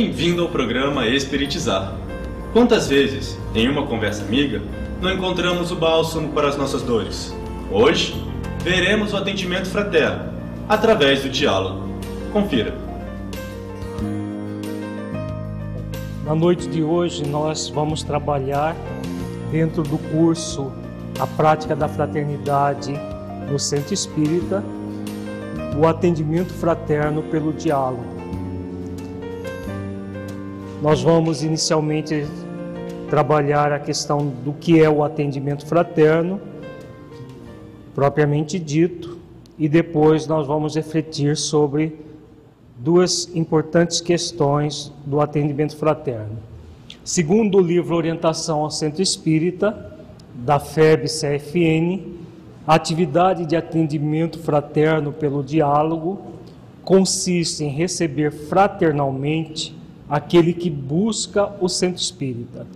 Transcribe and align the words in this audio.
bem-vindo 0.00 0.40
ao 0.40 0.48
programa 0.48 1.06
Espiritizar. 1.06 1.94
Quantas 2.54 2.88
vezes, 2.88 3.38
em 3.54 3.68
uma 3.68 3.86
conversa 3.86 4.22
amiga, 4.22 4.62
não 4.98 5.12
encontramos 5.12 5.70
o 5.70 5.76
bálsamo 5.76 6.32
para 6.32 6.48
as 6.48 6.56
nossas 6.56 6.80
dores? 6.80 7.36
Hoje, 7.70 8.14
veremos 8.62 9.12
o 9.12 9.18
atendimento 9.18 9.68
fraterno, 9.68 10.32
através 10.66 11.22
do 11.22 11.28
diálogo. 11.28 11.86
Confira. 12.32 12.74
Na 16.24 16.34
noite 16.34 16.66
de 16.66 16.82
hoje, 16.82 17.26
nós 17.26 17.68
vamos 17.68 18.02
trabalhar 18.02 18.74
dentro 19.52 19.82
do 19.82 19.98
curso 19.98 20.72
A 21.18 21.26
Prática 21.26 21.76
da 21.76 21.88
Fraternidade 21.88 22.94
no 23.50 23.58
Centro 23.58 23.92
Espírita, 23.92 24.64
o 25.78 25.86
atendimento 25.86 26.54
fraterno 26.54 27.22
pelo 27.24 27.52
diálogo. 27.52 28.19
Nós 30.82 31.02
vamos 31.02 31.42
inicialmente 31.42 32.26
trabalhar 33.10 33.70
a 33.70 33.78
questão 33.78 34.26
do 34.42 34.54
que 34.54 34.80
é 34.80 34.88
o 34.88 35.04
atendimento 35.04 35.66
fraterno, 35.66 36.40
propriamente 37.94 38.58
dito, 38.58 39.18
e 39.58 39.68
depois 39.68 40.26
nós 40.26 40.46
vamos 40.46 40.74
refletir 40.74 41.36
sobre 41.36 41.98
duas 42.78 43.28
importantes 43.34 44.00
questões 44.00 44.90
do 45.04 45.20
atendimento 45.20 45.76
fraterno. 45.76 46.38
Segundo 47.04 47.58
o 47.58 47.60
livro 47.60 47.94
Orientação 47.94 48.60
ao 48.60 48.70
Centro 48.70 49.02
Espírita, 49.02 49.98
da 50.34 50.58
FEB-CFN, 50.58 52.00
a 52.66 52.74
atividade 52.74 53.44
de 53.44 53.54
atendimento 53.54 54.38
fraterno 54.38 55.12
pelo 55.12 55.44
diálogo 55.44 56.20
consiste 56.82 57.64
em 57.64 57.68
receber 57.68 58.32
fraternalmente 58.32 59.78
aquele 60.10 60.52
que 60.52 60.68
busca 60.68 61.54
o 61.60 61.68
centro 61.68 62.02
espírita, 62.02 62.66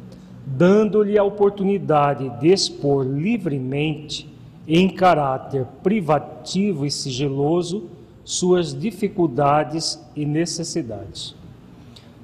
dando-lhe 0.46 1.18
a 1.18 1.24
oportunidade 1.24 2.30
de 2.38 2.52
expor 2.52 3.04
livremente, 3.04 4.32
em 4.66 4.88
caráter 4.88 5.66
privativo 5.82 6.86
e 6.86 6.90
sigiloso, 6.90 7.90
suas 8.24 8.72
dificuldades 8.72 10.00
e 10.16 10.24
necessidades. 10.24 11.34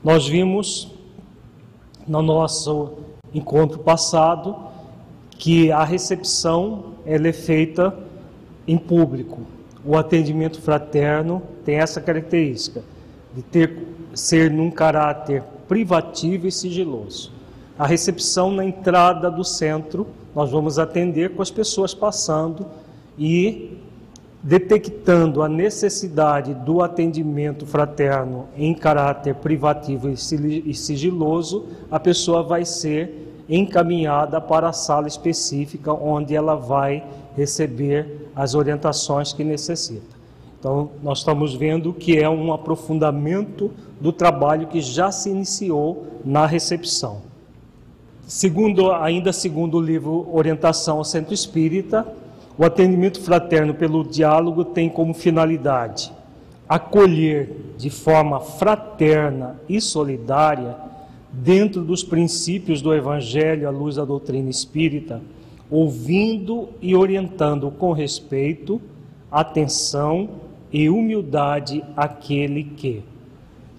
Nós 0.03 0.26
vimos 0.26 0.91
no 2.09 2.22
nosso 2.22 2.93
encontro 3.34 3.81
passado 3.81 4.56
que 5.32 5.70
a 5.70 5.84
recepção 5.84 6.94
ela 7.04 7.28
é 7.28 7.32
feita 7.32 7.94
em 8.66 8.78
público. 8.78 9.43
O 9.84 9.97
atendimento 9.97 10.60
fraterno 10.62 11.43
tem 11.65 11.76
essa 11.76 12.00
característica 12.00 12.82
de 13.34 13.43
ter 13.43 13.89
ser 14.15 14.50
num 14.50 14.71
caráter 14.71 15.43
privativo 15.69 16.47
e 16.47 16.53
sigiloso. 16.53 17.32
A 17.78 17.87
recepção 17.87 18.50
na 18.50 18.65
entrada 18.65 19.31
do 19.31 19.44
centro, 19.44 20.06
nós 20.34 20.50
vamos 20.50 20.78
atender 20.78 21.31
com 21.31 21.43
as 21.43 21.50
pessoas 21.50 21.94
passando 21.94 22.66
e 23.19 23.78
detectando 24.43 25.43
a 25.43 25.49
necessidade 25.49 26.54
do 26.54 26.82
atendimento 26.82 27.66
fraterno 27.66 28.49
em 28.56 28.75
caráter 28.75 29.34
privativo 29.34 30.09
e 30.09 30.75
sigiloso, 30.75 31.66
a 31.91 32.00
pessoa 32.00 32.43
vai 32.43 32.65
ser 32.65 33.44
encaminhada 33.49 34.41
para 34.41 34.69
a 34.69 34.72
sala 34.72 35.09
específica 35.09 35.93
onde 35.93 36.34
ela 36.34 36.54
vai 36.54 37.04
receber 37.37 38.31
as 38.34 38.54
orientações 38.54 39.32
que 39.32 39.44
necessita. 39.44 40.19
Então, 40.60 40.91
nós 41.03 41.19
estamos 41.19 41.54
vendo 41.54 41.93
que 41.93 42.16
é 42.16 42.28
um 42.31 42.53
aprofundamento 42.53 43.72
do 44.00 44.12
trabalho 44.12 44.69
que 44.69 44.81
já 44.81 45.10
se 45.10 45.28
iniciou 45.28 46.06
na 46.25 46.47
recepção. 46.47 47.22
Segundo, 48.28 48.93
ainda 48.93 49.32
segundo 49.32 49.78
o 49.78 49.81
livro 49.81 50.28
Orientação 50.32 50.99
ao 50.99 51.04
Centro 51.04 51.34
Espírita, 51.34 52.06
o 52.56 52.65
atendimento 52.65 53.20
fraterno 53.20 53.75
pelo 53.75 54.04
diálogo 54.04 54.65
tem 54.65 54.88
como 54.88 55.15
finalidade 55.15 56.12
acolher 56.70 57.75
de 57.76 57.91
forma 57.91 58.38
fraterna 58.38 59.60
e 59.69 59.81
solidária, 59.81 60.76
dentro 61.32 61.82
dos 61.82 62.04
princípios 62.04 62.81
do 62.81 62.94
Evangelho 62.94 63.66
à 63.66 63.72
luz 63.72 63.97
da 63.97 64.04
doutrina 64.04 64.49
espírita, 64.49 65.20
ouvindo 65.69 66.69
e 66.81 66.94
orientando 66.94 67.72
com 67.72 67.91
respeito, 67.91 68.81
atenção 69.32 70.28
e 70.72 70.88
humildade 70.88 71.84
aquele 71.97 72.64
que. 72.64 73.03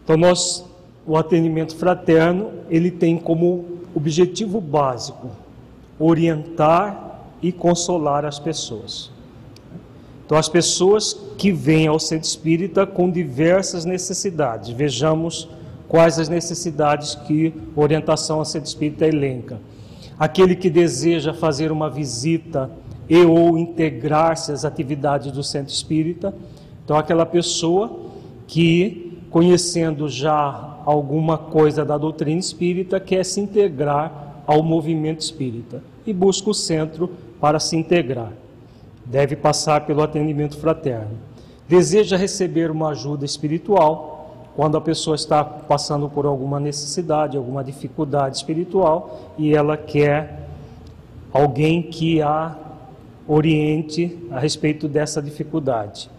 Então 0.03 0.17
nós 0.17 0.65
o 1.05 1.17
atendimento 1.17 1.75
fraterno, 1.75 2.51
ele 2.69 2.91
tem 2.91 3.17
como 3.17 3.65
objetivo 3.95 4.61
básico 4.61 5.29
orientar 5.99 7.19
e 7.41 7.51
consolar 7.51 8.25
as 8.25 8.39
pessoas. 8.39 9.11
Então 10.25 10.37
as 10.37 10.47
pessoas 10.47 11.13
que 11.37 11.51
vêm 11.51 11.87
ao 11.87 11.99
centro 11.99 12.27
espírita 12.27 12.85
com 12.85 13.09
diversas 13.09 13.83
necessidades. 13.83 14.69
Vejamos 14.69 15.49
quais 15.87 16.17
as 16.17 16.29
necessidades 16.29 17.15
que 17.15 17.53
a 17.75 17.79
orientação 17.79 18.39
ao 18.39 18.45
centro 18.45 18.69
espírita 18.69 19.05
elenca. 19.05 19.59
Aquele 20.17 20.55
que 20.55 20.69
deseja 20.69 21.33
fazer 21.33 21.71
uma 21.71 21.89
visita 21.89 22.71
e 23.09 23.17
ou 23.25 23.57
integrar-se 23.57 24.51
às 24.51 24.63
atividades 24.63 25.31
do 25.31 25.43
centro 25.43 25.73
espírita, 25.73 26.33
então, 26.91 26.99
aquela 26.99 27.25
pessoa 27.25 27.89
que, 28.45 29.17
conhecendo 29.29 30.09
já 30.09 30.77
alguma 30.83 31.37
coisa 31.37 31.85
da 31.85 31.97
doutrina 31.97 32.37
espírita, 32.37 32.99
quer 32.99 33.23
se 33.23 33.39
integrar 33.39 34.43
ao 34.45 34.61
movimento 34.61 35.21
espírita 35.21 35.81
e 36.05 36.11
busca 36.11 36.49
o 36.49 36.53
centro 36.53 37.09
para 37.39 37.61
se 37.61 37.77
integrar. 37.77 38.33
Deve 39.05 39.37
passar 39.37 39.85
pelo 39.85 40.03
atendimento 40.03 40.57
fraterno. 40.57 41.11
Deseja 41.65 42.17
receber 42.17 42.69
uma 42.69 42.89
ajuda 42.89 43.23
espiritual, 43.23 44.49
quando 44.53 44.75
a 44.75 44.81
pessoa 44.81 45.15
está 45.15 45.45
passando 45.45 46.09
por 46.09 46.25
alguma 46.25 46.59
necessidade, 46.59 47.37
alguma 47.37 47.63
dificuldade 47.63 48.35
espiritual 48.35 49.31
e 49.37 49.55
ela 49.55 49.77
quer 49.77 50.45
alguém 51.31 51.83
que 51.83 52.21
a 52.21 52.53
oriente 53.25 54.27
a 54.29 54.41
respeito 54.41 54.89
dessa 54.89 55.21
dificuldade 55.21 56.09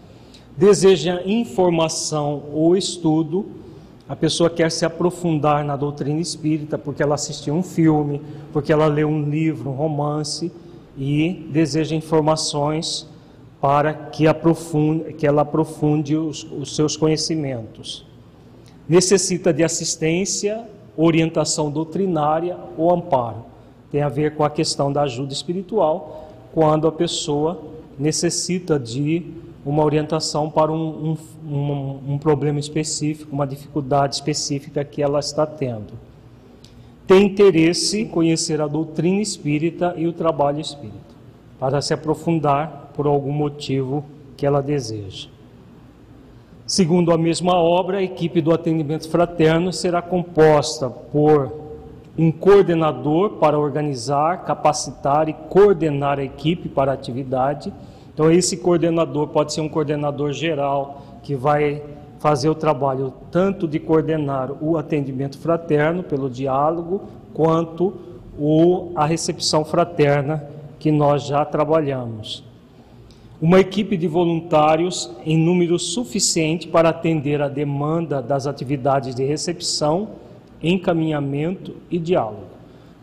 deseja 0.57 1.21
informação 1.25 2.43
ou 2.53 2.75
estudo, 2.75 3.45
a 4.07 4.15
pessoa 4.15 4.49
quer 4.49 4.71
se 4.71 4.85
aprofundar 4.85 5.63
na 5.63 5.75
doutrina 5.75 6.19
espírita 6.19 6.77
porque 6.77 7.01
ela 7.01 7.15
assistiu 7.15 7.53
um 7.53 7.63
filme, 7.63 8.21
porque 8.51 8.71
ela 8.71 8.85
leu 8.85 9.07
um 9.07 9.29
livro, 9.29 9.69
um 9.69 9.73
romance 9.73 10.51
e 10.97 11.47
deseja 11.49 11.95
informações 11.95 13.07
para 13.59 13.93
que, 13.93 14.27
aprofunde, 14.27 15.13
que 15.13 15.25
ela 15.25 15.41
aprofunde 15.41 16.17
os, 16.17 16.43
os 16.43 16.75
seus 16.75 16.97
conhecimentos. 16.97 18.05
Necessita 18.87 19.53
de 19.53 19.63
assistência, 19.63 20.67
orientação 20.97 21.71
doutrinária 21.71 22.57
ou 22.77 22.91
amparo. 22.91 23.45
Tem 23.89 24.01
a 24.01 24.09
ver 24.09 24.35
com 24.35 24.43
a 24.43 24.49
questão 24.49 24.91
da 24.91 25.03
ajuda 25.03 25.31
espiritual, 25.31 26.29
quando 26.53 26.87
a 26.87 26.91
pessoa 26.91 27.61
necessita 27.97 28.77
de 28.77 29.25
uma 29.65 29.83
orientação 29.83 30.49
para 30.49 30.71
um, 30.71 31.15
um, 31.45 31.53
um, 31.53 32.13
um 32.13 32.17
problema 32.17 32.59
específico, 32.59 33.33
uma 33.33 33.47
dificuldade 33.47 34.15
específica 34.15 34.83
que 34.83 35.01
ela 35.01 35.19
está 35.19 35.45
tendo. 35.45 35.93
Tem 37.07 37.25
interesse 37.25 38.01
em 38.01 38.07
conhecer 38.07 38.61
a 38.61 38.67
doutrina 38.67 39.21
espírita 39.21 39.93
e 39.97 40.07
o 40.07 40.13
trabalho 40.13 40.59
espírita, 40.59 41.13
para 41.59 41.81
se 41.81 41.93
aprofundar 41.93 42.91
por 42.95 43.07
algum 43.07 43.31
motivo 43.31 44.05
que 44.35 44.45
ela 44.45 44.61
deseja. 44.61 45.27
Segundo 46.65 47.11
a 47.11 47.17
mesma 47.17 47.55
obra, 47.55 47.97
a 47.97 48.03
equipe 48.03 48.41
do 48.41 48.53
atendimento 48.53 49.09
fraterno 49.09 49.71
será 49.73 50.01
composta 50.01 50.89
por 50.89 51.51
um 52.17 52.31
coordenador 52.31 53.31
para 53.31 53.59
organizar, 53.59 54.45
capacitar 54.45 55.27
e 55.27 55.33
coordenar 55.33 56.19
a 56.19 56.23
equipe 56.23 56.69
para 56.69 56.91
a 56.91 56.93
atividade. 56.93 57.73
Então, 58.13 58.31
esse 58.31 58.57
coordenador 58.57 59.27
pode 59.27 59.53
ser 59.53 59.61
um 59.61 59.69
coordenador 59.69 60.31
geral 60.33 61.19
que 61.23 61.35
vai 61.35 61.81
fazer 62.19 62.47
o 62.47 62.55
trabalho 62.55 63.13
tanto 63.31 63.67
de 63.67 63.79
coordenar 63.79 64.51
o 64.61 64.77
atendimento 64.77 65.37
fraterno 65.37 66.03
pelo 66.03 66.29
diálogo, 66.29 67.01
quanto 67.33 67.93
o, 68.37 68.91
a 68.95 69.05
recepção 69.05 69.65
fraterna 69.65 70.47
que 70.79 70.91
nós 70.91 71.25
já 71.25 71.43
trabalhamos. 71.43 72.43
Uma 73.41 73.59
equipe 73.59 73.97
de 73.97 74.07
voluntários 74.07 75.11
em 75.25 75.37
número 75.37 75.77
suficiente 75.77 76.67
para 76.67 76.89
atender 76.89 77.41
a 77.41 77.49
demanda 77.49 78.21
das 78.21 78.47
atividades 78.47 79.13
de 79.13 79.25
recepção 79.25 80.09
encaminhamento 80.63 81.75
e 81.91 81.99
diálogo. 81.99 82.53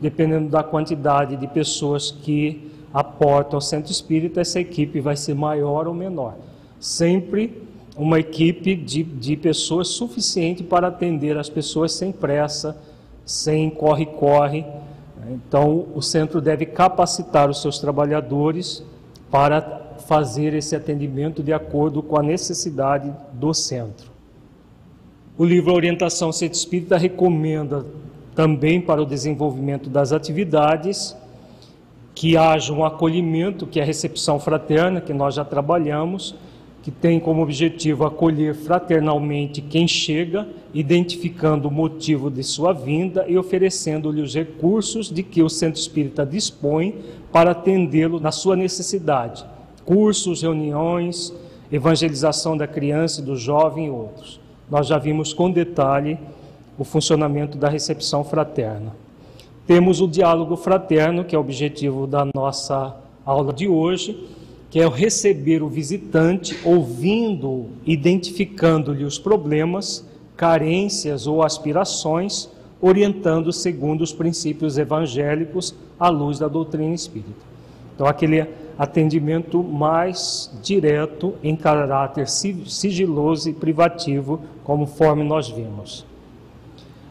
Dependendo 0.00 0.48
da 0.48 0.62
quantidade 0.62 1.36
de 1.36 1.46
pessoas 1.46 2.10
que 2.10 2.69
aportam 2.92 3.56
ao 3.56 3.60
centro 3.60 3.90
espírita, 3.90 4.40
essa 4.40 4.60
equipe 4.60 5.00
vai 5.00 5.16
ser 5.16 5.34
maior 5.34 5.86
ou 5.86 5.94
menor. 5.94 6.36
Sempre 6.78 7.62
uma 7.96 8.18
equipe 8.18 8.74
de, 8.74 9.02
de 9.02 9.36
pessoas 9.36 9.88
suficiente 9.88 10.62
para 10.62 10.88
atender 10.88 11.36
as 11.36 11.48
pessoas 11.48 11.92
sem 11.92 12.12
pressa, 12.12 12.76
sem 13.24 13.70
corre-corre. 13.70 14.64
Então, 15.28 15.86
o 15.94 16.00
centro 16.00 16.40
deve 16.40 16.66
capacitar 16.66 17.50
os 17.50 17.60
seus 17.60 17.78
trabalhadores 17.78 18.82
para 19.30 19.80
fazer 20.08 20.54
esse 20.54 20.74
atendimento 20.74 21.42
de 21.42 21.52
acordo 21.52 22.02
com 22.02 22.18
a 22.18 22.22
necessidade 22.22 23.12
do 23.32 23.52
centro. 23.54 24.10
O 25.38 25.44
livro 25.44 25.72
Orientação 25.72 26.32
Centro 26.32 26.58
Espírita 26.58 26.96
recomenda 26.96 27.86
também 28.34 28.80
para 28.80 29.00
o 29.00 29.06
desenvolvimento 29.06 29.88
das 29.88 30.12
atividades 30.12 31.16
que 32.20 32.36
haja 32.36 32.70
um 32.70 32.84
acolhimento, 32.84 33.66
que 33.66 33.80
é 33.80 33.82
a 33.82 33.86
recepção 33.86 34.38
fraterna, 34.38 35.00
que 35.00 35.10
nós 35.10 35.36
já 35.36 35.42
trabalhamos, 35.42 36.34
que 36.82 36.90
tem 36.90 37.18
como 37.18 37.40
objetivo 37.40 38.04
acolher 38.04 38.54
fraternalmente 38.54 39.62
quem 39.62 39.88
chega, 39.88 40.46
identificando 40.74 41.68
o 41.68 41.70
motivo 41.70 42.30
de 42.30 42.42
sua 42.42 42.74
vinda 42.74 43.24
e 43.26 43.38
oferecendo-lhe 43.38 44.20
os 44.20 44.34
recursos 44.34 45.10
de 45.10 45.22
que 45.22 45.42
o 45.42 45.48
centro 45.48 45.80
espírita 45.80 46.26
dispõe 46.26 46.94
para 47.32 47.52
atendê-lo 47.52 48.20
na 48.20 48.30
sua 48.30 48.54
necessidade. 48.54 49.42
Cursos, 49.86 50.42
reuniões, 50.42 51.32
evangelização 51.72 52.54
da 52.54 52.66
criança 52.66 53.22
e 53.22 53.24
do 53.24 53.34
jovem 53.34 53.86
e 53.86 53.90
outros 53.90 54.38
nós 54.70 54.86
já 54.86 54.98
vimos 54.98 55.32
com 55.32 55.50
detalhe 55.50 56.18
o 56.76 56.84
funcionamento 56.84 57.56
da 57.56 57.70
recepção 57.70 58.22
fraterna. 58.22 58.94
Temos 59.70 60.00
o 60.00 60.08
diálogo 60.08 60.56
fraterno, 60.56 61.22
que 61.22 61.32
é 61.32 61.38
o 61.38 61.40
objetivo 61.40 62.04
da 62.04 62.26
nossa 62.34 62.96
aula 63.24 63.52
de 63.52 63.68
hoje, 63.68 64.26
que 64.68 64.80
é 64.80 64.88
receber 64.88 65.62
o 65.62 65.68
visitante, 65.68 66.58
ouvindo, 66.64 67.66
identificando-lhe 67.86 69.04
os 69.04 69.16
problemas, 69.16 70.04
carências 70.36 71.28
ou 71.28 71.40
aspirações, 71.40 72.50
orientando 72.80 73.52
segundo 73.52 74.00
os 74.00 74.12
princípios 74.12 74.76
evangélicos 74.76 75.72
à 76.00 76.08
luz 76.08 76.40
da 76.40 76.48
doutrina 76.48 76.92
espírita. 76.92 77.30
Então, 77.94 78.08
aquele 78.08 78.44
atendimento 78.76 79.62
mais 79.62 80.50
direto 80.64 81.34
em 81.44 81.54
caráter 81.54 82.26
sigiloso 82.28 83.48
e 83.48 83.52
privativo, 83.52 84.40
conforme 84.64 85.22
nós 85.22 85.48
vimos. 85.48 86.09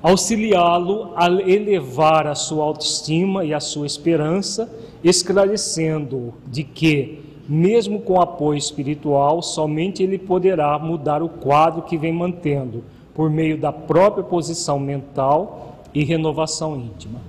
Auxiliá-lo 0.01 1.11
a 1.15 1.27
elevar 1.27 2.25
a 2.25 2.33
sua 2.33 2.63
autoestima 2.63 3.43
e 3.43 3.53
a 3.53 3.59
sua 3.59 3.85
esperança, 3.85 4.71
esclarecendo 5.03 6.33
de 6.47 6.63
que, 6.63 7.19
mesmo 7.47 7.99
com 7.99 8.21
apoio 8.21 8.57
espiritual, 8.57 9.41
somente 9.41 10.01
ele 10.01 10.17
poderá 10.17 10.79
mudar 10.79 11.21
o 11.21 11.27
quadro 11.27 11.81
que 11.81 11.97
vem 11.97 12.13
mantendo, 12.13 12.83
por 13.13 13.29
meio 13.29 13.57
da 13.57 13.73
própria 13.73 14.23
posição 14.23 14.79
mental 14.79 15.79
e 15.93 16.05
renovação 16.05 16.77
íntima. 16.77 17.19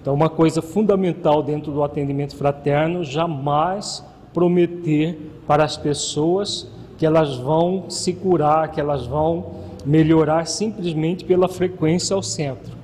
Então, 0.00 0.14
uma 0.14 0.28
coisa 0.28 0.62
fundamental 0.62 1.42
dentro 1.42 1.72
do 1.72 1.82
atendimento 1.82 2.36
fraterno, 2.36 3.02
jamais 3.02 4.04
prometer 4.32 5.18
para 5.48 5.64
as 5.64 5.76
pessoas 5.76 6.70
que 6.96 7.04
elas 7.04 7.36
vão 7.36 7.86
se 7.88 8.12
curar, 8.12 8.70
que 8.70 8.80
elas 8.80 9.04
vão 9.04 9.46
melhorar 9.84 10.46
simplesmente 10.46 11.24
pela 11.24 11.48
frequência 11.48 12.14
ao 12.14 12.22
centro, 12.22 12.76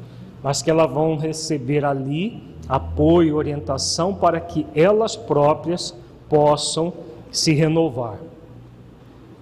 mas 0.43 0.62
que 0.62 0.70
elas 0.70 0.90
vão 0.90 1.16
receber 1.16 1.84
ali 1.84 2.43
apoio, 2.69 3.37
orientação 3.37 4.14
para 4.14 4.40
que 4.40 4.66
elas 4.75 5.16
próprias 5.16 5.94
possam 6.28 6.93
se 7.31 7.52
renovar. 7.52 8.19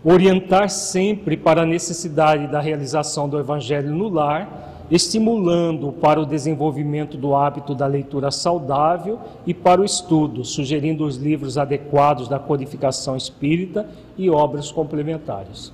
Orientar 0.05 0.69
sempre 0.69 1.37
para 1.37 1.63
a 1.63 1.67
necessidade 1.67 2.47
da 2.47 2.61
realização 2.61 3.29
do 3.29 3.39
evangelho 3.39 3.91
no 3.91 4.09
lar 4.09 4.65
estimulando 4.91 5.93
para 5.93 6.21
o 6.21 6.27
desenvolvimento 6.27 7.17
do 7.17 7.35
hábito 7.35 7.75
da 7.75 7.87
leitura 7.87 8.31
saudável 8.31 9.19
e 9.47 9.55
para 9.55 9.81
o 9.81 9.85
estudo, 9.85 10.45
sugerindo 10.45 11.05
os 11.05 11.17
livros 11.17 11.57
adequados 11.57 12.29
da 12.29 12.39
codificação 12.39 13.17
espírita 13.17 13.89
e 14.17 14.29
obras 14.29 14.71
complementares. 14.71 15.73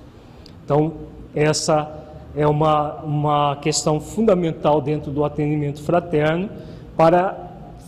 Então, 0.63 0.93
essa 1.35 1.89
é 2.35 2.47
uma, 2.47 2.95
uma 3.01 3.55
questão 3.57 3.99
fundamental 3.99 4.81
dentro 4.81 5.11
do 5.11 5.23
atendimento 5.23 5.81
fraterno 5.81 6.49
para 6.95 7.37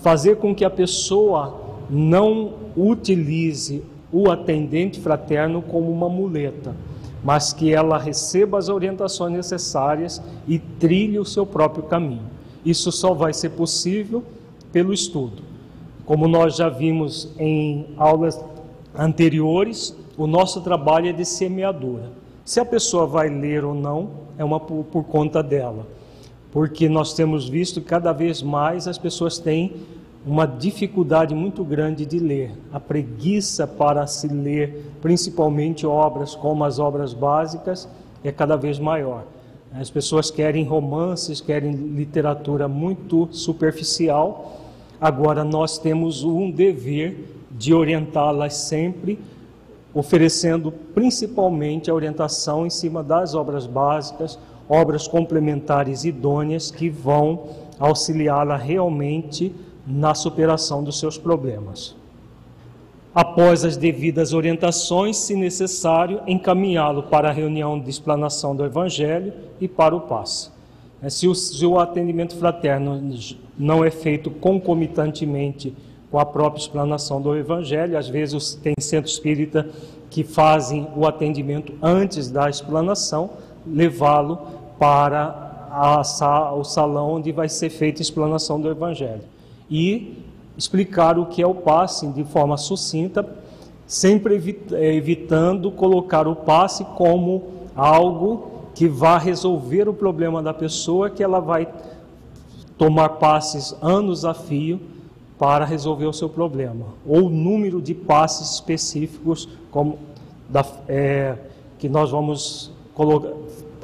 fazer 0.02 0.38
com 0.38 0.54
que 0.54 0.66
a 0.66 0.70
pessoa 0.70 1.62
não 1.90 2.54
utilize 2.76 3.84
o 4.12 4.30
atendente 4.30 5.00
fraterno 5.00 5.62
como 5.62 5.92
uma 5.92 6.10
muleta 6.10 6.76
mas 7.24 7.54
que 7.54 7.74
ela 7.74 7.98
receba 7.98 8.58
as 8.58 8.68
orientações 8.68 9.32
necessárias 9.32 10.22
e 10.48 10.60
trilhe 10.60 11.18
o 11.18 11.26
seu 11.26 11.46
próprio 11.46 11.84
caminho. 11.84 12.30
Isso 12.66 12.92
só 12.92 13.14
vai 13.14 13.34
ser 13.34 13.52
possível 13.52 14.24
pelo 14.72 14.94
estudo. 14.94 15.42
Como 16.06 16.28
nós 16.28 16.58
já 16.58 16.68
vimos 16.68 17.32
em 17.40 17.88
aulas 17.96 18.44
anteriores, 18.94 19.96
o 20.18 20.28
nosso 20.28 20.60
trabalho 20.62 21.08
é 21.08 21.14
de 21.14 21.24
semeadura. 21.24 22.12
Se 22.46 22.60
a 22.60 22.66
pessoa 22.66 23.08
vai 23.08 23.30
ler 23.30 23.64
ou 23.64 23.74
não, 23.74 24.10
é 24.38 24.44
uma 24.44 24.60
por, 24.60 24.84
por 24.86 25.04
conta 25.06 25.42
dela. 25.42 25.88
Porque 26.52 26.90
nós 26.90 27.14
temos 27.14 27.48
visto 27.48 27.82
cada 27.82 28.12
vez 28.12 28.42
mais 28.42 28.88
as 28.88 28.98
pessoas 28.98 29.40
têm 29.40 29.74
uma 30.26 30.46
dificuldade 30.46 31.34
muito 31.36 31.64
grande 31.64 32.06
de 32.06 32.18
ler, 32.18 32.52
a 32.72 32.80
preguiça 32.80 33.68
para 33.68 34.08
se 34.08 34.28
ler, 34.28 34.94
principalmente 35.02 35.86
obras 35.86 36.34
como 36.34 36.64
as 36.64 36.80
obras 36.80 37.14
básicas, 37.14 37.90
é 38.24 38.32
cada 38.32 38.56
vez 38.56 38.80
maior. 38.80 39.26
As 39.74 39.90
pessoas 39.90 40.32
querem 40.32 40.64
romances, 40.64 41.42
querem 41.42 41.72
literatura 41.72 42.68
muito 42.68 43.28
superficial. 43.32 44.62
Agora 45.02 45.44
nós 45.44 45.78
temos 45.78 46.24
um 46.24 46.50
dever 46.50 47.26
de 47.52 47.74
orientá-las 47.74 48.54
sempre, 48.54 49.20
oferecendo 49.94 50.72
principalmente 50.72 51.90
a 51.90 51.94
orientação 51.94 52.66
em 52.66 52.70
cima 52.70 53.04
das 53.04 53.36
obras 53.36 53.68
básicas, 53.68 54.40
obras 54.68 55.08
complementares 55.08 56.04
idôneas 56.04 56.72
que 56.72 56.90
vão 56.90 57.50
auxiliá-la 57.80 58.58
realmente 58.58 59.54
na 59.86 60.16
superação 60.16 60.84
dos 60.84 61.00
seus 61.00 61.18
problemas. 61.18 61.96
Após 63.14 63.64
as 63.64 63.78
devidas 63.78 64.34
orientações, 64.34 65.18
se 65.18 65.36
necessário, 65.36 66.22
encaminhá-lo 66.26 67.04
para 67.04 67.30
a 67.30 67.32
reunião 67.32 67.80
de 67.80 67.90
explanação 67.90 68.56
do 68.56 68.66
Evangelho 68.66 69.34
e 69.62 69.68
para 69.68 69.96
o 69.96 70.02
passe. 70.02 70.50
É, 71.02 71.10
se 71.10 71.28
o, 71.28 71.36
se 71.36 71.64
o 71.64 71.78
atendimento 71.78 72.36
fraterno 72.36 73.14
não 73.58 73.84
é 73.84 73.92
feito 73.92 74.32
concomitantemente 74.32 75.76
com 76.14 76.20
a 76.20 76.26
própria 76.28 76.62
explanação 76.62 77.20
do 77.20 77.36
Evangelho, 77.36 77.98
às 77.98 78.08
vezes 78.08 78.54
tem 78.54 78.76
centro 78.80 79.10
espírita 79.10 79.68
que 80.12 80.24
fazem 80.24 80.88
o 80.96 81.08
atendimento 81.08 81.74
antes 81.82 82.30
da 82.30 82.48
explanação, 82.48 83.32
levá-lo 83.66 84.38
para 84.78 85.66
a, 85.72 86.54
o 86.54 86.64
salão 86.64 87.14
onde 87.14 87.32
vai 87.32 87.50
ser 87.50 87.72
feita 87.72 88.00
a 88.00 88.04
explanação 88.04 88.62
do 88.62 88.70
Evangelho. 88.70 89.24
E 89.68 90.24
explicar 90.56 91.18
o 91.18 91.26
que 91.26 91.42
é 91.42 91.48
o 91.48 91.56
passe 91.56 92.06
de 92.06 92.24
forma 92.24 92.58
sucinta, 92.58 93.28
sempre 93.88 94.36
evitando 94.36 95.72
colocar 95.72 96.28
o 96.28 96.36
passe 96.36 96.86
como 96.96 97.46
algo 97.76 98.68
que 98.76 98.88
vá 98.88 99.18
resolver 99.18 99.90
o 99.90 99.94
problema 99.96 100.44
da 100.44 100.54
pessoa, 100.54 101.10
que 101.10 101.24
ela 101.24 101.40
vai 101.40 101.68
tomar 102.78 103.10
passes 103.10 103.76
anos 103.82 104.24
a 104.24 104.36
fio 104.36 104.94
para 105.38 105.66
resolver 105.66 106.06
o 106.06 106.14
seu 106.14 106.30
problema, 106.30 106.86
ou 107.06 107.30
número 107.30 107.82
de 107.82 107.94
passes 107.94 108.52
específicos 108.52 109.50
como 109.72 109.98
da, 110.48 110.66
é, 110.88 111.36
que 111.80 111.90
nós 111.90 112.12
vamos 112.12 112.72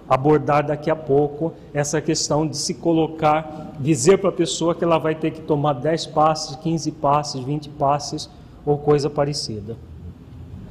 abordar 0.08 0.66
daqui 0.66 0.90
a 0.90 0.96
pouco 0.96 1.54
essa 1.74 2.00
questão 2.00 2.48
de 2.48 2.56
se 2.58 2.76
colocar, 2.76 3.74
dizer 3.80 4.20
para 4.20 4.30
a 4.30 4.34
pessoa 4.34 4.76
que 4.76 4.84
ela 4.84 4.98
vai 4.98 5.16
ter 5.16 5.32
que 5.32 5.42
tomar 5.42 5.74
10 5.74 6.08
passes, 6.08 6.56
15 6.58 6.92
passes, 6.94 7.42
20 7.42 7.70
passes 7.70 8.30
ou 8.66 8.78
coisa 8.78 9.10
parecida. 9.10 9.78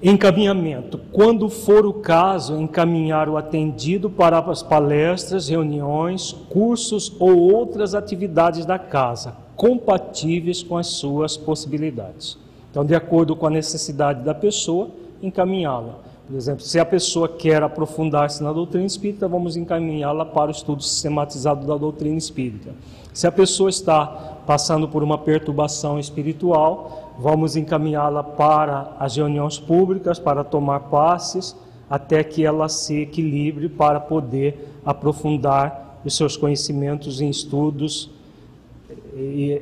Encaminhamento. 0.00 0.98
Quando 1.10 1.50
for 1.50 1.84
o 1.84 1.92
caso, 1.92 2.56
encaminhar 2.56 3.28
o 3.28 3.36
atendido 3.36 4.08
para 4.08 4.38
as 4.38 4.62
palestras, 4.62 5.48
reuniões, 5.48 6.32
cursos 6.48 7.12
ou 7.18 7.36
outras 7.36 7.96
atividades 7.96 8.64
da 8.64 8.78
casa, 8.78 9.34
compatíveis 9.58 10.62
com 10.62 10.76
as 10.76 10.86
suas 10.86 11.36
possibilidades. 11.36 12.38
Então, 12.70 12.84
de 12.84 12.94
acordo 12.94 13.34
com 13.34 13.48
a 13.48 13.50
necessidade 13.50 14.22
da 14.22 14.32
pessoa, 14.32 14.88
encaminhá-la. 15.20 15.98
Por 16.28 16.36
exemplo, 16.36 16.62
se 16.62 16.78
a 16.78 16.84
pessoa 16.84 17.28
quer 17.28 17.60
aprofundar-se 17.64 18.40
na 18.40 18.52
doutrina 18.52 18.86
espírita, 18.86 19.26
vamos 19.26 19.56
encaminhá-la 19.56 20.24
para 20.24 20.48
o 20.48 20.52
estudo 20.52 20.80
sistematizado 20.80 21.66
da 21.66 21.76
doutrina 21.76 22.16
espírita. 22.16 22.70
Se 23.12 23.26
a 23.26 23.32
pessoa 23.32 23.68
está 23.68 24.06
passando 24.46 24.86
por 24.86 25.02
uma 25.02 25.18
perturbação 25.18 25.98
espiritual, 25.98 27.14
vamos 27.18 27.56
encaminhá-la 27.56 28.22
para 28.22 28.94
as 29.00 29.16
reuniões 29.16 29.58
públicas, 29.58 30.20
para 30.20 30.44
tomar 30.44 30.80
passes, 30.82 31.56
até 31.90 32.22
que 32.22 32.44
ela 32.44 32.68
se 32.68 33.00
equilibre 33.00 33.68
para 33.68 33.98
poder 33.98 34.78
aprofundar 34.86 36.00
os 36.04 36.16
seus 36.16 36.36
conhecimentos 36.36 37.20
em 37.20 37.28
estudos 37.28 38.16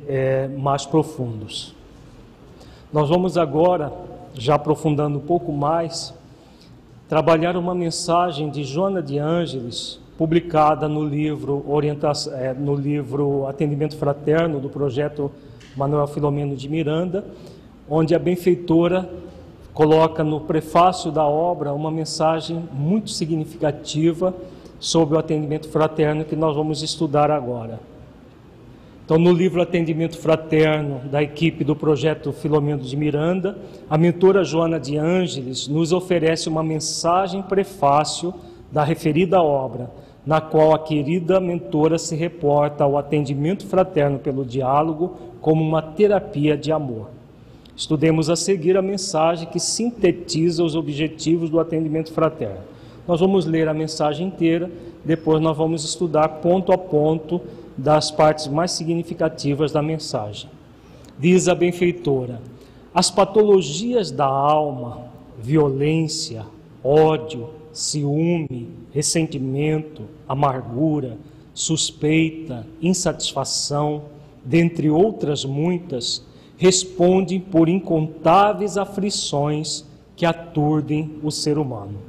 é, 0.07 0.47
mais 0.47 0.85
profundos. 0.85 1.75
Nós 2.91 3.09
vamos 3.09 3.37
agora, 3.37 3.91
já 4.33 4.55
aprofundando 4.55 5.17
um 5.17 5.21
pouco 5.21 5.51
mais, 5.51 6.13
trabalhar 7.09 7.57
uma 7.57 7.75
mensagem 7.75 8.49
de 8.49 8.63
Joana 8.63 9.01
de 9.01 9.17
Ângeles, 9.17 9.99
publicada 10.17 10.87
no 10.87 11.05
livro, 11.05 11.63
Orienta 11.67 12.11
é, 12.31 12.53
no 12.53 12.75
livro 12.75 13.45
Atendimento 13.45 13.95
Fraterno 13.97 14.59
do 14.59 14.69
projeto 14.69 15.31
Manuel 15.75 16.07
Filomeno 16.07 16.55
de 16.55 16.67
Miranda, 16.67 17.25
onde 17.89 18.15
a 18.15 18.19
benfeitora 18.19 19.09
coloca 19.73 20.23
no 20.23 20.41
prefácio 20.41 21.11
da 21.11 21.25
obra 21.25 21.71
uma 21.71 21.91
mensagem 21.91 22.67
muito 22.73 23.11
significativa 23.11 24.33
sobre 24.79 25.15
o 25.15 25.19
atendimento 25.19 25.69
fraterno 25.69 26.25
que 26.25 26.35
nós 26.35 26.55
vamos 26.55 26.81
estudar 26.81 27.29
agora. 27.29 27.79
Então, 29.07 29.17
no 29.17 29.31
livro 29.31 29.61
Atendimento 29.61 30.17
Fraterno, 30.17 30.99
da 31.09 31.23
equipe 31.23 31.63
do 31.63 31.73
projeto 31.73 32.33
Filomeno 32.33 32.81
de 32.81 32.97
Miranda, 32.97 33.57
a 33.89 33.97
mentora 33.97 34.43
Joana 34.43 34.77
de 34.77 34.97
Ângeles 34.97 35.65
nos 35.65 35.93
oferece 35.93 36.49
uma 36.49 36.61
mensagem 36.61 37.41
prefácio 37.41 38.33
da 38.69 38.83
referida 38.83 39.41
obra, 39.41 39.89
na 40.25 40.41
qual 40.41 40.75
a 40.75 40.79
querida 40.79 41.39
mentora 41.39 41.97
se 41.97 42.17
reporta 42.17 42.83
ao 42.83 42.97
atendimento 42.97 43.65
fraterno 43.65 44.19
pelo 44.19 44.43
diálogo 44.43 45.15
como 45.39 45.63
uma 45.63 45.81
terapia 45.81 46.57
de 46.57 46.73
amor. 46.73 47.09
Estudemos 47.77 48.29
a 48.29 48.35
seguir 48.35 48.75
a 48.75 48.81
mensagem 48.81 49.47
que 49.47 49.57
sintetiza 49.57 50.65
os 50.65 50.75
objetivos 50.75 51.49
do 51.49 51.61
atendimento 51.61 52.11
fraterno. 52.11 52.59
Nós 53.07 53.21
vamos 53.21 53.45
ler 53.45 53.69
a 53.69 53.73
mensagem 53.73 54.27
inteira, 54.27 54.69
depois 55.05 55.41
nós 55.41 55.55
vamos 55.55 55.85
estudar 55.85 56.27
ponto 56.27 56.73
a 56.73 56.77
ponto 56.77 57.39
das 57.77 58.09
partes 58.09 58.47
mais 58.47 58.71
significativas 58.71 59.71
da 59.71 59.81
mensagem. 59.81 60.49
Diz 61.19 61.47
a 61.47 61.55
benfeitora: 61.55 62.41
as 62.93 63.11
patologias 63.11 64.11
da 64.11 64.25
alma, 64.25 65.05
violência, 65.39 66.45
ódio, 66.83 67.49
ciúme, 67.71 68.69
ressentimento, 68.91 70.03
amargura, 70.27 71.17
suspeita, 71.53 72.65
insatisfação, 72.81 74.03
dentre 74.43 74.89
outras 74.89 75.45
muitas, 75.45 76.23
respondem 76.57 77.39
por 77.39 77.69
incontáveis 77.69 78.77
aflições 78.77 79.85
que 80.15 80.25
aturdem 80.25 81.19
o 81.21 81.29
ser 81.29 81.57
humano. 81.57 81.99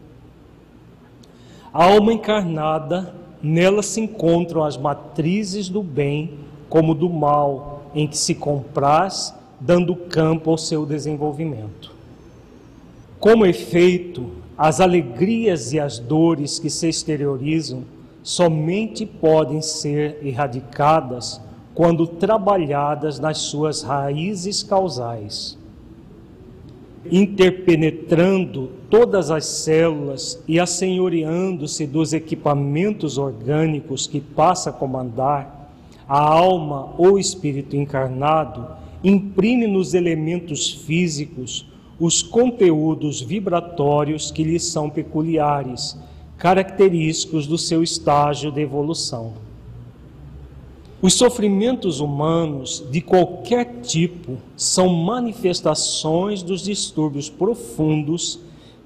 A 1.72 1.84
alma 1.84 2.12
encarnada, 2.12 3.14
nela 3.42 3.82
se 3.82 4.00
encontram 4.00 4.64
as 4.64 4.76
matrizes 4.76 5.68
do 5.68 5.82
bem 5.82 6.32
como 6.68 6.94
do 6.94 7.08
mal, 7.08 7.82
em 7.94 8.06
que 8.06 8.16
se 8.16 8.34
compraz, 8.34 9.34
dando 9.60 9.96
campo 9.96 10.50
ao 10.50 10.58
seu 10.58 10.84
desenvolvimento. 10.86 11.92
Como 13.18 13.44
efeito, 13.44 14.30
as 14.56 14.80
alegrias 14.80 15.72
e 15.72 15.80
as 15.80 15.98
dores 15.98 16.58
que 16.58 16.70
se 16.70 16.88
exteriorizam 16.88 17.82
somente 18.22 19.04
podem 19.04 19.60
ser 19.60 20.18
erradicadas 20.22 21.40
quando 21.74 22.06
trabalhadas 22.06 23.18
nas 23.18 23.38
suas 23.38 23.82
raízes 23.82 24.62
causais, 24.62 25.57
interpenetrando 27.10 28.70
todas 28.90 29.30
as 29.30 29.46
células 29.46 30.42
e 30.46 30.58
assenhoreando-se 30.58 31.86
dos 31.86 32.12
equipamentos 32.12 33.18
orgânicos 33.18 34.06
que 34.06 34.20
passa 34.20 34.70
a 34.70 34.72
comandar, 34.72 35.72
a 36.08 36.18
alma 36.18 36.94
ou 36.96 37.18
espírito 37.18 37.76
encarnado 37.76 38.66
imprime 39.04 39.66
nos 39.66 39.94
elementos 39.94 40.72
físicos 40.72 41.66
os 42.00 42.22
conteúdos 42.22 43.20
vibratórios 43.20 44.30
que 44.30 44.44
lhes 44.44 44.64
são 44.64 44.88
peculiares, 44.88 45.98
característicos 46.36 47.46
do 47.46 47.58
seu 47.58 47.82
estágio 47.82 48.52
de 48.52 48.60
evolução. 48.60 49.47
Os 51.00 51.14
sofrimentos 51.14 52.00
humanos 52.00 52.84
de 52.90 53.00
qualquer 53.00 53.82
tipo 53.82 54.36
são 54.56 54.88
manifestações 54.88 56.42
dos 56.42 56.62
distúrbios 56.62 57.30
profundos 57.30 58.40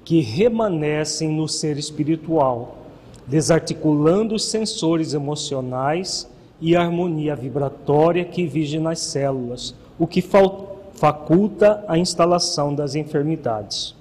que 0.05 0.21
remanescem 0.21 1.29
no 1.29 1.47
ser 1.47 1.75
espiritual, 1.75 2.77
desarticulando 3.25 4.35
os 4.35 4.45
sensores 4.45 5.15
emocionais 5.15 6.29
e 6.61 6.75
a 6.75 6.83
harmonia 6.83 7.35
vibratória 7.35 8.23
que 8.23 8.45
vige 8.45 8.77
nas 8.77 8.99
células, 8.99 9.73
o 9.97 10.05
que 10.05 10.21
faculta 10.21 11.83
a 11.87 11.97
instalação 11.97 12.75
das 12.75 12.93
enfermidades. 12.93 13.95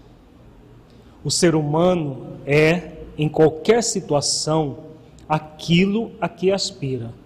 O 1.25 1.31
ser 1.31 1.55
humano 1.55 2.27
é, 2.45 2.91
em 3.17 3.29
qualquer 3.29 3.83
situação, 3.83 4.77
aquilo 5.27 6.11
a 6.21 6.29
que 6.29 6.53
aspira 6.53 7.22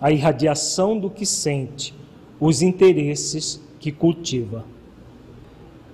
a 0.00 0.10
irradiação 0.10 0.98
do 0.98 1.10
que 1.10 1.26
sente, 1.26 1.94
os 2.40 2.62
interesses 2.62 3.60
que 3.80 3.90
cultiva. 3.90 4.64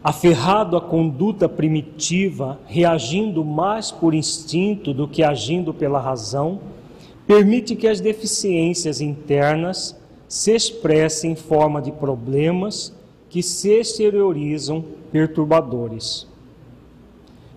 Aferrado 0.02 0.76
à 0.76 0.80
conduta 0.80 1.48
primitiva, 1.48 2.58
reagindo 2.66 3.42
mais 3.44 3.90
por 3.90 4.12
instinto 4.12 4.92
do 4.92 5.08
que 5.08 5.22
agindo 5.22 5.72
pela 5.72 5.98
razão, 5.98 6.60
permite 7.26 7.74
que 7.74 7.88
as 7.88 8.00
deficiências 8.00 9.00
internas 9.00 9.98
se 10.28 10.54
expressem 10.54 11.32
em 11.32 11.36
forma 11.36 11.80
de 11.80 11.90
problemas 11.90 12.94
que 13.30 13.42
se 13.42 13.70
exteriorizam 13.70 14.84
perturbadores. 15.10 16.26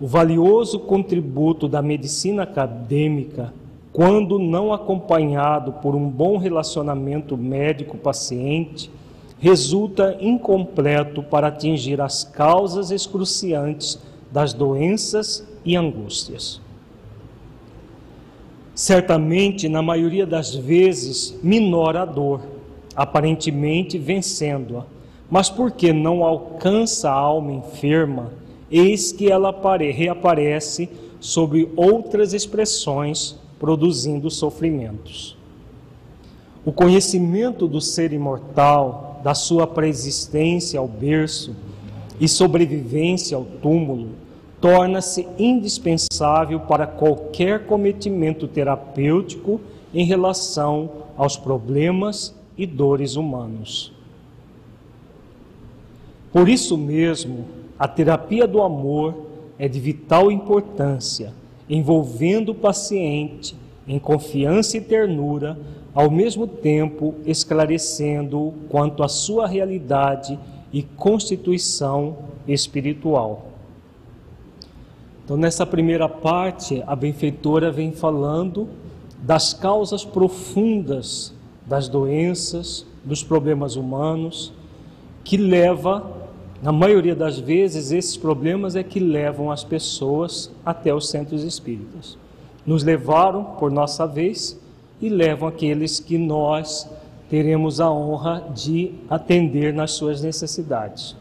O 0.00 0.06
valioso 0.06 0.78
contributo 0.78 1.68
da 1.68 1.82
medicina 1.82 2.44
acadêmica 2.44 3.52
quando 3.92 4.38
não 4.38 4.72
acompanhado 4.72 5.72
por 5.72 5.94
um 5.94 6.08
bom 6.08 6.36
relacionamento 6.36 7.36
médico-paciente, 7.36 8.90
resulta 9.38 10.16
incompleto 10.20 11.22
para 11.22 11.48
atingir 11.48 12.00
as 12.00 12.24
causas 12.24 12.90
excruciantes 12.90 13.98
das 14.30 14.52
doenças 14.52 15.46
e 15.64 15.76
angústias. 15.76 16.60
Certamente, 18.74 19.68
na 19.68 19.82
maioria 19.82 20.26
das 20.26 20.54
vezes, 20.54 21.38
minora 21.42 22.02
a 22.02 22.04
dor, 22.04 22.42
aparentemente 22.94 23.98
vencendo-a, 23.98 24.84
mas 25.30 25.50
porque 25.50 25.92
não 25.92 26.24
alcança 26.24 27.10
a 27.10 27.14
alma 27.14 27.52
enferma, 27.52 28.32
eis 28.70 29.12
que 29.12 29.30
ela 29.30 29.54
reaparece 29.92 30.88
sob 31.20 31.68
outras 31.76 32.32
expressões 32.32 33.36
produzindo 33.58 34.30
sofrimentos. 34.30 35.36
O 36.64 36.72
conhecimento 36.72 37.66
do 37.66 37.80
ser 37.80 38.12
imortal, 38.12 39.20
da 39.24 39.34
sua 39.34 39.66
preexistência 39.66 40.78
ao 40.78 40.86
berço, 40.86 41.54
e 42.20 42.28
sobrevivência 42.28 43.36
ao 43.36 43.44
túmulo 43.44 44.10
torna-se 44.60 45.26
indispensável 45.38 46.60
para 46.60 46.86
qualquer 46.86 47.66
cometimento 47.66 48.48
terapêutico 48.48 49.60
em 49.94 50.04
relação 50.04 50.90
aos 51.16 51.36
problemas 51.36 52.34
e 52.56 52.66
dores 52.66 53.14
humanos. 53.14 53.92
Por 56.32 56.48
isso 56.48 56.76
mesmo, 56.76 57.46
a 57.78 57.86
terapia 57.86 58.46
do 58.46 58.60
amor 58.60 59.14
é 59.58 59.68
de 59.68 59.78
vital 59.78 60.30
importância, 60.30 61.32
envolvendo 61.68 62.50
o 62.50 62.54
paciente 62.54 63.56
em 63.86 63.98
confiança 63.98 64.76
e 64.76 64.80
ternura, 64.80 65.58
ao 65.94 66.10
mesmo 66.10 66.46
tempo 66.46 67.14
esclarecendo 67.24 68.54
quanto 68.68 69.02
à 69.02 69.08
sua 69.08 69.46
realidade 69.46 70.38
e 70.72 70.82
constituição 70.82 72.18
espiritual. 72.46 73.48
Então, 75.24 75.36
nessa 75.36 75.66
primeira 75.66 76.08
parte, 76.08 76.82
a 76.86 76.94
benfeitora 76.94 77.70
vem 77.70 77.92
falando 77.92 78.68
das 79.22 79.52
causas 79.52 80.04
profundas 80.04 81.34
das 81.68 81.86
doenças, 81.86 82.86
dos 83.04 83.22
problemas 83.22 83.76
humanos, 83.76 84.52
que 85.22 85.36
leva, 85.36 86.02
na 86.60 86.72
maioria 86.72 87.14
das 87.14 87.38
vezes, 87.38 87.92
esses 87.92 88.16
problemas 88.16 88.74
é 88.74 88.82
que 88.82 88.98
levam 88.98 89.50
as 89.50 89.62
pessoas 89.62 90.50
até 90.66 90.92
os 90.92 91.08
centros 91.08 91.44
espíritas. 91.44 92.18
Nos 92.66 92.82
levaram 92.82 93.44
por 93.44 93.70
nossa 93.70 94.06
vez 94.06 94.58
e 95.00 95.08
levam 95.08 95.48
aqueles 95.48 96.00
que 96.00 96.18
nós 96.18 96.88
teremos 97.30 97.80
a 97.80 97.90
honra 97.90 98.48
de 98.54 98.92
atender 99.08 99.72
nas 99.72 99.92
suas 99.92 100.20
necessidades. 100.20 101.14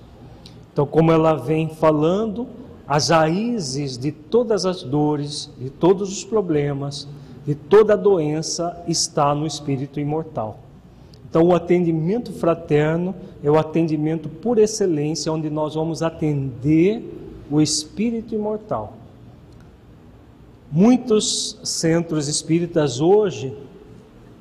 Então, 0.73 0.87
como 0.87 1.11
ela 1.11 1.35
vem 1.35 1.69
falando, 1.69 2.47
as 2.87 3.09
raízes 3.09 3.97
de 3.97 4.11
todas 4.11 4.65
as 4.65 4.81
dores, 4.81 5.51
de 5.59 5.69
todos 5.69 6.09
os 6.11 6.23
problemas, 6.23 7.07
de 7.45 7.53
toda 7.53 7.95
doença 7.95 8.83
está 8.87 9.35
no 9.35 9.45
espírito 9.45 9.99
imortal. 9.99 10.59
Então, 11.29 11.43
o 11.43 11.55
atendimento 11.55 12.31
fraterno 12.31 13.13
é 13.43 13.51
o 13.51 13.57
atendimento 13.57 14.29
por 14.29 14.57
excelência, 14.57 15.31
onde 15.31 15.49
nós 15.49 15.75
vamos 15.75 16.01
atender 16.01 17.03
o 17.51 17.61
espírito 17.61 18.33
imortal. 18.33 18.93
Muitos 20.71 21.59
centros 21.63 22.27
espíritas 22.27 22.99
hoje 22.99 23.53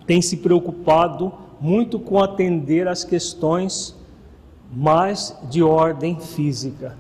têm 0.07 0.21
se 0.21 0.37
preocupado 0.37 1.33
muito 1.61 1.99
com 1.99 2.21
atender 2.21 2.87
as 2.87 3.05
questões 3.05 3.95
mais 4.73 5.37
de 5.49 5.63
ordem 5.63 6.19
física, 6.21 6.97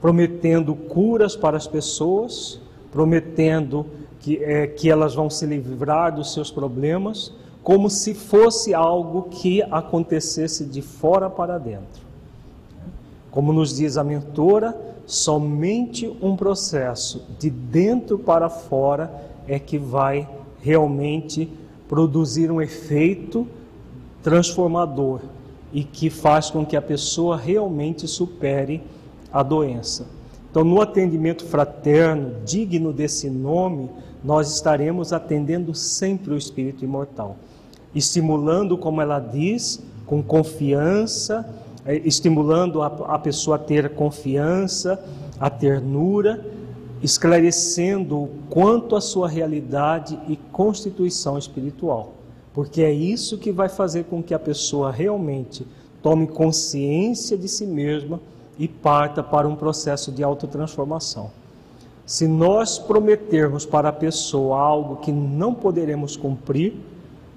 prometendo 0.00 0.74
curas 0.74 1.36
para 1.36 1.56
as 1.56 1.66
pessoas, 1.66 2.60
prometendo 2.90 3.86
que, 4.20 4.42
é, 4.42 4.66
que 4.66 4.90
elas 4.90 5.14
vão 5.14 5.30
se 5.30 5.46
livrar 5.46 6.14
dos 6.14 6.32
seus 6.32 6.50
problemas, 6.50 7.32
como 7.68 7.90
se 7.90 8.14
fosse 8.14 8.72
algo 8.72 9.24
que 9.24 9.60
acontecesse 9.64 10.64
de 10.64 10.80
fora 10.80 11.28
para 11.28 11.58
dentro. 11.58 12.00
Como 13.30 13.52
nos 13.52 13.76
diz 13.76 13.98
a 13.98 14.02
mentora, 14.02 14.74
somente 15.04 16.08
um 16.22 16.34
processo 16.34 17.26
de 17.38 17.50
dentro 17.50 18.18
para 18.18 18.48
fora 18.48 19.12
é 19.46 19.58
que 19.58 19.76
vai 19.76 20.26
realmente 20.62 21.52
produzir 21.86 22.50
um 22.50 22.58
efeito 22.58 23.46
transformador 24.22 25.20
e 25.70 25.84
que 25.84 26.08
faz 26.08 26.48
com 26.48 26.64
que 26.64 26.74
a 26.74 26.80
pessoa 26.80 27.36
realmente 27.36 28.08
supere 28.08 28.82
a 29.30 29.42
doença. 29.42 30.06
Então, 30.50 30.64
no 30.64 30.80
atendimento 30.80 31.44
fraterno, 31.44 32.36
digno 32.46 32.94
desse 32.94 33.28
nome, 33.28 33.90
nós 34.24 34.54
estaremos 34.54 35.12
atendendo 35.12 35.74
sempre 35.74 36.32
o 36.32 36.38
espírito 36.38 36.82
imortal, 36.82 37.36
estimulando, 37.94 38.76
como 38.76 39.00
ela 39.00 39.18
diz, 39.20 39.82
com 40.06 40.22
confiança, 40.22 41.48
eh, 41.86 42.02
estimulando 42.04 42.82
a, 42.82 42.86
a 42.86 43.18
pessoa 43.18 43.56
a 43.56 43.58
ter 43.58 43.90
confiança, 43.90 45.02
a 45.38 45.48
ternura, 45.48 46.44
esclarecendo 47.02 48.16
o 48.16 48.28
quanto 48.50 48.96
a 48.96 49.00
sua 49.00 49.28
realidade 49.28 50.18
e 50.28 50.36
constituição 50.50 51.38
espiritual 51.38 52.18
porque 52.58 52.82
é 52.82 52.92
isso 52.92 53.38
que 53.38 53.52
vai 53.52 53.68
fazer 53.68 54.06
com 54.06 54.20
que 54.20 54.34
a 54.34 54.38
pessoa 54.38 54.90
realmente 54.90 55.64
tome 56.02 56.26
consciência 56.26 57.38
de 57.38 57.46
si 57.46 57.64
mesma 57.64 58.20
e 58.58 58.66
parta 58.66 59.22
para 59.22 59.46
um 59.46 59.54
processo 59.54 60.10
de 60.10 60.24
autotransformação. 60.24 61.30
Se 62.04 62.26
nós 62.26 62.76
prometermos 62.76 63.64
para 63.64 63.90
a 63.90 63.92
pessoa 63.92 64.58
algo 64.58 64.96
que 64.96 65.12
não 65.12 65.54
poderemos 65.54 66.16
cumprir, 66.16 66.74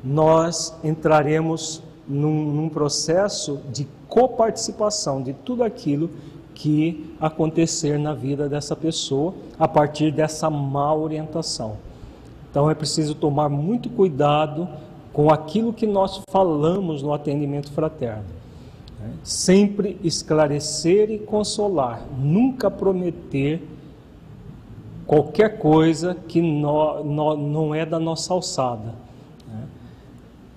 nós 0.04 0.76
entraremos 0.84 1.82
num, 2.08 2.52
num 2.52 2.70
processo 2.70 3.60
de 3.72 3.88
coparticipação 4.08 5.22
de 5.22 5.34
tudo 5.34 5.64
aquilo 5.64 6.10
que 6.54 7.16
acontecer 7.20 7.98
na 7.98 8.14
vida 8.14 8.48
dessa 8.48 8.76
pessoa 8.76 9.34
a 9.58 9.68
partir 9.68 10.12
dessa 10.12 10.50
má 10.50 10.94
orientação. 10.94 11.78
Então 12.50 12.70
é 12.70 12.76
preciso 12.76 13.16
tomar 13.16 13.50
muito 13.50 13.90
cuidado 13.90 14.68
com 15.14 15.32
aquilo 15.32 15.74
que 15.74 15.88
nós 15.88 16.22
falamos 16.30 17.02
no 17.02 17.14
atendimento 17.14 17.72
fraterno. 17.72 18.26
Né? 19.00 19.14
Sempre 19.24 19.98
esclarecer 20.04 21.10
e 21.10 21.20
consolar, 21.20 22.06
nunca 22.18 22.70
prometer 22.70 23.68
qualquer 25.06 25.58
coisa 25.58 26.16
que 26.28 26.42
no, 26.42 27.04
no, 27.04 27.38
não 27.38 27.74
é 27.76 27.86
da 27.86 28.00
nossa 28.00 28.34
alçada. 28.34 28.94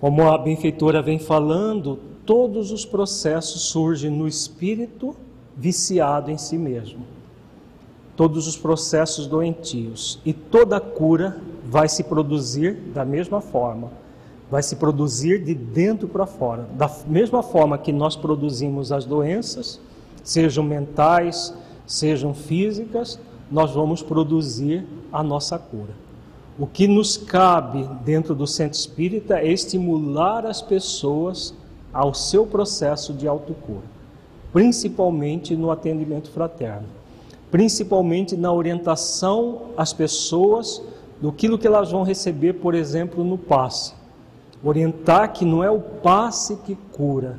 Como 0.04 0.28
a 0.28 0.36
benfeitora 0.36 1.00
vem 1.00 1.18
falando, 1.18 1.98
todos 2.26 2.70
os 2.70 2.84
processos 2.84 3.62
surgem 3.62 4.10
no 4.10 4.28
espírito 4.28 5.16
viciado 5.56 6.30
em 6.30 6.36
si 6.36 6.58
mesmo. 6.58 7.06
Todos 8.14 8.46
os 8.46 8.54
processos 8.54 9.26
doentios. 9.26 10.20
E 10.22 10.34
toda 10.34 10.78
cura 10.78 11.40
vai 11.64 11.88
se 11.88 12.04
produzir 12.04 12.74
da 12.92 13.02
mesma 13.02 13.40
forma 13.40 13.90
vai 14.50 14.62
se 14.62 14.76
produzir 14.76 15.42
de 15.42 15.54
dentro 15.54 16.06
para 16.06 16.26
fora. 16.26 16.68
Da 16.74 16.88
mesma 17.06 17.42
forma 17.42 17.78
que 17.78 17.90
nós 17.90 18.14
produzimos 18.14 18.92
as 18.92 19.06
doenças, 19.06 19.80
sejam 20.22 20.62
mentais, 20.62 21.54
sejam 21.86 22.34
físicas, 22.34 23.18
nós 23.50 23.72
vamos 23.72 24.02
produzir 24.02 24.84
a 25.10 25.22
nossa 25.22 25.58
cura. 25.58 26.03
O 26.58 26.66
que 26.66 26.86
nos 26.86 27.16
cabe 27.16 27.88
dentro 28.04 28.34
do 28.34 28.46
centro 28.46 28.78
espírita 28.78 29.38
é 29.38 29.52
estimular 29.52 30.46
as 30.46 30.62
pessoas 30.62 31.54
ao 31.92 32.14
seu 32.14 32.46
processo 32.46 33.12
de 33.12 33.26
autocura, 33.26 33.84
principalmente 34.52 35.56
no 35.56 35.70
atendimento 35.70 36.30
fraterno, 36.30 36.86
principalmente 37.50 38.36
na 38.36 38.52
orientação 38.52 39.62
às 39.76 39.92
pessoas 39.92 40.82
do 41.20 41.32
que 41.32 41.48
elas 41.66 41.90
vão 41.90 42.02
receber, 42.02 42.54
por 42.54 42.74
exemplo, 42.74 43.24
no 43.24 43.38
passe 43.38 43.94
orientar 44.64 45.32
que 45.32 45.44
não 45.44 45.62
é 45.62 45.70
o 45.70 45.78
passe 45.78 46.56
que 46.56 46.74
cura, 46.74 47.38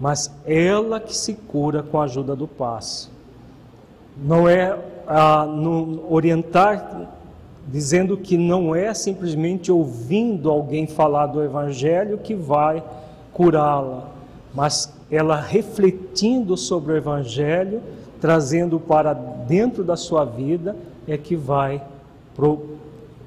mas 0.00 0.34
ela 0.46 0.98
que 0.98 1.14
se 1.14 1.34
cura 1.34 1.82
com 1.82 2.00
a 2.00 2.04
ajuda 2.04 2.34
do 2.34 2.48
passe. 2.48 3.08
Não 4.16 4.48
é 4.48 4.78
ah, 5.06 5.46
orientar 6.08 7.10
dizendo 7.66 8.16
que 8.16 8.36
não 8.36 8.74
é 8.74 8.92
simplesmente 8.92 9.72
ouvindo 9.72 10.50
alguém 10.50 10.86
falar 10.86 11.26
do 11.26 11.42
Evangelho 11.42 12.18
que 12.18 12.34
vai 12.34 12.82
curá-la, 13.32 14.10
mas 14.54 14.92
ela 15.10 15.40
refletindo 15.40 16.56
sobre 16.56 16.92
o 16.92 16.96
Evangelho, 16.96 17.80
trazendo 18.20 18.78
para 18.78 19.12
dentro 19.12 19.82
da 19.82 19.96
sua 19.96 20.24
vida, 20.24 20.76
é 21.06 21.16
que 21.16 21.36
vai 21.36 21.82
pro, 22.34 22.76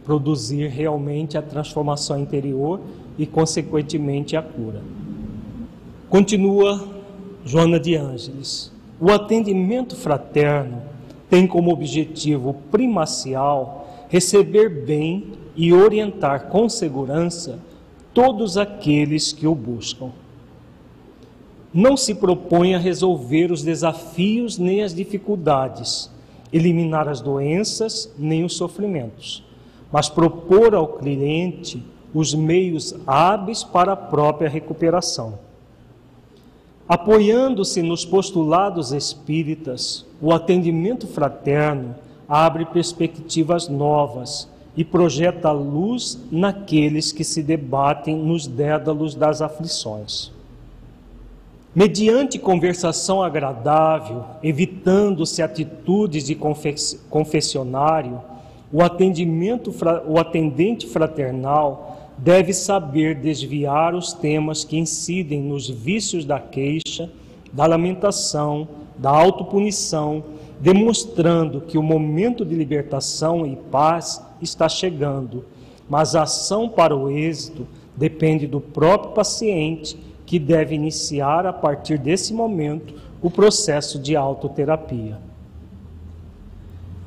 produzir 0.05 0.67
realmente 0.67 1.37
a 1.37 1.41
transformação 1.41 2.19
interior 2.19 2.79
e, 3.17 3.25
consequentemente, 3.25 4.35
a 4.35 4.41
cura. 4.41 4.81
Continua 6.09 6.87
Joana 7.43 7.79
de 7.79 7.95
Ângeles. 7.95 8.71
O 8.99 9.11
atendimento 9.11 9.95
fraterno 9.95 10.81
tem 11.29 11.45
como 11.45 11.71
objetivo 11.71 12.55
primacial 12.71 13.86
receber 14.09 14.85
bem 14.85 15.33
e 15.55 15.73
orientar 15.73 16.47
com 16.47 16.69
segurança 16.69 17.59
todos 18.13 18.57
aqueles 18.57 19.33
que 19.33 19.47
o 19.47 19.53
buscam. 19.53 20.11
Não 21.73 21.97
se 21.97 22.15
propõe 22.15 22.73
a 22.73 22.79
resolver 22.79 23.51
os 23.51 23.61
desafios 23.61 24.57
nem 24.57 24.81
as 24.81 24.93
dificuldades, 24.93 26.09
eliminar 26.51 27.07
as 27.07 27.21
doenças 27.21 28.11
nem 28.17 28.43
os 28.43 28.55
sofrimentos, 28.55 29.43
mas 29.91 30.09
propor 30.09 30.73
ao 30.73 30.87
cliente 30.87 31.83
os 32.13 32.33
meios 32.33 32.95
hábeis 33.05 33.63
para 33.63 33.91
a 33.91 33.97
própria 33.97 34.49
recuperação. 34.49 35.39
Apoiando-se 36.87 37.81
nos 37.81 38.05
postulados 38.05 38.93
espíritas, 38.93 40.05
o 40.21 40.31
atendimento 40.31 41.05
fraterno 41.05 41.93
abre 42.27 42.65
perspectivas 42.65 43.67
novas 43.67 44.49
e 44.75 44.83
projeta 44.83 45.51
luz 45.51 46.19
naqueles 46.31 47.11
que 47.11 47.23
se 47.23 47.41
debatem 47.41 48.15
nos 48.15 48.45
dédalos 48.45 49.15
das 49.15 49.41
aflições. 49.41 50.31
Mediante 51.73 52.39
conversação 52.39 53.21
agradável, 53.21 54.23
evitando-se 54.41 55.41
atitudes 55.41 56.23
de 56.25 56.35
confessionário, 57.09 58.21
o, 58.71 58.81
atendimento, 58.81 59.73
o 60.07 60.19
atendente 60.19 60.87
fraternal 60.87 62.11
deve 62.17 62.51
saber 62.51 63.15
desviar 63.15 63.93
os 63.93 64.11
temas 64.11 64.63
que 64.63 64.77
incidem 64.77 65.41
nos 65.41 65.69
vícios 65.69 66.25
da 66.25 66.39
queixa, 66.39 67.09
da 67.53 67.65
lamentação, 67.65 68.67
da 68.97 69.11
autopunição, 69.11 70.23
demonstrando 70.59 71.61
que 71.61 71.77
o 71.77 71.83
momento 71.83 72.43
de 72.43 72.55
libertação 72.55 73.45
e 73.45 73.55
paz 73.55 74.21
está 74.41 74.67
chegando, 74.67 75.45
mas 75.89 76.15
a 76.15 76.23
ação 76.23 76.67
para 76.67 76.95
o 76.95 77.09
êxito 77.09 77.67
depende 77.95 78.47
do 78.47 78.59
próprio 78.59 79.11
paciente 79.11 79.97
que 80.25 80.37
deve 80.37 80.75
iniciar 80.75 81.45
a 81.45 81.53
partir 81.53 81.97
desse 81.97 82.33
momento 82.33 82.93
o 83.21 83.29
processo 83.29 83.97
de 83.97 84.15
autoterapia. 84.15 85.17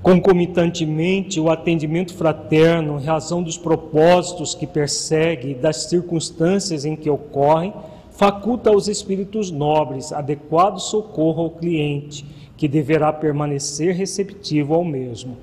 Concomitantemente, 0.02 1.38
o 1.38 1.50
atendimento 1.50 2.14
fraterno, 2.14 2.98
em 2.98 3.04
razão 3.04 3.42
dos 3.42 3.58
propósitos 3.58 4.54
que 4.54 4.66
persegue 4.66 5.50
e 5.50 5.54
das 5.54 5.84
circunstâncias 5.84 6.86
em 6.86 6.96
que 6.96 7.10
ocorrem, 7.10 7.74
faculta 8.10 8.70
aos 8.70 8.88
espíritos 8.88 9.50
nobres 9.50 10.10
adequado 10.10 10.78
socorro 10.78 11.42
ao 11.42 11.50
cliente, 11.50 12.24
que 12.60 12.68
deverá 12.68 13.10
permanecer 13.10 13.94
receptivo 13.94 14.74
ao 14.74 14.84
mesmo. 14.84 15.38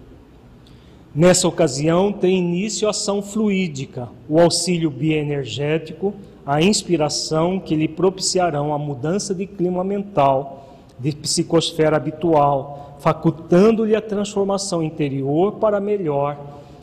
Nessa 1.15 1.47
ocasião, 1.47 2.13
tem 2.13 2.37
início 2.37 2.87
a 2.87 2.91
ação 2.91 3.23
fluídica, 3.23 4.07
o 4.29 4.39
auxílio 4.39 4.91
bioenergético, 4.91 6.13
a 6.45 6.61
inspiração 6.61 7.59
que 7.59 7.75
lhe 7.75 7.87
propiciarão 7.87 8.71
a 8.71 8.77
mudança 8.77 9.33
de 9.33 9.47
clima 9.47 9.83
mental, 9.83 10.77
de 10.99 11.11
psicosfera 11.11 11.97
habitual, 11.97 12.97
facultando-lhe 12.99 13.95
a 13.95 14.01
transformação 14.01 14.83
interior 14.83 15.53
para 15.53 15.79
melhor 15.79 16.37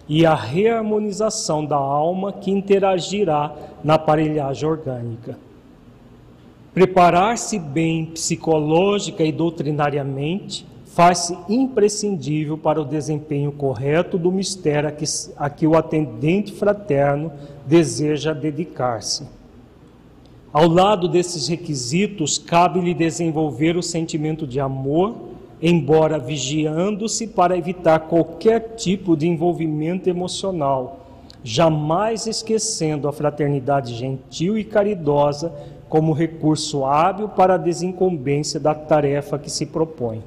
e 0.08 0.26
a 0.26 0.34
reharmonização 0.34 1.64
da 1.64 1.76
alma 1.76 2.32
que 2.32 2.50
interagirá 2.50 3.54
na 3.84 3.94
aparelhagem 3.94 4.68
orgânica. 4.68 5.38
Preparar-se 6.74 7.56
bem 7.56 8.06
psicológica 8.06 9.22
e 9.22 9.30
doutrinariamente 9.30 10.66
faz-se 10.86 11.36
imprescindível 11.48 12.58
para 12.58 12.82
o 12.82 12.84
desempenho 12.84 13.52
correto 13.52 14.18
do 14.18 14.32
mistério 14.32 14.88
a 14.88 14.92
que, 14.92 15.04
a 15.36 15.48
que 15.48 15.66
o 15.68 15.76
atendente 15.76 16.52
fraterno 16.52 17.32
deseja 17.64 18.32
dedicar-se. 18.32 19.24
Ao 20.52 20.68
lado 20.68 21.08
desses 21.08 21.46
requisitos, 21.46 22.38
cabe-lhe 22.38 22.92
desenvolver 22.92 23.76
o 23.76 23.82
sentimento 23.82 24.46
de 24.46 24.58
amor, 24.58 25.14
embora 25.62 26.18
vigiando-se 26.18 27.28
para 27.28 27.56
evitar 27.56 28.00
qualquer 28.00 28.74
tipo 28.76 29.16
de 29.16 29.26
envolvimento 29.28 30.08
emocional, 30.08 31.06
jamais 31.42 32.26
esquecendo 32.26 33.08
a 33.08 33.12
fraternidade 33.12 33.94
gentil 33.94 34.56
e 34.56 34.64
caridosa 34.64 35.52
como 35.94 36.12
recurso 36.12 36.84
hábil 36.84 37.28
para 37.28 37.54
a 37.54 37.56
desincumbência 37.56 38.58
da 38.58 38.74
tarefa 38.74 39.38
que 39.38 39.48
se 39.48 39.64
propõe. 39.64 40.24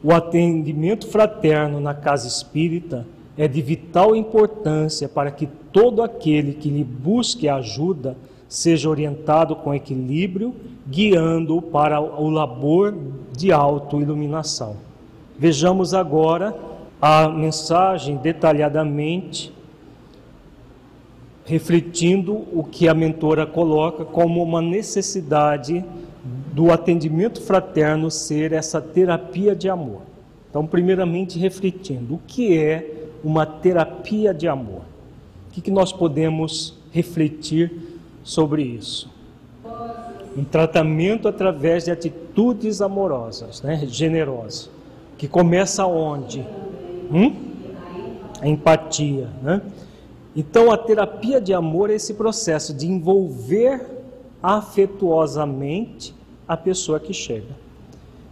O 0.00 0.12
atendimento 0.14 1.08
fraterno 1.08 1.80
na 1.80 1.92
casa 1.92 2.28
espírita 2.28 3.04
é 3.36 3.48
de 3.48 3.60
vital 3.60 4.14
importância 4.14 5.08
para 5.08 5.32
que 5.32 5.48
todo 5.72 6.00
aquele 6.00 6.52
que 6.52 6.70
lhe 6.70 6.84
busque 6.84 7.48
ajuda 7.48 8.16
seja 8.48 8.88
orientado 8.88 9.56
com 9.56 9.74
equilíbrio, 9.74 10.54
guiando-o 10.86 11.60
para 11.60 12.00
o 12.00 12.30
labor 12.30 12.94
de 13.36 13.50
autoiluminação. 13.50 14.76
Vejamos 15.36 15.92
agora 15.92 16.54
a 17.02 17.28
mensagem 17.28 18.16
detalhadamente, 18.18 19.52
refletindo 21.46 22.44
o 22.52 22.64
que 22.64 22.88
a 22.88 22.94
mentora 22.94 23.46
coloca 23.46 24.04
como 24.04 24.42
uma 24.42 24.60
necessidade 24.60 25.82
do 26.52 26.72
atendimento 26.72 27.40
fraterno 27.40 28.10
ser 28.10 28.52
essa 28.52 28.80
terapia 28.80 29.54
de 29.54 29.68
amor. 29.68 30.02
Então, 30.50 30.66
primeiramente, 30.66 31.38
refletindo 31.38 32.14
o 32.14 32.20
que 32.26 32.58
é 32.58 33.08
uma 33.22 33.46
terapia 33.46 34.34
de 34.34 34.48
amor. 34.48 34.82
O 35.48 35.52
que, 35.52 35.60
que 35.60 35.70
nós 35.70 35.92
podemos 35.92 36.76
refletir 36.92 37.72
sobre 38.24 38.62
isso. 38.62 39.08
Um 40.36 40.44
tratamento 40.44 41.28
através 41.28 41.84
de 41.84 41.90
atitudes 41.90 42.82
amorosas, 42.82 43.62
né, 43.62 43.86
generosas, 43.86 44.68
que 45.16 45.28
começa 45.28 45.86
onde? 45.86 46.44
Hum? 47.10 47.34
A 48.40 48.48
empatia, 48.48 49.28
né? 49.42 49.62
Então 50.36 50.70
a 50.70 50.76
terapia 50.76 51.40
de 51.40 51.54
amor 51.54 51.88
é 51.90 51.94
esse 51.94 52.12
processo 52.12 52.74
de 52.74 52.86
envolver 52.86 53.84
afetuosamente 54.42 56.14
a 56.46 56.56
pessoa 56.56 57.00
que 57.00 57.14
chega. 57.14 57.56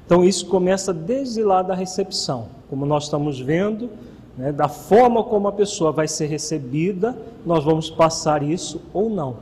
Então 0.05 0.23
isso 0.23 0.47
começa 0.47 0.93
desde 0.93 1.43
lá 1.43 1.63
da 1.63 1.75
recepção, 1.75 2.49
como 2.69 2.85
nós 2.85 3.05
estamos 3.05 3.41
vendo, 3.41 3.89
né, 4.37 4.53
da 4.53 4.69
forma 4.69 5.25
como 5.25 5.49
a 5.49 5.53
pessoa 5.53 5.91
vai 5.91 6.07
ser 6.07 6.27
recebida, 6.27 7.17
nós 7.47 7.65
vamos 7.65 7.89
passar 7.89 8.43
isso 8.43 8.83
ou 8.93 9.09
não. 9.09 9.37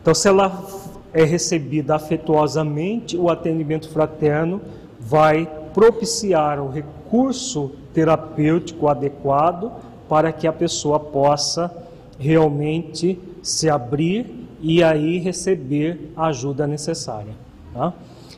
Então, 0.00 0.14
se 0.14 0.26
ela 0.26 0.64
é 1.12 1.22
recebida 1.22 1.94
afetuosamente, 1.94 3.16
o 3.16 3.30
atendimento 3.30 3.88
fraterno 3.88 4.60
vai 4.98 5.48
propiciar 5.72 6.60
o 6.60 6.68
recurso 6.68 7.70
terapêutico 7.94 8.88
adequado 8.88 9.70
para 10.12 10.30
que 10.30 10.46
a 10.46 10.52
pessoa 10.52 11.00
possa 11.00 11.74
realmente 12.18 13.18
se 13.42 13.70
abrir 13.70 14.46
e 14.60 14.84
aí 14.84 15.16
receber 15.16 16.12
a 16.14 16.26
ajuda 16.26 16.66
necessária. 16.66 17.32
Tá? 17.72 17.94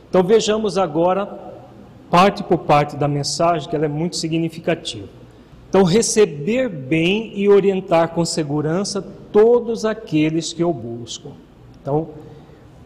Então 0.09 0.23
vejamos 0.23 0.77
agora 0.77 1.37
parte 2.09 2.43
por 2.43 2.59
parte 2.59 2.95
da 2.95 3.09
mensagem 3.09 3.69
que 3.69 3.75
ela 3.75 3.83
é 3.83 3.89
muito 3.89 4.15
significativa. 4.15 5.09
Então 5.67 5.83
receber 5.83 6.69
bem 6.69 7.33
e 7.35 7.49
orientar 7.49 8.11
com 8.13 8.23
segurança 8.23 9.05
todos 9.29 9.83
aqueles 9.83 10.53
que 10.53 10.63
o 10.63 10.71
buscam. 10.71 11.31
Então, 11.81 12.07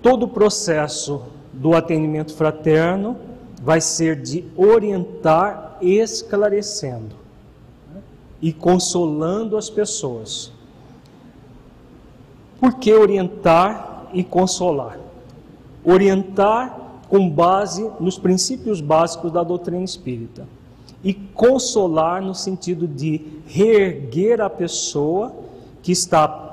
todo 0.02 0.24
o 0.24 0.28
processo 0.28 1.22
do 1.54 1.76
atendimento 1.76 2.34
fraterno 2.34 3.16
vai 3.62 3.82
ser 3.82 4.20
de 4.20 4.46
orientar 4.58 5.78
esclarecendo 5.80 7.19
e 8.42 8.54
consolando 8.54 9.58
as 9.58 9.70
pessoas. 9.70 10.52
Por 12.60 12.76
que 12.76 12.94
orientar 12.94 14.08
e 14.14 14.24
consolar? 14.24 15.00
Orientar 15.84 16.78
com 17.10 17.30
base 17.30 17.90
nos 18.00 18.18
princípios 18.18 18.82
básicos 18.82 19.32
da 19.32 19.44
doutrina 19.44 19.84
espírita 19.84 20.48
e 21.04 21.14
consolar 21.14 22.22
no 22.22 22.36
sentido 22.36 22.88
de 22.88 23.22
reerguer 23.48 24.42
a 24.42 24.50
pessoa 24.50 25.34
que 25.82 25.92
está 25.92 26.48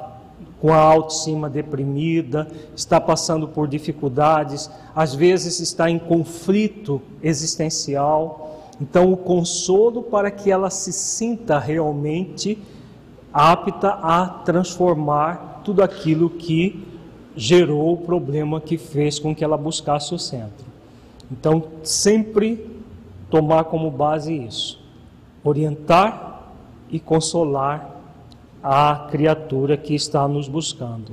com 0.60 0.72
a 0.72 0.78
autoestima 0.78 1.50
deprimida, 1.50 2.48
está 2.74 3.00
passando 3.00 3.46
por 3.46 3.68
dificuldades, 3.68 4.70
às 4.94 5.14
vezes 5.14 5.60
está 5.60 5.90
em 5.90 5.98
conflito 5.98 7.02
existencial. 7.22 8.45
Então, 8.80 9.12
o 9.12 9.16
consolo 9.16 10.02
para 10.02 10.30
que 10.30 10.50
ela 10.50 10.68
se 10.68 10.92
sinta 10.92 11.58
realmente 11.58 12.58
apta 13.32 13.90
a 13.90 14.26
transformar 14.26 15.62
tudo 15.64 15.82
aquilo 15.82 16.30
que 16.30 16.86
gerou 17.34 17.92
o 17.92 17.98
problema 17.98 18.60
que 18.60 18.78
fez 18.78 19.18
com 19.18 19.34
que 19.34 19.44
ela 19.44 19.56
buscasse 19.56 20.14
o 20.14 20.18
centro. 20.18 20.66
Então, 21.30 21.64
sempre 21.82 22.66
tomar 23.30 23.64
como 23.64 23.90
base 23.90 24.34
isso: 24.34 24.80
orientar 25.42 26.52
e 26.90 27.00
consolar 27.00 27.96
à 28.62 29.06
criatura 29.10 29.76
que 29.76 29.94
está 29.94 30.26
nos 30.26 30.48
buscando. 30.48 31.12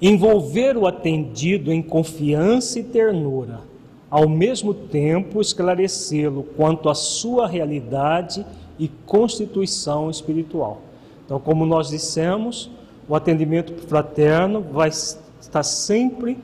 Envolver 0.00 0.76
o 0.76 0.86
atendido 0.86 1.72
em 1.72 1.82
confiança 1.82 2.78
e 2.78 2.84
ternura, 2.84 3.60
ao 4.10 4.28
mesmo 4.28 4.72
tempo 4.72 5.40
esclarecê-lo 5.40 6.42
quanto 6.56 6.88
à 6.88 6.94
sua 6.94 7.46
realidade 7.46 8.44
e 8.78 8.88
constituição 8.88 10.10
espiritual. 10.10 10.80
Então, 11.24 11.38
como 11.38 11.66
nós 11.66 11.88
dissemos, 11.88 12.70
o 13.08 13.14
atendimento 13.14 13.72
fraterno 13.86 14.60
vai 14.60 14.88
está 14.88 15.62
sempre 15.62 16.36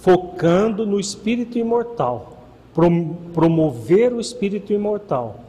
focando 0.00 0.86
no 0.86 0.98
espírito 0.98 1.58
imortal, 1.58 2.38
promover 3.34 4.12
o 4.12 4.20
espírito 4.20 4.72
imortal. 4.72 5.40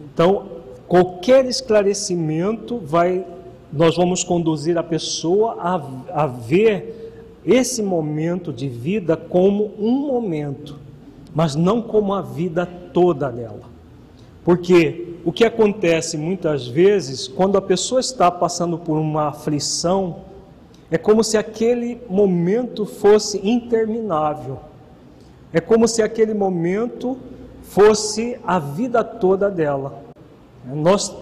Então, 0.00 0.46
qualquer 0.86 1.44
esclarecimento 1.44 2.78
vai, 2.78 3.24
nós 3.72 3.96
vamos 3.96 4.24
conduzir 4.24 4.78
a 4.78 4.82
pessoa 4.82 5.56
a, 5.58 6.22
a 6.22 6.26
ver 6.26 7.12
esse 7.44 7.82
momento 7.82 8.52
de 8.52 8.68
vida 8.68 9.16
como 9.16 9.72
um 9.78 10.06
momento, 10.06 10.78
mas 11.34 11.54
não 11.54 11.80
como 11.80 12.12
a 12.12 12.22
vida 12.22 12.66
toda 12.66 13.30
dela. 13.30 13.62
Porque 14.44 15.16
o 15.24 15.32
que 15.32 15.44
acontece 15.44 16.16
muitas 16.16 16.66
vezes, 16.66 17.28
quando 17.28 17.58
a 17.58 17.62
pessoa 17.62 18.00
está 18.00 18.30
passando 18.30 18.78
por 18.78 18.96
uma 18.96 19.28
aflição, 19.28 20.16
é 20.90 20.98
como 20.98 21.22
se 21.22 21.36
aquele 21.36 22.00
momento 22.08 22.84
fosse 22.84 23.40
interminável. 23.46 24.58
É 25.52 25.60
como 25.60 25.86
se 25.86 26.02
aquele 26.02 26.34
momento 26.34 27.16
fosse 27.62 28.38
a 28.44 28.58
vida 28.58 29.04
toda 29.04 29.50
dela. 29.50 30.02
Nós 30.64 31.14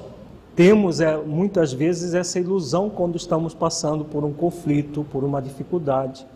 temos 0.57 1.01
é, 1.01 1.17
muitas 1.17 1.73
vezes 1.73 2.15
essa 2.15 2.41
ilusão 2.41 2.91
quando 2.91 3.17
estamos 3.17 3.55
passando 3.55 4.05
por 4.05 4.25
um 4.25 4.33
conflito, 4.33 5.05
por 5.13 5.23
uma 5.23 5.41
dificuldade. 5.41 6.27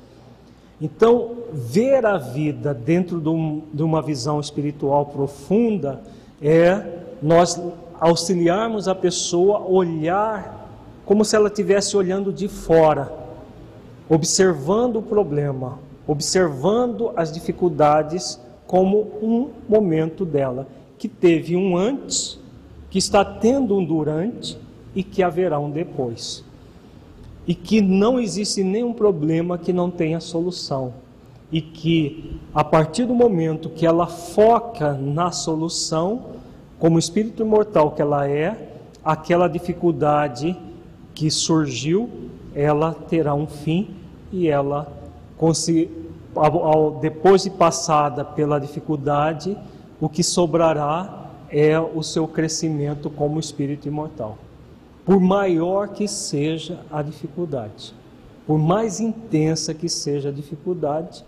Então, 0.82 1.36
ver 1.52 2.04
a 2.04 2.18
vida 2.18 2.74
dentro 2.74 3.20
de, 3.20 3.28
um, 3.28 3.62
uma 3.78 4.02
visão 4.02 4.40
espiritual 4.40 5.06
profunda 5.06 6.02
é 6.42 6.98
nós 7.22 7.62
auxiliarmos 8.00 8.88
a 8.88 8.94
pessoa 8.94 9.58
a 9.58 9.64
olhar 9.64 10.68
como 11.06 11.24
se 11.24 11.36
ela 11.36 11.46
estivesse 11.46 11.96
olhando 11.96 12.32
de 12.32 12.48
fora, 12.48 13.12
observando 14.08 14.96
o 14.96 15.02
problema, 15.02 15.78
observando 16.04 17.12
as 17.14 17.30
dificuldades 17.30 18.40
como 18.66 19.02
um 19.22 19.50
momento 19.68 20.24
dela, 20.24 20.66
que 20.98 21.06
teve 21.06 21.54
um 21.54 21.76
antes, 21.76 22.40
que 22.90 22.98
está 22.98 23.24
tendo 23.24 23.76
um 23.76 23.84
durante 23.84 24.58
e 24.96 25.04
que 25.04 25.22
haverá 25.22 25.60
um 25.60 25.70
depois. 25.70 26.44
E 27.46 27.54
que 27.54 27.80
não 27.80 28.20
existe 28.20 28.62
nenhum 28.62 28.92
problema 28.92 29.58
que 29.58 29.72
não 29.72 29.90
tenha 29.90 30.20
solução. 30.20 30.94
E 31.50 31.60
que 31.60 32.40
a 32.54 32.62
partir 32.62 33.04
do 33.04 33.14
momento 33.14 33.68
que 33.68 33.84
ela 33.84 34.06
foca 34.06 34.94
na 34.94 35.30
solução, 35.30 36.26
como 36.78 36.98
espírito 36.98 37.42
imortal 37.42 37.90
que 37.90 38.02
ela 38.02 38.28
é, 38.28 38.56
aquela 39.04 39.48
dificuldade 39.48 40.56
que 41.14 41.30
surgiu, 41.30 42.08
ela 42.54 42.94
terá 42.94 43.34
um 43.34 43.46
fim 43.46 43.90
e 44.32 44.48
ela, 44.48 44.90
depois 47.00 47.42
de 47.42 47.50
passada 47.50 48.24
pela 48.24 48.58
dificuldade, 48.58 49.56
o 50.00 50.08
que 50.08 50.22
sobrará 50.22 51.28
é 51.50 51.78
o 51.78 52.02
seu 52.02 52.26
crescimento 52.26 53.10
como 53.10 53.38
espírito 53.38 53.86
imortal. 53.86 54.38
Por 55.04 55.20
maior 55.20 55.88
que 55.88 56.06
seja 56.06 56.80
a 56.90 57.02
dificuldade, 57.02 57.92
por 58.46 58.58
mais 58.58 59.00
intensa 59.00 59.74
que 59.74 59.88
seja 59.88 60.28
a 60.28 60.32
dificuldade, 60.32 61.24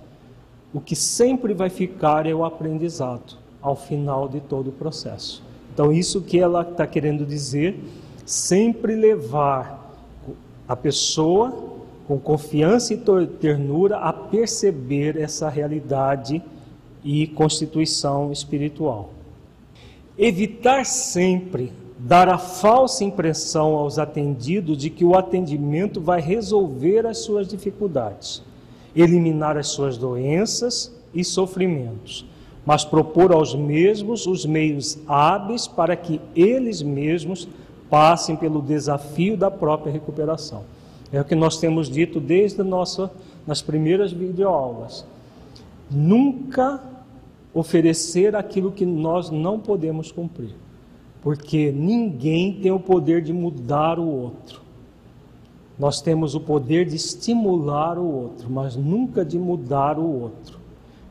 o 0.72 0.80
que 0.80 0.94
sempre 0.94 1.54
vai 1.54 1.70
ficar 1.70 2.26
é 2.26 2.34
o 2.34 2.44
aprendizado 2.44 3.36
ao 3.60 3.74
final 3.74 4.28
de 4.28 4.40
todo 4.40 4.68
o 4.68 4.72
processo. 4.72 5.42
Então, 5.72 5.92
isso 5.92 6.20
que 6.20 6.38
ela 6.38 6.62
está 6.62 6.86
querendo 6.86 7.26
dizer, 7.26 7.78
sempre 8.24 8.94
levar 8.94 9.92
a 10.68 10.76
pessoa 10.76 11.74
com 12.06 12.18
confiança 12.18 12.94
e 12.94 12.98
ternura 13.26 13.98
a 13.98 14.12
perceber 14.12 15.16
essa 15.16 15.48
realidade 15.48 16.42
e 17.02 17.26
constituição 17.28 18.30
espiritual. 18.30 19.10
Evitar 20.16 20.84
sempre 20.84 21.72
dar 22.06 22.28
a 22.28 22.38
falsa 22.38 23.02
impressão 23.02 23.74
aos 23.74 23.98
atendidos 23.98 24.78
de 24.78 24.90
que 24.90 25.04
o 25.04 25.16
atendimento 25.16 26.00
vai 26.00 26.20
resolver 26.20 27.06
as 27.06 27.18
suas 27.18 27.48
dificuldades, 27.48 28.42
eliminar 28.94 29.56
as 29.56 29.68
suas 29.68 29.96
doenças 29.96 30.92
e 31.14 31.24
sofrimentos 31.24 32.26
mas 32.66 32.84
propor 32.84 33.32
aos 33.32 33.54
mesmos 33.54 34.26
os 34.26 34.46
meios 34.46 34.98
hábeis 35.06 35.66
para 35.66 35.94
que 35.94 36.20
eles 36.34 36.82
mesmos 36.82 37.46
passem 37.90 38.36
pelo 38.36 38.62
desafio 38.62 39.36
da 39.36 39.50
própria 39.50 39.92
recuperação. 39.92 40.62
É 41.12 41.20
o 41.20 41.24
que 41.24 41.34
nós 41.34 41.58
temos 41.58 41.88
dito 41.88 42.18
desde 42.18 42.62
nossa, 42.62 43.10
nas 43.46 43.60
primeiras 43.60 44.12
videoaulas. 44.12 45.04
Nunca 45.90 46.80
oferecer 47.52 48.34
aquilo 48.34 48.72
que 48.72 48.86
nós 48.86 49.30
não 49.30 49.60
podemos 49.60 50.10
cumprir, 50.10 50.54
porque 51.24 51.72
ninguém 51.72 52.52
tem 52.52 52.70
o 52.70 52.78
poder 52.78 53.22
de 53.22 53.32
mudar 53.32 53.98
o 53.98 54.06
outro. 54.06 54.60
Nós 55.78 56.02
temos 56.02 56.34
o 56.34 56.40
poder 56.40 56.84
de 56.84 56.96
estimular 56.96 57.98
o 57.98 58.04
outro, 58.04 58.50
mas 58.50 58.76
nunca 58.76 59.24
de 59.24 59.38
mudar 59.38 59.98
o 59.98 60.06
outro. 60.06 60.60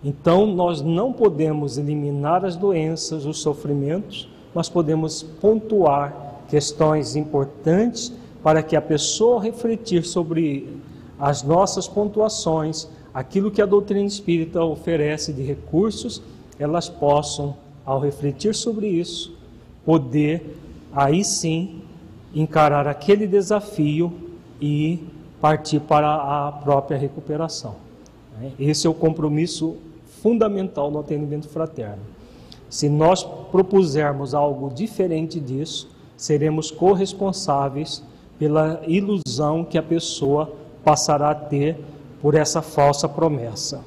Então, 0.03 0.45
nós 0.45 0.81
não 0.81 1.11
podemos 1.11 1.79
eliminar 1.79 2.45
as 2.45 2.55
doenças, 2.55 3.25
os 3.25 3.41
sofrimentos, 3.41 4.29
mas 4.53 4.69
podemos 4.69 5.23
pontuar 5.23 6.43
questões 6.47 7.15
importantes 7.15 8.13
para 8.43 8.61
que 8.61 8.75
a 8.75 8.81
pessoa 8.81 9.41
refletir 9.41 10.03
sobre 10.03 10.77
as 11.17 11.41
nossas 11.41 11.87
pontuações, 11.87 12.87
aquilo 13.11 13.49
que 13.49 13.63
a 13.63 13.65
doutrina 13.65 14.05
espírita 14.05 14.63
oferece 14.63 15.33
de 15.33 15.41
recursos, 15.41 16.21
elas 16.59 16.87
possam, 16.87 17.55
ao 17.83 17.99
refletir 17.99 18.53
sobre 18.53 18.87
isso, 18.87 19.42
poder 19.85 20.57
aí 20.91 21.23
sim 21.23 21.81
encarar 22.33 22.87
aquele 22.87 23.27
desafio 23.27 24.11
e 24.61 24.99
partir 25.41 25.79
para 25.79 26.47
a 26.47 26.51
própria 26.51 26.97
recuperação. 26.97 27.75
Esse 28.59 28.87
é 28.87 28.89
o 28.89 28.93
compromisso 28.93 29.77
fundamental 30.21 30.89
no 30.89 30.99
atendimento 30.99 31.47
fraterno. 31.49 32.01
Se 32.69 32.89
nós 32.89 33.23
propusermos 33.23 34.33
algo 34.33 34.69
diferente 34.69 35.39
disso, 35.39 35.89
seremos 36.17 36.71
corresponsáveis 36.71 38.03
pela 38.39 38.81
ilusão 38.87 39.63
que 39.63 39.77
a 39.77 39.83
pessoa 39.83 40.51
passará 40.83 41.29
a 41.31 41.35
ter 41.35 41.77
por 42.21 42.35
essa 42.35 42.61
falsa 42.61 43.07
promessa. 43.07 43.81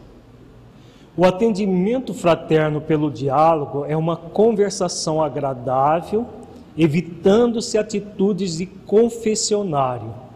O 1.16 1.24
atendimento 1.24 2.12
fraterno 2.12 2.81
pelo 2.81 3.11
diálogo 3.11 3.85
é 3.87 3.96
uma 3.96 4.16
conversação 4.16 5.22
agradável, 5.22 6.26
evitando-se 6.76 7.79
atitudes 7.79 8.59
de 8.59 8.66
confessionário 8.66 10.26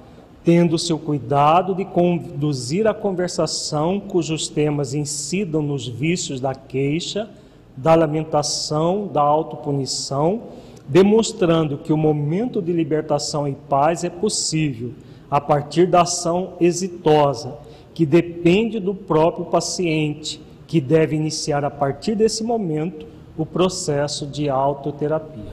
tendo 0.42 0.78
seu 0.78 0.98
cuidado 0.98 1.74
de 1.74 1.84
conduzir 1.84 2.86
a 2.86 2.94
conversação 2.94 4.00
cujos 4.00 4.48
temas 4.48 4.94
incidam 4.94 5.62
nos 5.62 5.86
vícios 5.86 6.40
da 6.40 6.54
queixa, 6.54 7.28
da 7.76 7.94
lamentação, 7.94 9.06
da 9.06 9.20
autopunição, 9.20 10.42
demonstrando 10.88 11.78
que 11.78 11.92
o 11.92 11.96
momento 11.96 12.60
de 12.60 12.72
libertação 12.72 13.46
e 13.46 13.52
paz 13.52 14.02
é 14.02 14.10
possível 14.10 14.92
a 15.30 15.40
partir 15.40 15.86
da 15.86 16.02
ação 16.02 16.54
exitosa, 16.60 17.58
que 17.94 18.04
depende 18.04 18.80
do 18.80 18.94
próprio 18.94 19.44
paciente, 19.44 20.40
que 20.70 20.80
deve 20.80 21.16
iniciar 21.16 21.64
a 21.64 21.70
partir 21.70 22.14
desse 22.14 22.44
momento 22.44 23.04
o 23.36 23.44
processo 23.44 24.24
de 24.24 24.48
autoterapia. 24.48 25.52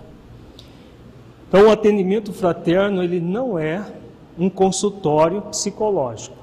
Então, 1.49 1.65
o 1.65 1.71
atendimento 1.71 2.31
fraterno 2.31 3.01
ele 3.01 3.19
não 3.19 3.57
é 3.57 3.83
um 4.37 4.47
consultório 4.47 5.41
psicológico, 5.41 6.37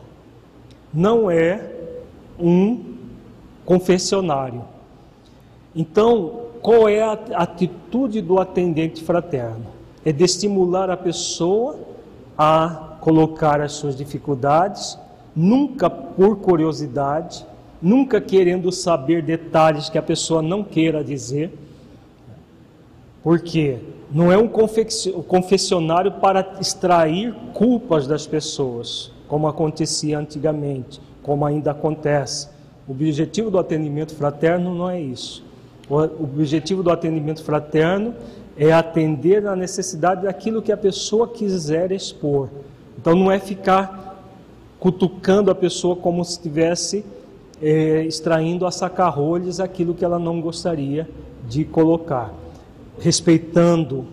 não 0.93 1.31
é 1.31 1.71
um 2.37 2.97
confessionário. 3.65 4.65
Então, 5.73 6.41
qual 6.61 6.89
é 6.89 7.01
a 7.01 7.13
atitude 7.35 8.21
do 8.21 8.41
atendente 8.41 9.05
fraterno? 9.05 9.67
É 10.05 10.11
de 10.11 10.25
estimular 10.25 10.91
a 10.91 10.97
pessoa 10.97 11.79
a 12.37 12.97
colocar 13.01 13.61
as 13.61 13.71
suas 13.71 13.95
dificuldades, 13.95 14.99
nunca 15.33 15.89
por 15.89 16.39
curiosidade, 16.39 17.47
nunca 17.85 18.18
querendo 18.18 18.73
saber 18.73 19.20
detalhes 19.20 19.90
que 19.90 19.99
a 19.99 20.03
pessoa 20.03 20.40
não 20.40 20.64
queira 20.64 21.05
dizer. 21.05 21.53
Porque 23.23 23.77
não 24.11 24.33
é 24.33 24.38
um 24.38 24.49
confessionário 24.49 26.12
para 26.12 26.57
extrair 26.61 27.35
culpas 27.53 28.07
das 28.07 28.27
pessoas, 28.27 29.12
como 29.29 29.47
acontecia 29.47 30.18
antigamente, 30.18 30.99
como 31.23 31.44
ainda 31.44 31.73
acontece. 31.73 32.49
O 32.88 32.92
objetivo 32.92 33.51
do 33.51 33.59
atendimento 33.59 34.14
fraterno 34.14 34.75
não 34.75 34.88
é 34.88 35.01
isso. 35.01 35.44
O 35.88 36.25
objetivo 36.25 36.83
do 36.83 36.90
atendimento 36.90 37.42
fraterno 37.44 38.14
é 38.57 38.73
atender 38.73 39.47
à 39.47 39.55
necessidade 39.55 40.23
daquilo 40.23 40.62
que 40.62 40.73
a 40.73 40.77
pessoa 40.77 41.29
quiser 41.29 41.92
expor. 41.92 42.49
Então 42.99 43.14
não 43.14 43.31
é 43.31 43.38
ficar 43.38 44.23
cutucando 44.79 45.51
a 45.51 45.55
pessoa 45.55 45.97
como 45.97 46.25
se 46.25 46.33
estivesse 46.33 47.05
é, 47.62 48.05
extraindo 48.05 48.67
a 48.67 48.71
sacarrolhos 48.71 49.61
aquilo 49.61 49.95
que 49.95 50.05
ela 50.05 50.19
não 50.19 50.40
gostaria 50.40 51.09
de 51.49 51.64
colocar, 51.64 52.33
respeitando 52.99 54.07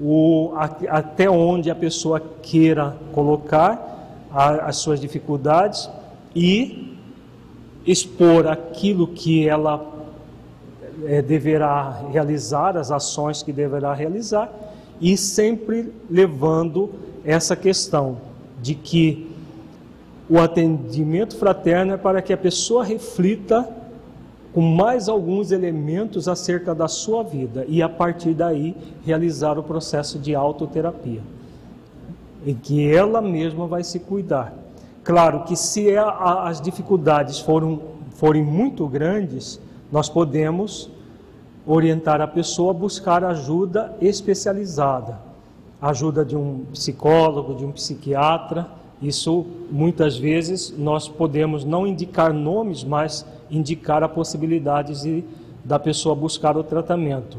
o, 0.00 0.52
até 0.88 1.28
onde 1.28 1.70
a 1.70 1.74
pessoa 1.74 2.20
queira 2.42 2.96
colocar 3.12 4.26
a, 4.30 4.68
as 4.68 4.76
suas 4.76 5.00
dificuldades 5.00 5.88
e 6.34 6.96
expor 7.86 8.46
aquilo 8.46 9.08
que 9.08 9.48
ela 9.48 9.98
é, 11.04 11.22
deverá 11.22 12.02
realizar, 12.10 12.76
as 12.76 12.90
ações 12.90 13.42
que 13.42 13.52
deverá 13.52 13.94
realizar, 13.94 14.52
e 15.00 15.16
sempre 15.16 15.92
levando 16.10 16.90
essa 17.24 17.54
questão 17.54 18.18
de 18.60 18.74
que 18.74 19.27
o 20.28 20.38
atendimento 20.38 21.36
fraterno 21.36 21.94
é 21.94 21.96
para 21.96 22.20
que 22.20 22.32
a 22.32 22.36
pessoa 22.36 22.84
reflita 22.84 23.68
com 24.52 24.60
mais 24.60 25.08
alguns 25.08 25.52
elementos 25.52 26.28
acerca 26.28 26.74
da 26.74 26.88
sua 26.88 27.22
vida 27.22 27.64
e 27.68 27.82
a 27.82 27.88
partir 27.88 28.34
daí 28.34 28.76
realizar 29.04 29.58
o 29.58 29.62
processo 29.62 30.18
de 30.18 30.34
autoterapia, 30.34 31.20
em 32.46 32.54
que 32.54 32.90
ela 32.90 33.20
mesma 33.20 33.66
vai 33.66 33.84
se 33.84 33.98
cuidar. 33.98 34.54
Claro 35.04 35.44
que 35.44 35.56
se 35.56 35.90
é 35.90 35.98
as 35.98 36.60
dificuldades 36.60 37.38
foram, 37.38 37.80
forem 38.10 38.42
muito 38.42 38.86
grandes, 38.86 39.60
nós 39.90 40.08
podemos 40.08 40.90
orientar 41.66 42.20
a 42.20 42.26
pessoa 42.26 42.70
a 42.70 42.74
buscar 42.74 43.24
ajuda 43.24 43.94
especializada, 44.00 45.18
ajuda 45.80 46.24
de 46.24 46.36
um 46.36 46.64
psicólogo, 46.72 47.54
de 47.54 47.64
um 47.64 47.72
psiquiatra. 47.72 48.66
Isso 49.00 49.46
muitas 49.70 50.16
vezes 50.16 50.74
nós 50.76 51.08
podemos 51.08 51.64
não 51.64 51.86
indicar 51.86 52.32
nomes, 52.32 52.82
mas 52.82 53.24
indicar 53.50 54.02
a 54.02 54.08
possibilidade 54.08 55.00
de, 55.02 55.24
da 55.64 55.78
pessoa 55.78 56.14
buscar 56.14 56.56
o 56.56 56.64
tratamento. 56.64 57.38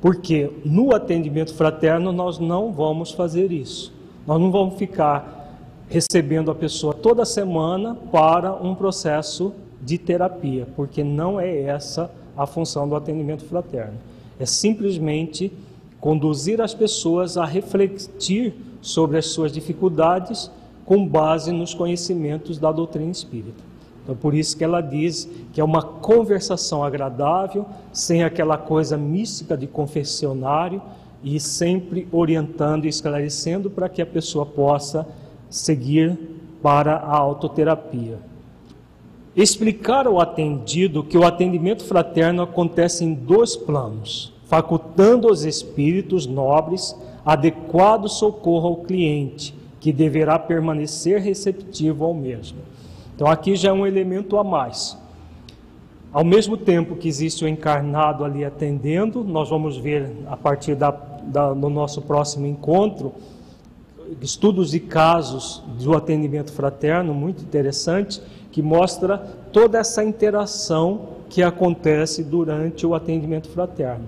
Porque 0.00 0.50
no 0.64 0.94
atendimento 0.94 1.54
fraterno 1.54 2.12
nós 2.12 2.38
não 2.38 2.72
vamos 2.72 3.10
fazer 3.12 3.52
isso. 3.52 3.92
Nós 4.26 4.40
não 4.40 4.50
vamos 4.50 4.74
ficar 4.74 5.58
recebendo 5.88 6.50
a 6.50 6.54
pessoa 6.54 6.94
toda 6.94 7.24
semana 7.24 7.94
para 8.10 8.54
um 8.54 8.74
processo 8.74 9.52
de 9.82 9.98
terapia, 9.98 10.66
porque 10.74 11.04
não 11.04 11.38
é 11.38 11.62
essa 11.62 12.04
a 12.04 12.24
a 12.36 12.46
função 12.46 12.88
do 12.88 12.96
atendimento 12.96 13.44
fraterno. 13.44 13.94
É 14.38 14.46
simplesmente 14.46 15.52
conduzir 16.00 16.60
as 16.60 16.74
pessoas 16.74 17.36
a 17.36 17.44
refletir 17.44 18.54
sobre 18.82 19.16
as 19.16 19.26
suas 19.26 19.52
dificuldades 19.52 20.50
com 20.84 21.06
base 21.06 21.52
nos 21.52 21.74
conhecimentos 21.74 22.58
da 22.58 22.70
doutrina 22.70 23.10
espírita. 23.10 23.62
Então, 24.02 24.14
por 24.14 24.34
isso 24.34 24.56
que 24.56 24.62
ela 24.62 24.82
diz 24.82 25.28
que 25.52 25.60
é 25.60 25.64
uma 25.64 25.82
conversação 25.82 26.84
agradável, 26.84 27.64
sem 27.92 28.22
aquela 28.22 28.58
coisa 28.58 28.98
mística 28.98 29.56
de 29.56 29.66
confessionário 29.66 30.80
e 31.22 31.40
sempre 31.40 32.06
orientando 32.12 32.84
e 32.84 32.88
esclarecendo 32.88 33.70
para 33.70 33.88
que 33.88 34.02
a 34.02 34.06
pessoa 34.06 34.44
possa 34.44 35.06
seguir 35.48 36.18
para 36.62 36.96
a 36.96 37.16
autoterapia. 37.16 38.18
Explicar 39.34 40.06
ao 40.06 40.20
atendido 40.20 41.02
que 41.02 41.16
o 41.16 41.24
atendimento 41.24 41.82
fraterno 41.84 42.42
acontece 42.42 43.04
em 43.04 43.14
dois 43.14 43.56
planos, 43.56 44.34
facultando 44.44 45.28
aos 45.28 45.44
espíritos 45.44 46.26
nobres 46.26 46.94
adequado 47.24 48.06
socorro 48.06 48.68
ao 48.68 48.76
cliente, 48.76 49.54
que 49.84 49.92
deverá 49.92 50.38
permanecer 50.38 51.20
receptivo 51.20 52.06
ao 52.06 52.14
mesmo. 52.14 52.56
Então 53.14 53.26
aqui 53.26 53.54
já 53.54 53.68
é 53.68 53.72
um 53.74 53.86
elemento 53.86 54.38
a 54.38 54.42
mais. 54.42 54.96
Ao 56.10 56.24
mesmo 56.24 56.56
tempo 56.56 56.96
que 56.96 57.06
existe 57.06 57.44
o 57.44 57.48
encarnado 57.48 58.24
ali 58.24 58.46
atendendo, 58.46 59.22
nós 59.22 59.50
vamos 59.50 59.76
ver 59.76 60.10
a 60.26 60.38
partir 60.38 60.74
da, 60.74 60.90
da, 60.90 61.54
no 61.54 61.68
nosso 61.68 62.00
próximo 62.00 62.46
encontro 62.46 63.12
estudos 64.22 64.70
de 64.70 64.80
casos 64.80 65.62
do 65.78 65.94
atendimento 65.94 66.50
fraterno, 66.50 67.12
muito 67.12 67.42
interessante, 67.42 68.22
que 68.50 68.62
mostra 68.62 69.18
toda 69.52 69.78
essa 69.78 70.02
interação 70.02 71.08
que 71.28 71.42
acontece 71.42 72.24
durante 72.24 72.86
o 72.86 72.94
atendimento 72.94 73.50
fraterno. 73.50 74.06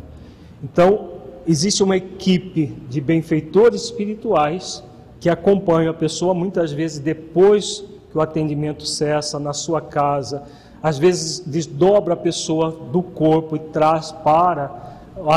Então, 0.64 1.10
existe 1.46 1.82
uma 1.82 1.98
equipe 1.98 2.72
de 2.88 2.98
benfeitores 2.98 3.82
espirituais 3.82 4.82
que 5.26 5.30
acompanham 5.30 5.90
a 5.90 5.94
pessoa 5.94 6.32
muitas 6.32 6.70
vezes 6.70 7.00
depois 7.00 7.82
que 8.12 8.16
o 8.16 8.20
atendimento 8.20 8.86
cessa 8.86 9.40
na 9.40 9.52
sua 9.52 9.80
casa, 9.80 10.44
às 10.80 10.98
vezes 10.98 11.40
desdobra 11.40 12.14
a 12.14 12.16
pessoa 12.16 12.70
do 12.70 13.02
corpo 13.02 13.56
e 13.56 13.58
traz 13.58 14.12
para 14.12 15.00
o 15.16 15.28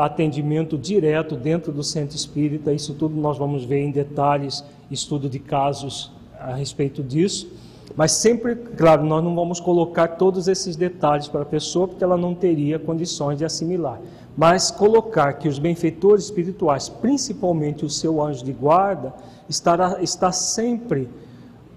atendimento 0.00 0.78
direto 0.78 1.34
dentro 1.34 1.72
do 1.72 1.82
centro 1.82 2.14
espírita. 2.14 2.72
Isso 2.72 2.94
tudo 2.94 3.16
nós 3.16 3.36
vamos 3.36 3.64
ver 3.64 3.80
em 3.80 3.90
detalhes, 3.90 4.64
estudo 4.88 5.28
de 5.28 5.40
casos 5.40 6.12
a 6.38 6.54
respeito 6.54 7.02
disso. 7.02 7.50
Mas 7.94 8.12
sempre, 8.12 8.54
claro, 8.54 9.04
nós 9.04 9.22
não 9.22 9.34
vamos 9.34 9.60
colocar 9.60 10.08
todos 10.08 10.48
esses 10.48 10.76
detalhes 10.76 11.28
para 11.28 11.42
a 11.42 11.46
pessoa, 11.46 11.86
porque 11.86 12.02
ela 12.02 12.16
não 12.16 12.34
teria 12.34 12.78
condições 12.78 13.38
de 13.38 13.44
assimilar. 13.44 14.00
Mas 14.36 14.70
colocar 14.70 15.34
que 15.34 15.48
os 15.48 15.58
benfeitores 15.58 16.24
espirituais, 16.24 16.88
principalmente 16.88 17.84
o 17.84 17.90
seu 17.90 18.22
anjo 18.22 18.44
de 18.44 18.52
guarda, 18.52 19.12
estará, 19.48 19.98
está 20.00 20.32
sempre 20.32 21.08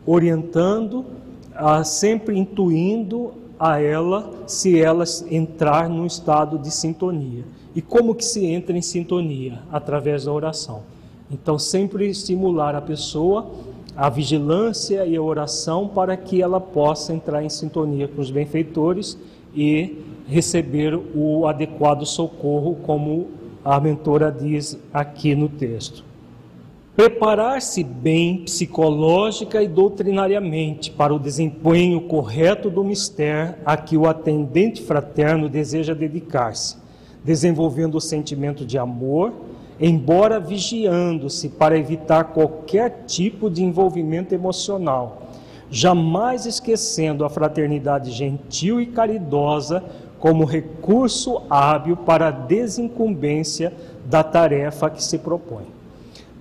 orientando, 0.06 1.06
ah, 1.54 1.84
sempre 1.84 2.38
intuindo 2.38 3.34
a 3.60 3.82
ela 3.82 4.32
se 4.48 4.80
ela 4.80 5.04
entrar 5.30 5.90
num 5.90 6.06
estado 6.06 6.58
de 6.58 6.72
sintonia. 6.72 7.44
E 7.76 7.82
como 7.82 8.16
que 8.16 8.24
se 8.24 8.46
entra 8.46 8.78
em 8.78 8.82
sintonia? 8.82 9.60
Através 9.70 10.26
da 10.26 10.32
oração. 10.32 10.84
Então, 11.30 11.60
sempre 11.60 12.08
estimular 12.08 12.76
a 12.76 12.82
pessoa 12.82 13.52
a 13.96 14.10
vigilância 14.10 15.06
e 15.06 15.16
a 15.16 15.22
oração 15.22 15.88
para 15.88 16.18
que 16.18 16.42
ela 16.42 16.60
possa 16.60 17.14
entrar 17.14 17.44
em 17.44 17.50
sintonia 17.50 18.08
com 18.08 18.22
os 18.22 18.30
benfeitores 18.30 19.18
e 19.56 19.98
receber 20.28 21.00
o 21.16 21.48
adequado 21.48 22.06
socorro, 22.06 22.76
como 22.84 23.28
a 23.64 23.80
mentora 23.80 24.32
diz 24.32 24.78
aqui 24.94 25.34
no 25.34 25.48
texto. 25.48 26.04
Preparar-se 26.96 27.84
bem 27.84 28.44
psicológica 28.44 29.62
e 29.62 29.68
doutrinariamente 29.68 30.92
para 30.92 31.14
o 31.14 31.20
desempenho 31.20 32.02
correto 32.02 32.70
do 32.70 32.84
mistério 32.84 33.56
a 33.66 33.76
que 33.76 33.98
o 33.98 34.08
atendente 34.08 34.82
fraterno 34.82 35.50
deseja 35.50 35.94
dedicar-se, 35.94 36.78
desenvolvendo 37.24 37.96
o 37.96 38.02
sentimento 38.02 38.66
de 38.66 38.78
amor 38.78 39.34
embora 39.80 40.40
vigiando-se 40.40 41.50
para 41.50 41.78
evitar 41.78 42.26
qualquer 42.26 43.04
tipo 43.06 43.50
de 43.50 43.64
envolvimento 43.64 44.34
emocional, 44.34 45.24
jamais 45.70 46.46
esquecendo 46.46 47.26
a 47.26 47.30
fraternidade 47.30 48.12
gentil 48.12 48.80
e 48.80 48.86
caridosa 48.86 49.84
como 50.20 50.46
recurso 50.46 51.42
hábil 51.50 51.98
para 51.98 52.28
a 52.28 52.32
desincumbência 52.32 53.74
da 54.06 54.24
tarefa 54.24 54.90
que 54.90 55.04
se 55.04 55.18
propõe. 55.18 55.66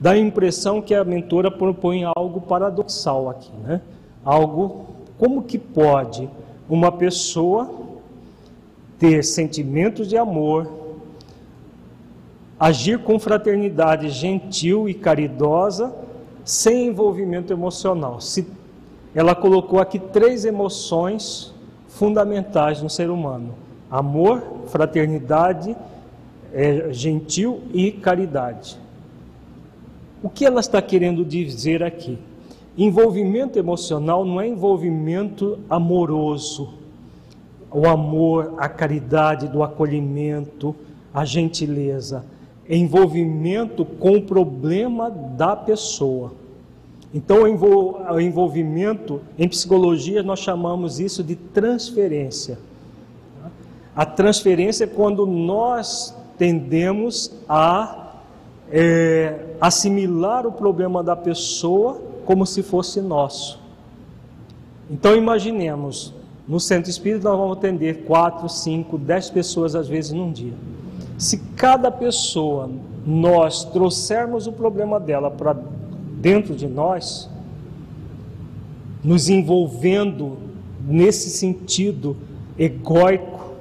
Dá 0.00 0.12
a 0.12 0.18
impressão 0.18 0.80
que 0.80 0.94
a 0.94 1.04
mentora 1.04 1.50
propõe 1.50 2.04
algo 2.04 2.40
paradoxal 2.40 3.28
aqui, 3.28 3.50
né? 3.62 3.80
Algo 4.24 4.86
como 5.18 5.42
que 5.42 5.58
pode 5.58 6.28
uma 6.68 6.90
pessoa 6.90 7.70
ter 8.98 9.22
sentimentos 9.22 10.08
de 10.08 10.16
amor, 10.16 10.83
agir 12.64 12.98
com 13.00 13.18
fraternidade 13.18 14.08
gentil 14.08 14.88
e 14.88 14.94
caridosa, 14.94 15.94
sem 16.46 16.86
envolvimento 16.86 17.52
emocional. 17.52 18.22
Se 18.22 18.46
ela 19.14 19.34
colocou 19.34 19.78
aqui 19.78 19.98
três 19.98 20.46
emoções 20.46 21.52
fundamentais 21.88 22.80
no 22.80 22.88
ser 22.88 23.10
humano: 23.10 23.54
amor, 23.90 24.42
fraternidade, 24.68 25.76
é, 26.54 26.90
gentil 26.90 27.60
e 27.74 27.92
caridade. 27.92 28.78
O 30.22 30.30
que 30.30 30.46
ela 30.46 30.60
está 30.60 30.80
querendo 30.80 31.22
dizer 31.22 31.82
aqui? 31.82 32.18
Envolvimento 32.78 33.58
emocional 33.58 34.24
não 34.24 34.40
é 34.40 34.48
envolvimento 34.48 35.58
amoroso. 35.68 36.72
O 37.70 37.86
amor, 37.86 38.54
a 38.56 38.70
caridade 38.70 39.48
do 39.48 39.62
acolhimento, 39.62 40.74
a 41.12 41.26
gentileza 41.26 42.24
envolvimento 42.68 43.84
com 43.84 44.16
o 44.16 44.22
problema 44.22 45.10
da 45.10 45.54
pessoa. 45.54 46.32
Então, 47.12 47.42
o 47.42 48.20
envolvimento, 48.20 49.20
em 49.38 49.48
psicologia, 49.48 50.22
nós 50.22 50.40
chamamos 50.40 50.98
isso 50.98 51.22
de 51.22 51.36
transferência. 51.36 52.58
A 53.94 54.04
transferência 54.04 54.84
é 54.84 54.86
quando 54.88 55.24
nós 55.24 56.14
tendemos 56.36 57.30
a 57.48 58.04
é, 58.70 59.38
assimilar 59.60 60.46
o 60.46 60.52
problema 60.52 61.02
da 61.02 61.14
pessoa 61.14 62.00
como 62.24 62.44
se 62.44 62.62
fosse 62.62 63.00
nosso. 63.00 63.60
Então 64.90 65.16
imaginemos, 65.16 66.12
no 66.46 66.58
centro 66.58 66.90
espírita 66.90 67.28
nós 67.28 67.38
vamos 67.38 67.56
atender 67.56 68.04
4, 68.04 68.48
5, 68.48 68.98
10 68.98 69.30
pessoas 69.30 69.74
às 69.74 69.88
vezes 69.88 70.12
num 70.12 70.32
dia. 70.32 70.52
Se 71.24 71.38
cada 71.56 71.90
pessoa 71.90 72.68
nós 73.06 73.64
trouxermos 73.64 74.46
o 74.46 74.52
problema 74.52 75.00
dela 75.00 75.30
para 75.30 75.56
dentro 76.20 76.54
de 76.54 76.68
nós, 76.68 77.30
nos 79.02 79.30
envolvendo 79.30 80.36
nesse 80.86 81.30
sentido 81.30 82.14
egóico, 82.58 83.54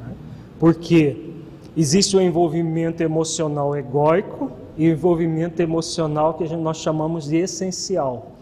né? 0.00 0.14
porque 0.58 1.30
existe 1.76 2.16
o 2.16 2.22
envolvimento 2.22 3.02
emocional 3.02 3.76
egóico 3.76 4.50
e 4.74 4.88
o 4.88 4.92
envolvimento 4.92 5.60
emocional 5.60 6.32
que 6.32 6.56
nós 6.56 6.78
chamamos 6.78 7.26
de 7.26 7.36
essencial. 7.36 8.32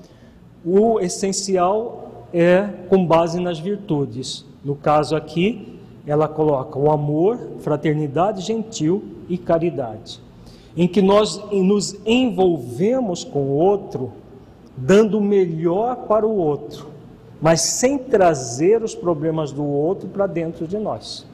O 0.64 1.00
essencial 1.00 2.28
é 2.32 2.68
com 2.88 3.04
base 3.04 3.40
nas 3.40 3.58
virtudes. 3.58 4.46
No 4.64 4.76
caso 4.76 5.16
aqui, 5.16 5.71
ela 6.06 6.26
coloca 6.26 6.78
o 6.78 6.90
amor, 6.90 7.38
fraternidade 7.60 8.42
gentil 8.42 9.02
e 9.28 9.38
caridade, 9.38 10.20
em 10.76 10.88
que 10.88 11.00
nós 11.00 11.40
nos 11.52 11.96
envolvemos 12.04 13.24
com 13.24 13.40
o 13.40 13.56
outro, 13.56 14.12
dando 14.76 15.18
o 15.18 15.22
melhor 15.22 16.06
para 16.08 16.26
o 16.26 16.36
outro, 16.36 16.88
mas 17.40 17.60
sem 17.60 17.98
trazer 17.98 18.82
os 18.82 18.94
problemas 18.94 19.52
do 19.52 19.64
outro 19.64 20.08
para 20.08 20.26
dentro 20.26 20.66
de 20.66 20.78
nós. 20.78 21.26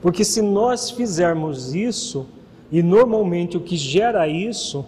Porque 0.00 0.24
se 0.24 0.42
nós 0.42 0.90
fizermos 0.90 1.74
isso, 1.74 2.26
e 2.70 2.82
normalmente 2.82 3.56
o 3.56 3.60
que 3.60 3.76
gera 3.76 4.26
isso 4.26 4.84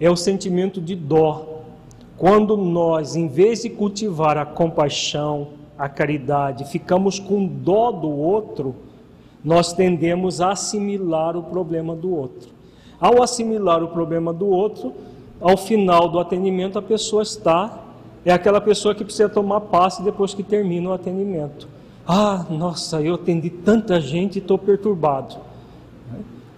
é 0.00 0.10
o 0.10 0.16
sentimento 0.16 0.80
de 0.80 0.96
dó. 0.96 1.62
Quando 2.16 2.56
nós, 2.56 3.14
em 3.14 3.28
vez 3.28 3.62
de 3.62 3.70
cultivar 3.70 4.36
a 4.38 4.46
compaixão, 4.46 5.48
a 5.80 5.88
caridade, 5.88 6.66
ficamos 6.66 7.18
com 7.18 7.46
dó 7.46 7.90
do 7.90 8.10
outro, 8.10 8.74
nós 9.42 9.72
tendemos 9.72 10.38
a 10.38 10.50
assimilar 10.50 11.38
o 11.38 11.42
problema 11.42 11.96
do 11.96 12.14
outro. 12.14 12.50
Ao 13.00 13.22
assimilar 13.22 13.82
o 13.82 13.88
problema 13.88 14.30
do 14.30 14.46
outro, 14.46 14.92
ao 15.40 15.56
final 15.56 16.06
do 16.10 16.20
atendimento 16.20 16.78
a 16.78 16.82
pessoa 16.82 17.22
está 17.22 17.78
é 18.26 18.30
aquela 18.30 18.60
pessoa 18.60 18.94
que 18.94 19.02
precisa 19.02 19.30
tomar 19.30 19.62
passe 19.62 20.02
depois 20.02 20.34
que 20.34 20.42
termina 20.42 20.90
o 20.90 20.92
atendimento. 20.92 21.66
Ah, 22.06 22.44
nossa, 22.50 23.00
eu 23.00 23.14
atendi 23.14 23.48
tanta 23.48 23.98
gente 23.98 24.36
e 24.36 24.38
estou 24.40 24.58
perturbado. 24.58 25.36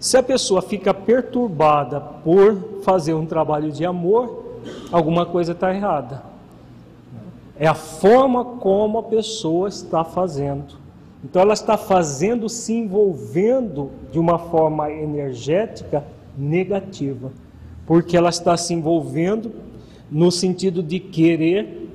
Se 0.01 0.17
a 0.17 0.23
pessoa 0.25 0.61
fica 0.61 0.93
perturbada 0.93 2.01
por 2.01 2.81
fazer 2.83 3.15
um 3.15 3.25
trabalho 3.25 3.71
de 3.71 3.87
amor, 3.87 4.59
alguma 4.91 5.25
coisa 5.25 5.53
está 5.53 5.73
errada. 5.73 6.32
É 7.63 7.69
a 7.69 7.75
forma 7.75 8.45
como 8.45 8.99
a 8.99 9.05
pessoa 9.05 9.69
está 9.69 10.03
fazendo. 10.03 10.75
Então, 11.23 11.41
ela 11.41 11.53
está 11.53 11.77
fazendo, 11.77 12.49
se 12.49 12.73
envolvendo 12.73 13.91
de 14.11 14.19
uma 14.19 14.37
forma 14.37 14.91
energética 14.91 16.05
negativa, 16.37 17.31
porque 17.87 18.17
ela 18.17 18.31
está 18.31 18.57
se 18.57 18.75
envolvendo 18.75 19.53
no 20.11 20.33
sentido 20.33 20.83
de 20.83 20.99
querer 20.99 21.89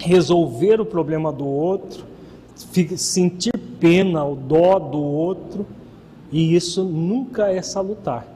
resolver 0.00 0.80
o 0.80 0.84
problema 0.84 1.30
do 1.30 1.46
outro, 1.46 2.04
sentir 2.96 3.56
pena, 3.78 4.24
o 4.24 4.34
dó 4.34 4.80
do 4.80 5.00
outro, 5.00 5.64
e 6.32 6.56
isso 6.56 6.82
nunca 6.82 7.52
é 7.52 7.62
salutar. 7.62 8.26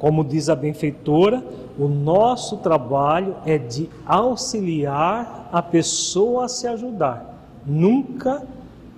Como 0.00 0.24
diz 0.24 0.48
a 0.48 0.56
benfeitora, 0.56 1.44
o 1.78 1.86
nosso 1.86 2.56
trabalho 2.56 3.36
é 3.44 3.58
de 3.58 3.88
auxiliar 4.06 5.48
a 5.52 5.62
pessoa 5.62 6.46
a 6.46 6.48
se 6.48 6.66
ajudar. 6.66 7.46
Nunca, 7.66 8.42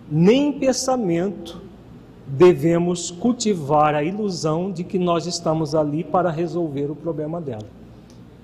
nem 0.09 0.49
em 0.49 0.53
pensamento, 0.53 1.61
devemos 2.27 3.11
cultivar 3.11 3.97
a 3.97 4.05
ilusão 4.05 4.71
de 4.71 4.85
que 4.85 4.97
nós 4.97 5.27
estamos 5.27 5.75
ali 5.75 6.05
para 6.05 6.31
resolver 6.31 6.89
o 6.91 6.95
problema 6.95 7.41
dela. 7.41 7.67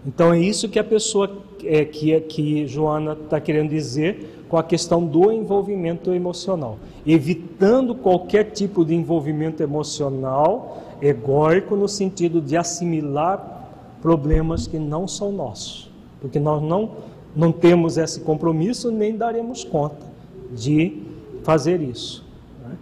Então 0.05 0.33
é 0.33 0.41
isso 0.41 0.69
que 0.69 0.81
a 0.81 0.85
pessoa 0.85 1.31
é, 1.65 1.85
que, 1.85 2.19
que 2.23 2.67
Joana 2.67 3.13
está 3.13 3.41
querendo 3.41 3.71
dizer 3.71 4.45
com 4.49 4.57
a 4.57 4.63
questão 4.65 5.05
do 5.05 5.31
envolvimento 5.31 6.13
emocional, 6.13 6.79
evitando 7.07 7.95
qualquer 7.95 8.51
tipo 8.51 8.85
de 8.85 8.95
envolvimento 8.95 9.63
emocional 9.63 10.88
egóico 11.01 11.77
no 11.77 11.89
sentido 11.89 12.41
de 12.41 12.57
assimilar 12.57 13.69
problemas 14.01 14.67
que 14.67 14.79
não 14.79 15.09
são 15.09 15.33
nossos, 15.33 15.91
porque 16.21 16.39
nós 16.39 16.63
não 16.63 16.91
não 17.37 17.53
temos 17.53 17.99
esse 17.99 18.21
compromisso 18.21 18.91
nem 18.91 19.17
daremos 19.17 19.63
conta 19.63 20.07
de 20.51 21.03
fazer 21.45 21.81
isso. 21.81 22.25
Né? 22.63 22.77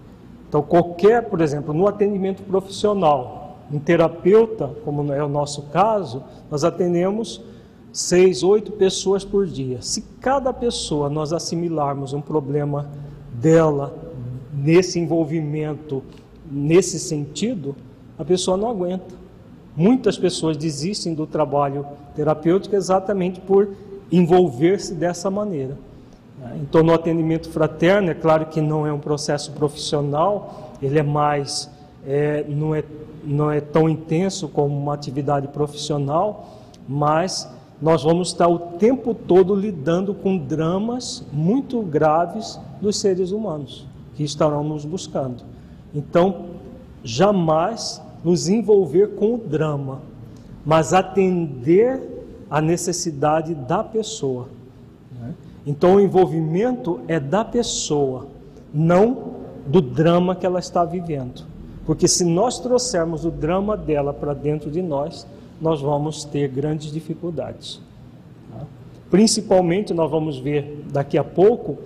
Então 0.49 0.63
qualquer, 0.63 1.29
por 1.29 1.41
exemplo, 1.41 1.75
no 1.75 1.87
atendimento 1.87 2.43
profissional, 2.43 3.59
um 3.71 3.79
terapeuta, 3.79 4.71
como 4.85 5.13
é 5.13 5.23
o 5.23 5.29
nosso 5.29 5.63
caso, 5.63 6.23
nós 6.51 6.65
atendemos 6.65 7.43
seis, 7.93 8.43
oito 8.43 8.73
pessoas 8.73 9.25
por 9.25 9.47
dia. 9.47 9.83
Se 9.83 10.03
cada 10.21 10.53
pessoa 10.53 11.11
nós 11.11 11.33
assimilarmos 11.33 12.13
um 12.13 12.21
problema 12.21 12.89
dela 13.33 13.95
nesse 14.53 14.99
envolvimento, 14.99 16.03
nesse 16.51 16.99
sentido, 16.99 17.75
a 18.19 18.25
pessoa 18.25 18.57
não 18.57 18.71
aguenta. 18.71 19.15
Muitas 19.77 20.17
pessoas 20.19 20.57
desistem 20.57 21.15
do 21.15 21.27
trabalho 21.27 21.87
terapêutico 22.15 22.75
exatamente 22.75 23.41
por 23.41 23.69
envolver-se 24.11 24.95
dessa 24.95 25.31
maneira. 25.31 25.77
Então, 26.57 26.83
no 26.83 26.93
atendimento 26.93 27.51
fraterno, 27.51 28.11
é 28.11 28.15
claro 28.15 28.47
que 28.47 28.61
não 28.61 28.87
é 28.87 28.93
um 28.93 28.99
processo 28.99 29.53
profissional, 29.53 30.73
ele 30.81 30.99
é 30.99 31.03
mais, 31.03 31.71
é, 32.07 32.45
não, 32.49 32.75
é, 32.75 32.85
não 33.25 33.51
é 33.51 33.61
tão 33.61 33.89
intenso 33.89 34.49
como 34.49 34.77
uma 34.77 34.95
atividade 34.95 35.49
profissional, 35.49 36.49
mas 36.89 37.51
nós 37.81 38.03
vamos 38.03 38.29
estar 38.29 38.49
o 38.49 38.59
tempo 38.59 39.15
todo 39.15 39.55
lidando 39.55 40.15
com 40.15 40.39
dramas 40.39 41.25
muito 41.33 41.83
graves 41.83 42.59
dos 42.81 42.99
seres 42.99 43.31
humanos 43.31 43.87
que 44.15 44.23
estarão 44.23 44.65
nos 44.65 44.85
buscando. 44.85 45.43
Então, 45.95 46.47
jamais 47.05 48.03
nos 48.27 48.49
envolver 48.49 49.15
com 49.15 49.37
o 49.37 49.39
drama, 49.39 50.03
mas 50.65 50.93
atender 50.93 52.25
a 52.51 52.61
necessidade 52.61 53.55
da 53.55 53.85
pessoa. 53.85 54.49
Né? 55.17 55.33
Então, 55.65 55.95
o 55.95 56.01
envolvimento 56.01 57.01
é 57.07 57.21
da 57.21 57.45
pessoa, 57.45 58.27
não 58.75 59.37
do 59.65 59.81
drama 59.81 60.35
que 60.35 60.45
ela 60.45 60.59
está 60.59 60.85
vivendo. 60.85 61.45
Porque 61.87 62.09
se 62.09 62.25
nós 62.25 62.59
trouxermos 62.59 63.25
o 63.25 63.31
drama 63.31 63.77
dela 63.77 64.13
para 64.13 64.35
dentro 64.35 64.73
de 64.73 64.83
nós, 64.83 65.25
nós 65.61 65.81
vamos 65.81 66.25
ter 66.25 66.49
grandes 66.49 66.91
dificuldades. 66.91 67.81
Tá? 68.51 68.67
Principalmente, 69.09 69.95
nós 69.95 70.11
vamos 70.11 70.37
ver 70.37 70.85
daqui 70.93 71.17
a 71.17 71.23
pouco 71.23 71.79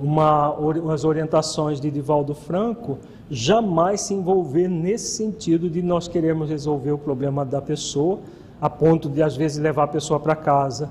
uma, 0.00 0.50
umas 0.50 1.04
orientações 1.04 1.80
de 1.80 1.92
Divaldo 1.92 2.34
Franco, 2.34 2.98
jamais 3.30 4.02
se 4.02 4.14
envolver 4.14 4.68
nesse 4.68 5.16
sentido 5.16 5.68
de 5.68 5.82
nós 5.82 6.08
queremos 6.08 6.48
resolver 6.48 6.92
o 6.92 6.98
problema 6.98 7.44
da 7.44 7.60
pessoa, 7.60 8.20
a 8.60 8.70
ponto 8.70 9.08
de 9.08 9.22
às 9.22 9.36
vezes 9.36 9.58
levar 9.58 9.84
a 9.84 9.88
pessoa 9.88 10.18
para 10.20 10.36
casa, 10.36 10.90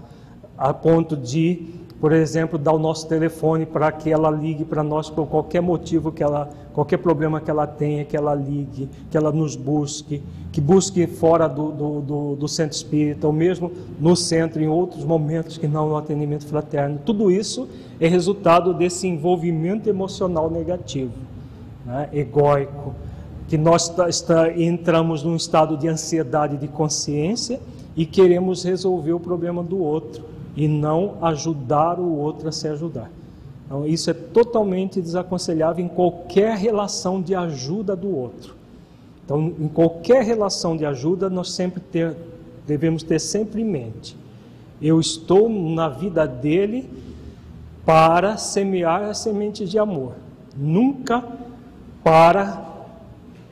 a 0.58 0.74
ponto 0.74 1.16
de 1.16 1.86
por 2.00 2.12
exemplo, 2.12 2.60
dar 2.60 2.74
o 2.74 2.80
nosso 2.80 3.08
telefone 3.08 3.66
para 3.66 3.92
que 3.92 4.12
ela 4.12 4.30
ligue 4.30 4.66
para 4.66 4.84
nós 4.84 5.10
por 5.10 5.28
qualquer 5.28 5.62
motivo 5.62 6.12
que 6.12 6.22
ela, 6.22 6.50
qualquer 6.74 6.98
problema 6.98 7.40
que 7.40 7.50
ela 7.50 7.66
tenha, 7.66 8.04
que 8.04 8.18
ela 8.18 8.36
ligue, 8.36 8.90
que 9.10 9.18
ela 9.18 9.32
nos 9.32 9.56
busque, 9.56 10.22
que 10.52 10.60
busque 10.60 11.08
fora 11.08 11.48
do, 11.48 11.72
do, 11.72 12.02
do, 12.02 12.36
do 12.36 12.48
centro 12.48 12.76
espírita, 12.76 13.26
ou 13.26 13.34
mesmo 13.34 13.72
no 14.00 14.16
centro, 14.16 14.62
em 14.62 14.68
outros 14.68 15.06
momentos 15.06 15.58
que 15.58 15.68
não 15.68 15.90
no 15.90 15.96
atendimento 15.96 16.46
fraterno. 16.46 17.00
Tudo 17.04 17.32
isso 17.32 17.68
é 18.00 18.08
resultado 18.08 18.74
desse 18.74 19.08
envolvimento 19.08 19.90
emocional 19.90 20.50
negativo, 20.52 21.14
né, 21.86 22.10
egóico, 22.12 22.94
que 23.48 23.58
nós 23.58 23.94
está, 24.10 24.52
entramos 24.52 25.24
num 25.24 25.36
estado 25.36 25.78
de 25.78 25.88
ansiedade 25.88 26.58
de 26.58 26.68
consciência 26.68 27.60
e 27.96 28.06
queremos 28.06 28.64
resolver 28.64 29.14
o 29.14 29.20
problema 29.20 29.64
do 29.64 29.78
outro 29.78 30.24
e 30.56 30.68
não 30.68 31.18
ajudar 31.22 32.00
o 32.00 32.18
outro 32.18 32.50
a 32.50 32.52
se 32.52 32.68
ajudar. 32.68 33.12
Então, 33.66 33.86
isso 33.86 34.10
é 34.10 34.14
totalmente 34.14 35.02
desaconselhável 35.02 35.84
em 35.84 35.88
qualquer 35.88 36.58
relação 36.58 37.22
de 37.22 37.36
ajuda 37.36 37.96
do 37.96 38.16
outro. 38.16 38.56
Então, 39.24 39.54
em 39.60 39.68
qualquer 39.68 40.24
relação 40.24 40.78
de 40.78 40.86
ajuda, 40.86 41.30
nós 41.30 41.52
sempre 41.52 41.82
ter, 41.82 42.16
devemos 42.66 43.02
ter 43.02 43.20
sempre 43.20 43.62
em 43.62 43.66
mente: 43.66 44.16
eu 44.82 45.00
estou 45.00 45.50
na 45.50 45.90
vida 45.90 46.28
dele 46.28 46.88
para 47.84 48.38
semear 48.38 49.04
a 49.04 49.14
semente 49.14 49.66
de 49.66 49.80
amor, 49.80 50.14
nunca 50.56 51.24
para 52.06 52.64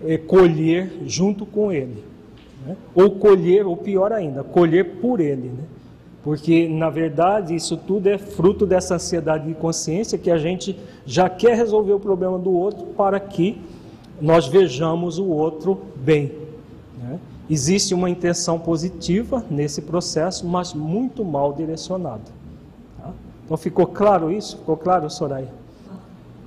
é, 0.06 0.16
colher 0.16 0.94
junto 1.08 1.44
com 1.44 1.72
ele, 1.72 2.04
né? 2.64 2.78
ou 2.94 3.10
colher, 3.10 3.66
ou 3.66 3.76
pior 3.76 4.12
ainda, 4.12 4.44
colher 4.44 4.98
por 5.02 5.20
ele. 5.20 5.50
Né? 5.50 5.64
Porque, 6.24 6.70
na 6.70 6.92
verdade, 6.92 7.56
isso 7.56 7.76
tudo 7.76 8.08
é 8.08 8.20
fruto 8.20 8.64
dessa 8.64 8.94
ansiedade 8.94 9.48
de 9.48 9.56
consciência 9.56 10.20
que 10.20 10.30
a 10.30 10.38
gente 10.38 10.78
já 11.04 11.28
quer 11.28 11.58
resolver 11.58 11.94
o 11.94 12.00
problema 12.00 12.38
do 12.38 12.54
outro 12.54 12.86
para 12.96 13.20
que 13.20 13.60
nós 14.22 14.46
vejamos 14.46 15.18
o 15.18 15.26
outro 15.26 15.82
bem. 15.96 16.32
Né? 17.02 17.20
Existe 17.50 17.96
uma 17.96 18.08
intenção 18.08 18.60
positiva 18.60 19.44
nesse 19.50 19.82
processo, 19.82 20.46
mas 20.46 20.76
muito 20.76 21.26
mal 21.26 21.54
direcionada. 21.54 22.22
Tá? 23.02 23.12
Então, 23.46 23.58
ficou 23.58 23.88
claro 23.88 24.32
isso? 24.32 24.58
Ficou 24.58 24.78
claro, 24.78 25.10
Soraya? 25.10 25.63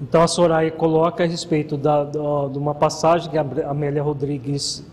Então, 0.00 0.22
a 0.22 0.28
Soraya 0.28 0.70
coloca 0.70 1.24
a 1.24 1.26
respeito 1.26 1.76
da, 1.76 2.04
da, 2.04 2.48
de 2.52 2.58
uma 2.58 2.74
passagem 2.74 3.30
que 3.30 3.38
a 3.38 3.70
Amélia 3.70 4.02
Rodrigues 4.02 4.84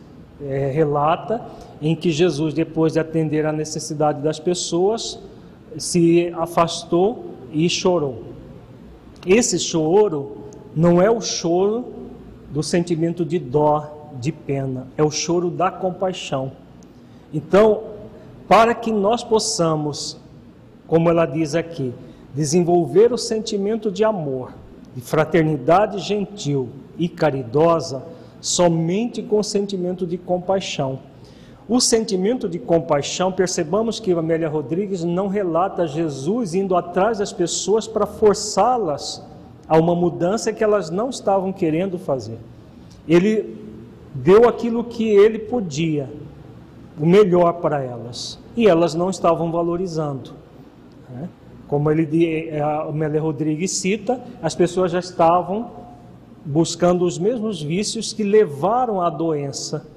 é, 0.42 0.72
relata, 0.72 1.42
em 1.82 1.96
que 1.96 2.10
Jesus, 2.10 2.54
depois 2.54 2.94
de 2.94 3.00
atender 3.00 3.46
a 3.46 3.52
necessidade 3.52 4.22
das 4.22 4.40
pessoas, 4.40 5.20
se 5.78 6.34
afastou 6.38 7.26
e 7.52 7.70
chorou. 7.70 8.24
Esse 9.26 9.60
choro 9.60 10.38
não 10.76 11.02
é 11.02 11.12
o 11.12 11.20
choro 11.20 11.86
do 12.50 12.64
sentimento 12.64 13.26
de 13.26 13.40
dó, 13.40 14.12
de 14.20 14.32
pena, 14.32 14.88
é 14.98 15.04
o 15.04 15.12
choro 15.12 15.50
da 15.50 15.70
compaixão. 15.70 16.52
Então, 17.34 17.84
para 18.48 18.74
que 18.74 18.92
nós 18.92 19.24
possamos, 19.24 20.18
como 20.88 21.10
ela 21.10 21.26
diz 21.26 21.56
aqui, 21.56 21.94
desenvolver 22.34 23.12
o 23.12 23.18
sentimento 23.18 23.92
de 23.92 24.04
amor, 24.04 24.54
de 24.96 25.02
fraternidade 25.02 26.00
gentil 26.00 26.70
e 26.98 27.08
caridosa, 27.10 28.04
somente 28.40 29.22
com 29.22 29.42
sentimento 29.42 30.06
de 30.06 30.18
compaixão. 30.18 31.00
O 31.68 31.80
sentimento 31.80 32.50
de 32.50 32.60
compaixão, 32.60 33.32
percebamos 33.32 34.00
que 34.00 34.12
Amélia 34.12 34.50
Rodrigues 34.50 35.04
não 35.04 35.28
relata 35.28 35.88
Jesus 35.88 36.54
indo 36.54 36.76
atrás 36.76 37.20
das 37.20 37.32
pessoas 37.32 37.88
para 37.88 38.06
forçá-las 38.06 39.24
a 39.68 39.78
uma 39.78 39.96
mudança 39.96 40.52
que 40.52 40.64
elas 40.64 40.90
não 40.90 41.10
estavam 41.10 41.54
querendo 41.54 41.98
fazer. 41.98 42.38
Ele 43.08 43.58
deu 44.14 44.48
aquilo 44.48 44.84
que 44.84 45.08
ele 45.08 45.40
podia, 45.40 46.10
o 47.00 47.06
melhor 47.06 47.54
para 47.54 47.82
elas, 47.82 48.38
e 48.56 48.68
elas 48.68 48.94
não 48.94 49.10
estavam 49.10 49.52
valorizando. 49.52 50.32
Né? 51.10 51.30
Como 51.68 51.90
ele, 51.90 52.50
a 52.60 52.82
Amélia 52.84 53.22
Rodrigues 53.22 53.72
cita, 53.72 54.22
as 54.42 54.54
pessoas 54.54 54.92
já 54.92 55.00
estavam 55.00 55.72
buscando 56.46 57.06
os 57.06 57.18
mesmos 57.18 57.62
vícios 57.62 58.12
que 58.12 58.24
levaram 58.24 59.02
à 59.02 59.10
doença 59.10 59.88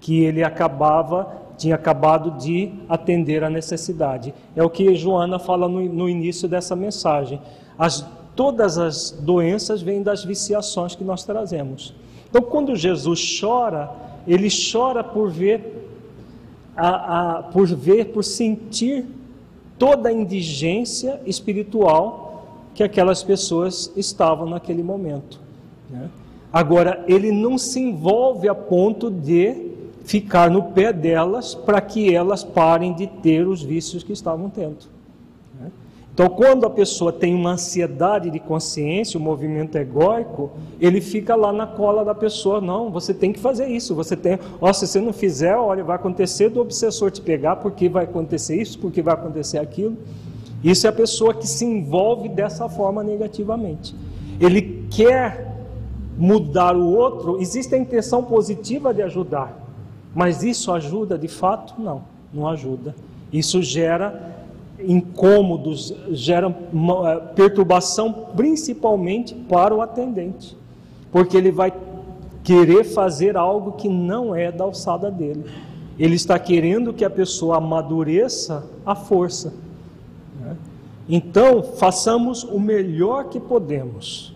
que 0.00 0.20
ele 0.20 0.44
acabava 0.44 1.38
tinha 1.58 1.74
acabado 1.74 2.38
de 2.38 2.72
atender 2.88 3.42
a 3.42 3.50
necessidade. 3.50 4.32
É 4.54 4.62
o 4.62 4.70
que 4.70 4.94
Joana 4.94 5.40
fala 5.40 5.68
no, 5.68 5.82
no 5.82 6.08
início 6.08 6.48
dessa 6.48 6.76
mensagem. 6.76 7.40
As, 7.76 8.06
todas 8.36 8.78
as 8.78 9.10
doenças 9.10 9.82
vêm 9.82 10.00
das 10.00 10.24
viciações 10.24 10.94
que 10.94 11.02
nós 11.02 11.24
trazemos. 11.24 11.92
Então, 12.30 12.42
quando 12.42 12.76
Jesus 12.76 13.38
chora, 13.40 13.90
ele 14.26 14.48
chora 14.48 15.02
por 15.02 15.30
ver, 15.30 15.90
a, 16.76 17.38
a, 17.38 17.42
por 17.42 17.66
ver, 17.66 18.12
por 18.12 18.22
sentir 18.22 19.04
toda 19.78 20.08
a 20.08 20.12
indigência 20.12 21.20
espiritual 21.24 22.70
que 22.74 22.82
aquelas 22.82 23.22
pessoas 23.22 23.92
estavam 23.96 24.48
naquele 24.48 24.82
momento. 24.82 25.40
Né? 25.88 26.08
Agora, 26.52 27.04
ele 27.06 27.30
não 27.30 27.58
se 27.58 27.80
envolve 27.80 28.48
a 28.48 28.54
ponto 28.54 29.10
de 29.10 29.68
ficar 30.04 30.50
no 30.50 30.62
pé 30.72 30.92
delas 30.92 31.54
para 31.54 31.80
que 31.80 32.14
elas 32.14 32.42
parem 32.42 32.94
de 32.94 33.06
ter 33.06 33.46
os 33.46 33.62
vícios 33.62 34.02
que 34.02 34.12
estavam 34.12 34.48
tendo. 34.48 34.97
Então, 36.18 36.28
quando 36.30 36.66
a 36.66 36.70
pessoa 36.70 37.12
tem 37.12 37.32
uma 37.32 37.52
ansiedade 37.52 38.28
de 38.28 38.40
consciência, 38.40 39.16
o 39.16 39.22
movimento 39.22 39.78
egóico, 39.78 40.50
ele 40.80 41.00
fica 41.00 41.36
lá 41.36 41.52
na 41.52 41.64
cola 41.64 42.04
da 42.04 42.12
pessoa. 42.12 42.60
Não, 42.60 42.90
você 42.90 43.14
tem 43.14 43.32
que 43.32 43.38
fazer 43.38 43.68
isso. 43.68 43.94
Você 43.94 44.16
tem, 44.16 44.36
ó, 44.60 44.72
se 44.72 44.84
você 44.84 45.00
não 45.00 45.12
fizer, 45.12 45.54
olha, 45.54 45.84
vai 45.84 45.94
acontecer 45.94 46.48
do 46.48 46.60
obsessor 46.60 47.12
te 47.12 47.20
pegar, 47.20 47.54
porque 47.54 47.88
vai 47.88 48.02
acontecer 48.02 48.60
isso, 48.60 48.80
porque 48.80 49.00
vai 49.00 49.14
acontecer 49.14 49.58
aquilo. 49.58 49.96
Isso 50.64 50.88
é 50.88 50.90
a 50.90 50.92
pessoa 50.92 51.32
que 51.32 51.46
se 51.46 51.64
envolve 51.64 52.28
dessa 52.28 52.68
forma 52.68 53.04
negativamente. 53.04 53.94
Ele 54.40 54.88
quer 54.90 55.56
mudar 56.16 56.76
o 56.76 56.96
outro, 56.96 57.40
existe 57.40 57.76
a 57.76 57.78
intenção 57.78 58.24
positiva 58.24 58.92
de 58.92 59.02
ajudar, 59.02 59.56
mas 60.12 60.42
isso 60.42 60.72
ajuda 60.72 61.16
de 61.16 61.28
fato? 61.28 61.80
Não, 61.80 62.02
não 62.34 62.48
ajuda. 62.48 62.92
Isso 63.32 63.62
gera 63.62 64.37
incômodos, 64.80 65.94
gera 66.10 66.54
uma, 66.72 67.12
eh, 67.12 67.16
perturbação 67.34 68.12
principalmente 68.36 69.34
para 69.34 69.74
o 69.74 69.80
atendente, 69.80 70.56
porque 71.10 71.36
ele 71.36 71.50
vai 71.50 71.72
querer 72.44 72.84
fazer 72.84 73.36
algo 73.36 73.72
que 73.72 73.88
não 73.88 74.34
é 74.34 74.50
da 74.52 74.64
alçada 74.64 75.10
dele. 75.10 75.44
Ele 75.98 76.14
está 76.14 76.38
querendo 76.38 76.92
que 76.92 77.04
a 77.04 77.10
pessoa 77.10 77.56
amadureça 77.56 78.64
a 78.86 78.94
força. 78.94 79.52
Né? 80.40 80.56
Então, 81.08 81.62
façamos 81.62 82.44
o 82.44 82.58
melhor 82.60 83.24
que 83.24 83.40
podemos 83.40 84.32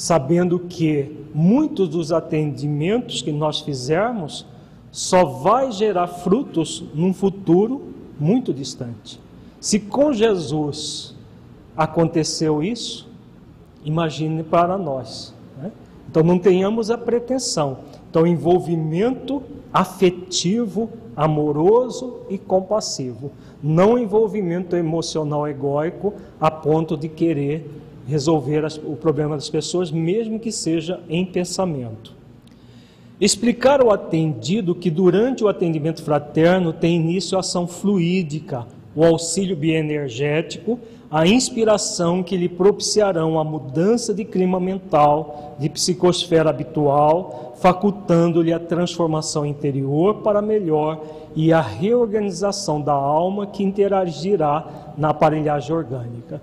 sabendo 0.00 0.58
que 0.58 1.14
muitos 1.34 1.86
dos 1.90 2.10
atendimentos 2.10 3.20
que 3.20 3.30
nós 3.30 3.60
fizermos 3.60 4.46
só 4.90 5.26
vai 5.26 5.70
gerar 5.70 6.06
frutos 6.06 6.82
num 6.94 7.12
futuro 7.12 7.92
muito 8.18 8.50
distante. 8.50 9.20
Se 9.60 9.78
com 9.78 10.12
Jesus 10.12 11.14
aconteceu 11.76 12.62
isso, 12.62 13.08
imagine 13.84 14.42
para 14.42 14.78
nós. 14.78 15.34
Né? 15.58 15.70
Então 16.08 16.22
não 16.22 16.38
tenhamos 16.38 16.90
a 16.90 16.96
pretensão. 16.96 17.78
Então, 18.10 18.26
envolvimento 18.26 19.40
afetivo, 19.72 20.90
amoroso 21.14 22.22
e 22.28 22.36
compassivo. 22.36 23.30
Não 23.62 23.96
envolvimento 23.96 24.74
emocional 24.74 25.46
egóico 25.46 26.14
a 26.40 26.50
ponto 26.50 26.96
de 26.96 27.08
querer 27.08 27.70
resolver 28.08 28.64
as, 28.64 28.76
o 28.78 28.96
problema 28.96 29.36
das 29.36 29.48
pessoas, 29.48 29.92
mesmo 29.92 30.40
que 30.40 30.50
seja 30.50 31.00
em 31.08 31.24
pensamento. 31.24 32.16
Explicar 33.20 33.80
ao 33.80 33.92
atendido 33.92 34.74
que 34.74 34.90
durante 34.90 35.44
o 35.44 35.48
atendimento 35.48 36.02
fraterno 36.02 36.72
tem 36.72 36.96
início 36.96 37.36
a 37.36 37.40
ação 37.40 37.68
fluídica, 37.68 38.66
o 38.94 39.04
auxílio 39.04 39.56
bioenergético, 39.56 40.78
a 41.10 41.26
inspiração 41.26 42.22
que 42.22 42.36
lhe 42.36 42.48
propiciarão 42.48 43.38
a 43.38 43.44
mudança 43.44 44.14
de 44.14 44.24
clima 44.24 44.60
mental, 44.60 45.56
de 45.58 45.68
psicosfera 45.68 46.50
habitual, 46.50 47.54
facultando-lhe 47.60 48.52
a 48.52 48.58
transformação 48.58 49.44
interior 49.44 50.16
para 50.22 50.40
melhor 50.40 51.00
e 51.34 51.52
a 51.52 51.60
reorganização 51.60 52.80
da 52.80 52.92
alma 52.92 53.46
que 53.46 53.62
interagirá 53.62 54.92
na 54.96 55.10
aparelhagem 55.10 55.74
orgânica. 55.74 56.40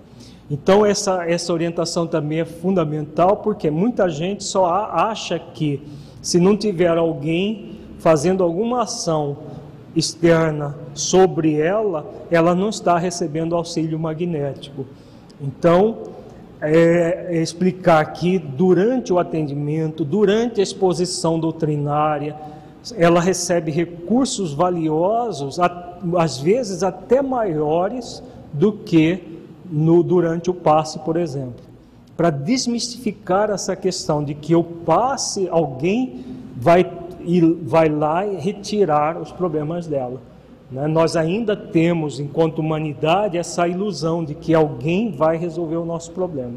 Então, 0.50 0.84
essa, 0.84 1.28
essa 1.28 1.52
orientação 1.52 2.06
também 2.06 2.40
é 2.40 2.44
fundamental, 2.44 3.38
porque 3.38 3.70
muita 3.70 4.08
gente 4.08 4.44
só 4.44 4.66
acha 4.66 5.38
que 5.38 5.82
se 6.22 6.40
não 6.40 6.56
tiver 6.56 6.96
alguém 6.96 7.78
fazendo 7.98 8.42
alguma 8.42 8.82
ação 8.82 9.36
externa 9.98 10.76
sobre 10.94 11.60
ela, 11.60 12.06
ela 12.30 12.54
não 12.54 12.68
está 12.68 12.98
recebendo 12.98 13.56
auxílio 13.56 13.98
magnético. 13.98 14.86
Então, 15.40 15.98
é, 16.60 17.26
é 17.30 17.42
explicar 17.42 18.04
que 18.12 18.38
durante 18.38 19.12
o 19.12 19.18
atendimento, 19.18 20.04
durante 20.04 20.60
a 20.60 20.62
exposição 20.62 21.38
doutrinária, 21.38 22.36
ela 22.96 23.20
recebe 23.20 23.70
recursos 23.70 24.52
valiosos, 24.52 25.58
às 26.16 26.38
vezes 26.38 26.82
até 26.82 27.20
maiores 27.20 28.22
do 28.52 28.72
que 28.72 29.40
no, 29.70 30.02
durante 30.02 30.50
o 30.50 30.54
passe, 30.54 30.98
por 31.00 31.16
exemplo, 31.16 31.66
para 32.16 32.30
desmistificar 32.30 33.50
essa 33.50 33.76
questão 33.76 34.24
de 34.24 34.34
que 34.34 34.54
o 34.54 34.64
passe, 34.64 35.48
alguém 35.50 36.24
vai, 36.56 36.84
vai 37.62 37.88
lá 37.88 38.26
e 38.26 38.36
retirar 38.36 39.20
os 39.20 39.30
problemas 39.30 39.86
dela. 39.86 40.20
Né? 40.70 40.86
Nós 40.86 41.16
ainda 41.16 41.56
temos, 41.56 42.18
enquanto 42.18 42.60
humanidade, 42.60 43.36
essa 43.36 43.66
ilusão 43.68 44.24
de 44.24 44.34
que 44.34 44.54
alguém 44.54 45.10
vai 45.10 45.36
resolver 45.36 45.76
o 45.76 45.84
nosso 45.84 46.10
problema. 46.12 46.54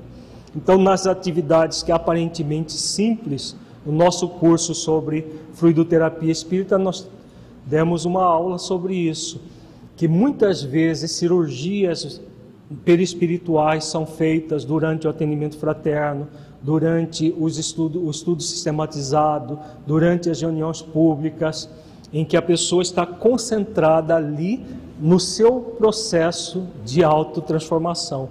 Então, 0.55 0.77
nas 0.77 1.07
atividades 1.07 1.81
que 1.81 1.91
aparentemente 1.91 2.73
simples, 2.73 3.55
no 3.85 3.91
nosso 3.91 4.27
curso 4.27 4.75
sobre 4.75 5.25
fluidoterapia 5.53 6.31
espírita, 6.31 6.77
nós 6.77 7.07
demos 7.65 8.05
uma 8.05 8.23
aula 8.23 8.57
sobre 8.57 8.95
isso, 8.95 9.41
que 9.95 10.07
muitas 10.07 10.61
vezes 10.61 11.11
cirurgias 11.11 12.21
perispirituais 12.83 13.85
são 13.85 14.05
feitas 14.05 14.63
durante 14.65 15.07
o 15.07 15.09
atendimento 15.09 15.57
fraterno, 15.57 16.27
durante 16.61 17.33
os 17.37 17.57
estudo, 17.57 18.05
o 18.05 18.11
estudo 18.11 18.41
sistematizado, 18.41 19.59
durante 19.85 20.29
as 20.29 20.41
reuniões 20.41 20.81
públicas, 20.81 21.69
em 22.13 22.25
que 22.25 22.37
a 22.37 22.41
pessoa 22.41 22.81
está 22.81 23.05
concentrada 23.05 24.15
ali 24.15 24.63
no 24.99 25.19
seu 25.19 25.59
processo 25.59 26.67
de 26.85 27.03
autotransformação 27.03 28.29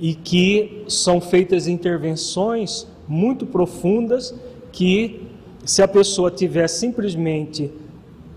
e 0.00 0.14
que 0.14 0.84
são 0.88 1.20
feitas 1.20 1.66
intervenções 1.66 2.86
muito 3.06 3.44
profundas 3.44 4.34
que 4.70 5.26
se 5.64 5.82
a 5.82 5.88
pessoa 5.88 6.30
tiver 6.30 6.68
simplesmente 6.68 7.70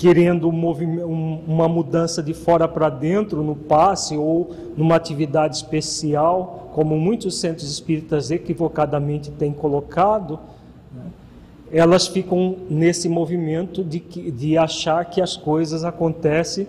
querendo 0.01 0.49
um 0.49 1.43
uma 1.45 1.69
mudança 1.69 2.23
de 2.23 2.33
fora 2.33 2.67
para 2.67 2.89
dentro 2.89 3.43
no 3.43 3.55
passe 3.55 4.17
ou 4.17 4.49
numa 4.75 4.95
atividade 4.95 5.57
especial, 5.57 6.71
como 6.73 6.97
muitos 6.97 7.39
centros 7.39 7.71
espíritas 7.71 8.31
equivocadamente 8.31 9.29
têm 9.29 9.53
colocado, 9.53 10.39
né, 10.91 11.03
elas 11.71 12.07
ficam 12.07 12.55
nesse 12.67 13.07
movimento 13.07 13.83
de, 13.83 13.99
de 13.99 14.57
achar 14.57 15.05
que 15.05 15.21
as 15.21 15.37
coisas 15.37 15.83
acontecem 15.83 16.67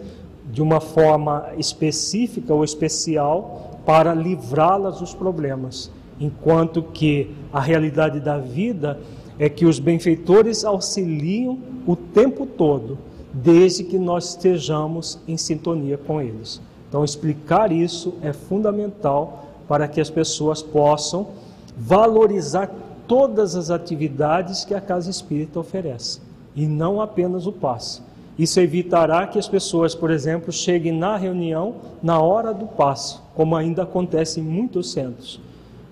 de 0.53 0.61
uma 0.61 0.79
forma 0.79 1.53
específica 1.57 2.53
ou 2.53 2.63
especial 2.63 3.81
para 3.87 4.13
livrá-las 4.13 5.01
dos 5.01 5.15
problemas, 5.15 5.91
enquanto 6.21 6.83
que 6.83 7.31
a 7.51 7.61
realidade 7.61 8.21
da 8.21 8.37
vida 8.37 9.01
é 9.39 9.49
que 9.49 9.65
os 9.65 9.79
benfeitores 9.79 10.67
auxiliam 10.67 11.59
o 11.87 11.97
tempo 11.97 12.45
todo, 12.45 12.99
desde 13.33 13.85
que 13.85 13.99
nós 13.99 14.31
estejamos 14.31 15.19
em 15.27 15.37
sintonia 15.37 15.97
com 15.97 16.21
eles. 16.21 16.61
Então, 16.89 17.05
explicar 17.05 17.73
isso 17.73 18.15
é 18.23 18.33
fundamental 18.33 19.47
para 19.67 19.89
que 19.89 20.01
as 20.01 20.11
pessoas 20.11 20.63
possam 20.63 21.29
valorizar 21.77 22.71
todas 23.09 23.57
as 23.57 23.71
atividades 23.71 24.65
que 24.65 24.75
a 24.75 24.81
Casa 24.81 25.11
Espírita 25.11 25.59
oferece, 25.59 26.21
e 26.55 26.67
não 26.67 27.01
apenas 27.01 27.47
o 27.47 27.53
passe. 27.53 28.03
Isso 28.39 28.61
evitará 28.61 29.27
que 29.27 29.39
as 29.39 29.49
pessoas, 29.49 29.95
por 29.95 30.11
exemplo, 30.11 30.53
cheguem 30.53 30.93
na 30.93 31.17
reunião 31.17 31.77
na 32.03 32.21
hora 32.21 32.53
do 32.53 32.67
passe, 32.67 33.19
como 33.35 33.55
ainda 33.57 33.83
acontece 33.83 34.41
em 34.41 34.43
muitos 34.43 34.93
centros. 34.93 35.41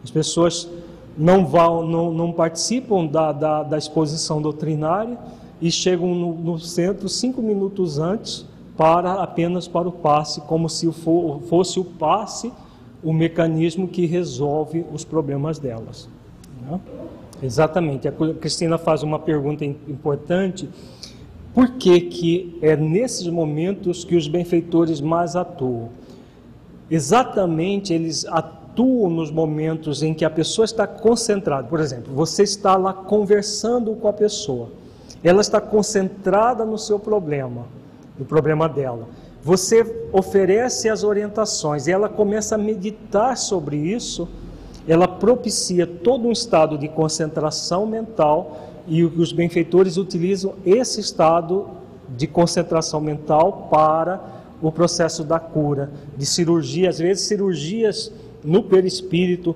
As 0.03 0.11
pessoas 0.11 0.69
não, 1.17 1.45
vão, 1.45 1.87
não, 1.87 2.13
não 2.13 2.33
participam 2.33 3.07
da, 3.07 3.33
da, 3.33 3.63
da, 3.63 3.77
exposição 3.77 4.41
doutrinária 4.41 5.19
e 5.61 5.71
chegam 5.71 6.15
no, 6.15 6.35
no, 6.35 6.59
centro 6.59 7.09
cinco 7.09 7.43
minutos 7.43 7.99
antes 7.99 8.47
para 8.77 9.15
apenas 9.15 9.69
para 9.69 9.89
o 9.89 9.93
passe, 9.93 10.41
como 10.43 10.69
se 10.69 10.91
for, 10.93 11.41
fosse 11.43 11.79
o 11.79 11.85
passe 11.85 12.53
o 13.03 13.13
mecanismo 13.13 13.89
que 13.89 14.07
resolve 14.07 14.85
os 14.93 15.05
problemas 15.05 15.59
delas. 15.59 16.09
Né? 16.63 16.81
Exatamente. 17.43 18.07
A 18.09 18.13
Cristina 18.13 18.77
faz 18.79 19.03
uma 19.03 19.19
pergunta 19.19 19.65
importante 19.65 20.69
por 21.55 21.73
que, 21.73 22.01
que 22.01 22.59
é 22.63 22.77
nesses 22.77 23.27
momentos 23.27 24.05
que 24.05 24.15
os 24.15 24.29
benfeitores 24.29 25.01
mais 25.01 25.35
atuam? 25.35 25.89
Exatamente, 26.89 27.93
eles 27.93 28.25
atuam 28.27 29.11
nos 29.11 29.31
momentos 29.31 30.03
em 30.03 30.15
que 30.15 30.25
a 30.25 30.31
pessoa 30.31 30.65
está 30.65 30.87
concentrada. 30.87 31.67
Por 31.67 31.81
exemplo, 31.81 32.15
você 32.15 32.45
está 32.45 32.77
lá 32.77 32.93
conversando 32.93 33.95
com 33.97 34.07
a 34.07 34.13
pessoa, 34.13 34.71
ela 35.23 35.41
está 35.41 35.61
concentrada 35.61 36.65
no 36.65 36.79
seu 36.79 36.99
problema, 36.99 37.67
no 38.19 38.25
problema 38.25 38.69
dela. 38.69 39.07
Você 39.43 40.09
oferece 40.13 40.89
as 40.89 41.03
orientações 41.03 41.87
e 41.87 41.93
ela 41.93 42.09
começa 42.09 42.55
a 42.55 42.59
meditar 42.59 43.37
sobre 43.37 43.77
isso, 43.77 44.29
ela 44.87 45.07
propicia 45.07 45.87
todo 45.87 46.27
um 46.27 46.33
estado 46.33 46.77
de 46.77 46.89
concentração 46.89 47.87
mental 47.87 48.69
e 48.87 49.05
os 49.05 49.33
benfeitores 49.33 49.97
utilizam 49.97 50.55
esse 50.65 51.01
estado 51.01 51.69
de 52.09 52.27
concentração 52.27 53.01
mental 53.01 53.69
para 53.71 54.21
o 54.61 54.71
processo 54.71 55.25
da 55.25 55.39
cura, 55.39 55.91
de 56.17 56.27
cirurgia, 56.27 56.89
às 56.89 56.99
vezes 56.99 57.27
cirurgias 57.27 58.13
no 58.45 58.63
perispírito, 58.63 59.55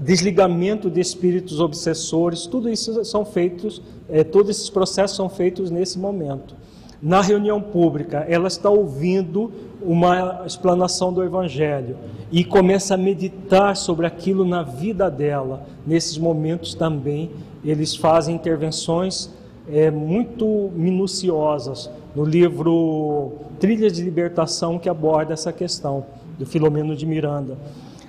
desligamento 0.00 0.90
de 0.90 1.00
espíritos 1.00 1.60
obsessores, 1.60 2.46
tudo 2.46 2.68
isso 2.68 3.04
são 3.04 3.24
feitos, 3.24 3.82
é, 4.08 4.24
todos 4.24 4.50
esses 4.50 4.70
processos 4.70 5.16
são 5.16 5.28
feitos 5.28 5.70
nesse 5.70 5.98
momento. 5.98 6.54
Na 7.02 7.20
reunião 7.20 7.60
pública, 7.60 8.24
ela 8.28 8.46
está 8.46 8.70
ouvindo 8.70 9.50
uma 9.82 10.44
explanação 10.46 11.12
do 11.12 11.22
Evangelho 11.24 11.96
e 12.30 12.44
começa 12.44 12.94
a 12.94 12.96
meditar 12.96 13.76
sobre 13.76 14.06
aquilo 14.06 14.44
na 14.44 14.62
vida 14.62 15.10
dela. 15.10 15.66
Nesses 15.84 16.16
momentos 16.16 16.74
também 16.74 17.30
eles 17.64 17.96
fazem 17.96 18.36
intervenções 18.36 19.30
é, 19.68 19.90
muito 19.90 20.70
minuciosas 20.74 21.90
no 22.14 22.24
livro 22.24 23.32
Trilhas 23.58 23.92
de 23.92 24.02
Libertação, 24.02 24.78
que 24.78 24.88
aborda 24.88 25.32
essa 25.32 25.52
questão, 25.52 26.04
do 26.38 26.46
Filomeno 26.46 26.94
de 26.96 27.06
Miranda. 27.06 27.56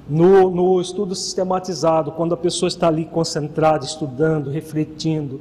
No, 0.10 0.50
no 0.50 0.82
estudo 0.82 1.16
sistematizado, 1.16 2.12
quando 2.12 2.34
a 2.34 2.38
pessoa 2.38 2.68
está 2.68 2.88
ali 2.88 3.06
concentrada, 3.06 3.86
estudando, 3.86 4.50
refletindo. 4.50 5.40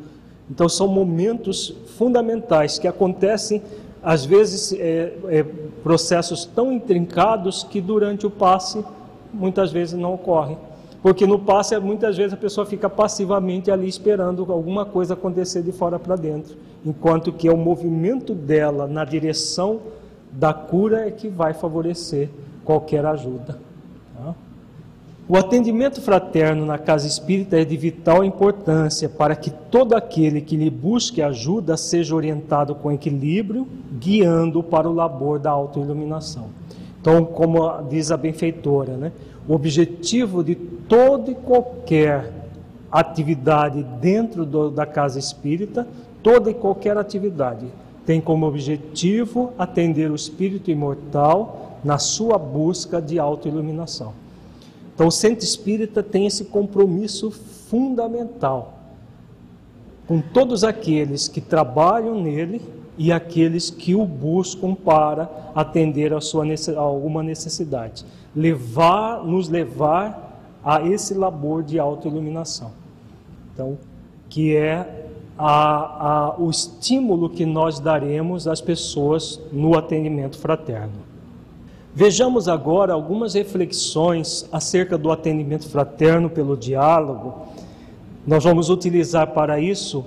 Então, 0.49 0.69
são 0.69 0.87
momentos 0.87 1.75
fundamentais 1.97 2.79
que 2.79 2.87
acontecem, 2.87 3.63
às 4.03 4.25
vezes, 4.25 4.73
é, 4.73 5.15
é, 5.29 5.43
processos 5.83 6.45
tão 6.45 6.73
intrincados 6.73 7.65
que 7.65 7.81
durante 7.81 8.27
o 8.27 8.31
passe 8.31 8.85
muitas 9.33 9.73
vezes 9.73 9.99
não 9.99 10.15
ocorrem. 10.15 10.59
Porque 11.03 11.27
no 11.27 11.39
passe, 11.39 11.77
muitas 11.81 12.17
vezes, 12.17 12.33
a 12.33 12.37
pessoa 12.37 12.65
fica 12.65 12.89
passivamente 12.89 13.71
ali 13.71 13.89
esperando 13.89 14.47
alguma 14.53 14.85
coisa 14.85 15.15
acontecer 15.15 15.63
de 15.63 15.73
fora 15.73 15.99
para 15.99 16.15
dentro, 16.15 16.57
enquanto 16.87 17.33
que 17.33 17.49
é 17.49 17.53
o 17.53 17.57
movimento 17.57 18.35
dela 18.35 18.87
na 18.87 19.05
direção 19.05 19.81
da 20.31 20.55
cura 20.55 21.07
é 21.07 21.11
que 21.11 21.29
vai 21.29 21.53
favorecer 21.53 22.31
qualquer 22.65 23.05
ajuda. 23.05 23.59
O 25.29 25.37
atendimento 25.37 26.01
fraterno 26.01 26.67
na 26.67 26.79
casa 26.79 27.07
espírita 27.07 27.61
é 27.61 27.65
de 27.65 27.77
vital 27.77 28.25
importância 28.25 29.09
para 29.09 29.37
que 29.37 29.51
todo 29.51 29.95
aquele 29.95 30.41
que 30.41 30.57
lhe 30.57 30.69
busque 30.69 31.23
ajuda 31.23 31.77
seja 31.77 32.15
orientado 32.15 32.75
com 32.75 32.91
equilíbrio, 32.91 33.67
guiando 34.01 34.65
para 34.65 34.89
o 34.89 34.93
labor 34.93 35.39
da 35.39 35.51
autoiluminação. 35.51 36.47
Então, 37.01 37.25
como 37.25 37.83
diz 37.89 38.11
a 38.11 38.17
benfeitora, 38.17 38.97
né? 38.97 39.13
O 39.49 39.55
objetivo 39.55 40.43
de 40.43 40.57
toda 40.57 41.31
e 41.31 41.35
qualquer 41.37 42.33
atividade 42.91 43.85
dentro 44.01 44.45
do, 44.45 44.71
da 44.71 44.85
casa 44.85 45.21
espírita, 45.21 45.87
toda 46.23 46.51
e 46.51 46.55
qualquer 46.55 46.97
atividade, 46.97 47.67
tem 48.05 48.21
como 48.21 48.47
objetivo 48.47 49.53
atender 49.57 50.11
o 50.11 50.17
espírito 50.17 50.71
imortal 50.71 51.79
na 51.85 51.99
sua 51.99 52.37
busca 52.39 53.01
de 53.01 53.19
autoiluminação. 53.21 54.22
Então, 54.95 55.07
o 55.07 55.11
centro 55.11 55.45
espírita 55.45 56.03
tem 56.03 56.27
esse 56.27 56.45
compromisso 56.47 57.31
fundamental 57.31 58.79
com 60.07 60.21
todos 60.21 60.65
aqueles 60.65 61.29
que 61.29 61.41
trabalham 61.41 62.21
nele 62.21 62.61
e 62.99 63.11
aqueles 63.11 63.71
que 63.71 63.95
o 63.95 64.05
buscam 64.05 64.75
para 64.75 65.31
atender 65.55 66.13
a 66.13 66.21
sua 66.21 66.45
a 66.45 66.81
alguma 66.81 67.23
necessidade 67.23 68.05
levar, 68.35 69.25
nos 69.25 69.49
levar 69.49 70.41
a 70.65 70.83
esse 70.83 71.15
labor 71.15 71.63
de 71.63 71.79
autoiluminação. 71.79 72.73
Então, 73.53 73.79
que 74.29 74.57
é 74.57 75.09
a, 75.37 75.49
a, 75.49 76.37
o 76.39 76.51
estímulo 76.51 77.29
que 77.29 77.45
nós 77.45 77.79
daremos 77.79 78.47
às 78.47 78.61
pessoas 78.61 79.41
no 79.53 79.77
atendimento 79.77 80.39
fraterno. 80.39 81.12
Vejamos 81.95 82.49
agora 82.49 82.95
algumas 82.95 83.35
reflexões 83.35 84.49
acerca 84.51 84.97
do 84.97 85.13
atendimento 85.13 85.69
fraterno 85.69 86.31
pelo 86.31 86.57
diálogo. 86.57 87.49
Nós 88.27 88.45
vamos 88.45 88.71
utilizar 88.71 89.27
para 89.35 89.61
isso 89.61 90.03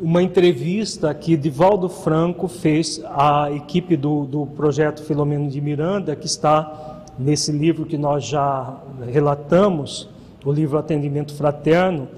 uma 0.00 0.22
entrevista 0.22 1.12
que 1.12 1.36
Divaldo 1.36 1.90
Franco 1.90 2.48
fez 2.48 3.02
à 3.04 3.52
equipe 3.52 3.98
do, 3.98 4.24
do 4.24 4.46
projeto 4.46 5.02
Filomeno 5.02 5.46
de 5.46 5.60
Miranda, 5.60 6.16
que 6.16 6.24
está 6.24 7.04
nesse 7.18 7.52
livro 7.52 7.84
que 7.84 7.98
nós 7.98 8.24
já 8.24 8.74
relatamos, 9.12 10.08
o 10.42 10.50
livro 10.50 10.78
Atendimento 10.78 11.34
Fraterno, 11.34 12.08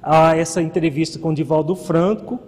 há 0.00 0.36
essa 0.36 0.62
entrevista 0.62 1.18
com 1.18 1.34
Divaldo 1.34 1.74
Franco 1.74 2.38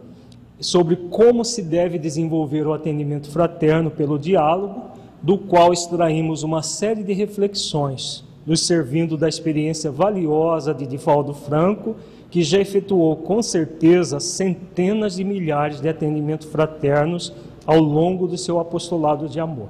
sobre 0.60 0.94
como 0.94 1.44
se 1.44 1.62
deve 1.62 1.98
desenvolver 1.98 2.64
o 2.64 2.72
atendimento 2.72 3.28
fraterno 3.28 3.90
pelo 3.90 4.18
diálogo, 4.18 4.95
do 5.26 5.36
qual 5.36 5.72
extraímos 5.72 6.44
uma 6.44 6.62
série 6.62 7.02
de 7.02 7.12
reflexões, 7.12 8.22
nos 8.46 8.64
servindo 8.64 9.16
da 9.16 9.28
experiência 9.28 9.90
valiosa 9.90 10.72
de 10.72 10.86
Divaldo 10.86 11.34
Franco, 11.34 11.96
que 12.30 12.44
já 12.44 12.60
efetuou 12.60 13.16
com 13.16 13.42
certeza 13.42 14.20
centenas 14.20 15.16
de 15.16 15.24
milhares 15.24 15.80
de 15.80 15.88
atendimentos 15.88 16.46
fraternos 16.46 17.32
ao 17.66 17.80
longo 17.80 18.28
do 18.28 18.38
seu 18.38 18.60
apostolado 18.60 19.28
de 19.28 19.40
amor. 19.40 19.66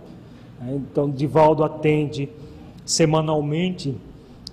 Né? 0.61 0.75
Então, 0.75 1.09
Divaldo 1.09 1.65
atende 1.65 2.29
semanalmente 2.85 3.97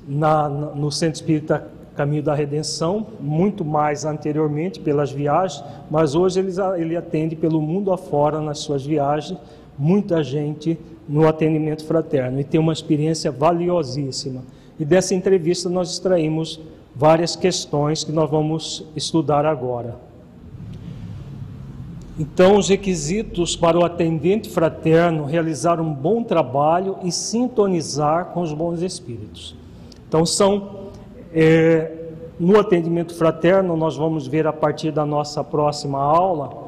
na, 0.08 0.48
no 0.48 0.90
Centro 0.90 1.16
Espírita 1.16 1.68
Caminho 1.98 2.24
da 2.24 2.34
Redenção, 2.34 3.06
muito 3.20 3.66
mais 3.66 4.06
anteriormente 4.06 4.80
pelas 4.80 5.12
viagens, 5.12 5.66
mas 5.92 6.16
hoje 6.16 6.40
ele, 6.40 6.54
ele 6.78 6.96
atende 6.96 7.36
pelo 7.36 7.62
mundo 7.62 7.92
afora 7.92 8.40
nas 8.40 8.60
suas 8.60 8.86
viagens 8.86 9.38
muita 9.78 10.24
gente 10.24 10.78
no 11.08 11.28
atendimento 11.28 11.86
fraterno 11.86 12.40
e 12.40 12.44
tem 12.44 12.60
uma 12.60 12.74
experiência 12.74 13.32
valiosíssima. 13.32 14.44
E 14.80 14.86
dessa 14.86 15.14
entrevista 15.14 15.70
nós 15.70 15.92
extraímos 15.92 16.60
várias 16.96 17.36
questões 17.36 18.04
que 18.04 18.12
nós 18.12 18.30
vamos 18.30 18.86
estudar 18.96 19.46
agora. 19.46 19.96
Então, 22.18 22.58
os 22.58 22.70
requisitos 22.70 23.56
para 23.56 23.78
o 23.78 23.84
atendente 23.84 24.48
fraterno 24.48 25.26
realizar 25.26 25.82
um 25.82 25.92
bom 25.92 26.24
trabalho 26.24 26.98
e 27.04 27.12
sintonizar 27.12 28.26
com 28.26 28.42
os 28.42 28.54
bons 28.54 28.84
espíritos. 28.84 29.56
Então, 30.08 30.24
são 30.24 30.92
é, 31.34 31.92
no 32.40 32.60
atendimento 32.60 33.16
fraterno, 33.16 33.76
nós 33.76 33.96
vamos 33.96 34.28
ver 34.28 34.46
a 34.46 34.54
partir 34.54 34.92
da 34.92 35.06
nossa 35.06 35.44
próxima 35.44 36.00
aula, 36.00 36.68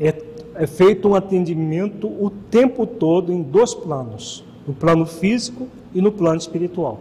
é, 0.00 0.10
é 0.54 0.66
feito 0.66 1.08
um 1.08 1.14
atendimento 1.14 2.06
o 2.06 2.30
tempo 2.50 2.86
todo 2.86 3.32
em 3.32 3.42
dois 3.42 3.74
planos: 3.74 4.44
no 4.66 4.74
plano 4.74 5.06
físico 5.06 5.68
e 5.94 6.00
no 6.00 6.12
plano 6.12 6.38
espiritual. 6.38 7.00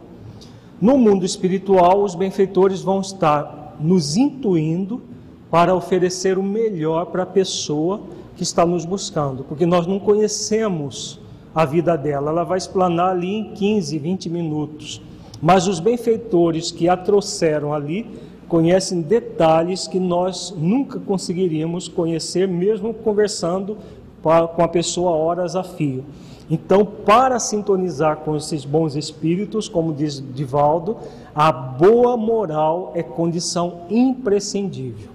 No 0.82 0.98
mundo 0.98 1.26
espiritual, 1.26 2.04
os 2.04 2.16
benfeitores 2.16 2.82
vão 2.82 3.00
estar 3.00 3.78
nos 3.80 4.18
intuindo 4.18 5.02
para 5.50 5.74
oferecer 5.74 6.38
o 6.38 6.44
melhor 6.44 7.06
para 7.06 7.24
a 7.24 7.28
pessoa 7.28 8.02
que 8.36 8.44
está 8.44 8.66
nos 8.66 8.86
buscando, 8.86 9.44
porque 9.44 9.66
nós 9.66 9.86
não 9.86 10.00
conhecemos 10.00 11.20
a 11.54 11.66
vida 11.66 11.96
dela, 11.96 12.32
ela 12.32 12.44
vai 12.44 12.58
explanar 12.58 13.12
ali 13.12 13.36
em 13.36 13.54
15, 13.54 14.00
20 14.00 14.30
minutos. 14.30 15.02
Mas 15.40 15.68
os 15.68 15.80
benfeitores 15.80 16.72
que 16.72 16.90
a 16.90 16.98
trouxeram 16.98 17.74
ali 17.74 18.08
conhecem 18.54 19.02
detalhes 19.02 19.88
que 19.88 20.00
nós 20.00 20.54
nunca 20.56 21.00
conseguiríamos 21.00 21.88
conhecer, 21.88 22.48
mesmo 22.48 22.94
conversando 22.94 23.80
com 24.22 24.62
a 24.62 24.68
pessoa 24.68 25.10
horas 25.10 25.56
a 25.56 25.64
fio. 25.64 26.06
Então, 26.48 26.86
para 26.86 27.40
sintonizar 27.40 28.18
com 28.18 28.38
esses 28.38 28.64
bons 28.64 28.96
espíritos, 28.96 29.68
como 29.68 29.92
diz 29.92 30.24
Divaldo, 30.36 30.98
a 31.34 31.52
boa 31.52 32.16
moral 32.16 32.92
é 32.94 33.02
condição 33.02 33.88
imprescindível. 33.90 35.10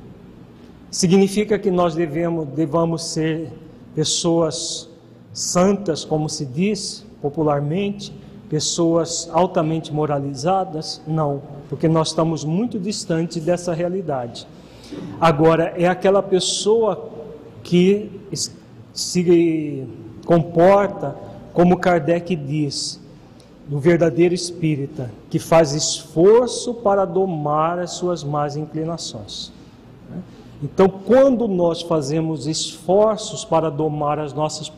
Significa 0.90 1.60
que 1.60 1.70
nós 1.70 1.94
devemos, 1.94 2.48
devamos 2.48 3.04
ser 3.04 3.52
pessoas 3.94 4.88
santas, 5.32 6.04
como 6.04 6.28
se 6.28 6.44
diz 6.44 7.06
popularmente, 7.22 8.12
pessoas 8.48 9.28
altamente 9.32 9.92
moralizadas? 9.92 11.00
Não, 11.06 11.42
porque 11.68 11.88
nós 11.88 12.08
estamos 12.08 12.44
muito 12.44 12.78
distantes 12.78 13.42
dessa 13.44 13.74
realidade. 13.74 14.46
Agora, 15.20 15.74
é 15.76 15.86
aquela 15.86 16.22
pessoa 16.22 17.10
que 17.62 18.10
se 18.92 19.86
comporta 20.24 21.16
como 21.52 21.76
Kardec 21.76 22.36
diz, 22.36 23.00
do 23.66 23.78
verdadeiro 23.78 24.32
espírita, 24.32 25.10
que 25.28 25.38
faz 25.38 25.72
esforço 25.72 26.72
para 26.72 27.04
domar 27.04 27.78
as 27.78 27.92
suas 27.92 28.22
más 28.22 28.56
inclinações. 28.56 29.52
Então, 30.62 30.88
quando 30.88 31.46
nós 31.46 31.82
fazemos 31.82 32.46
esforços 32.46 33.44
para 33.44 33.70
domar 33.70 34.18
as 34.18 34.32
nossas 34.32 34.72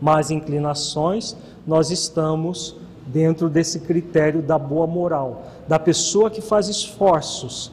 más 0.00 0.30
inclinações, 0.30 1.36
nós 1.66 1.90
estamos 1.90 2.76
dentro 3.06 3.48
desse 3.48 3.80
critério 3.80 4.42
da 4.42 4.58
boa 4.58 4.86
moral, 4.86 5.46
da 5.68 5.78
pessoa 5.78 6.30
que 6.30 6.40
faz 6.40 6.68
esforços 6.68 7.70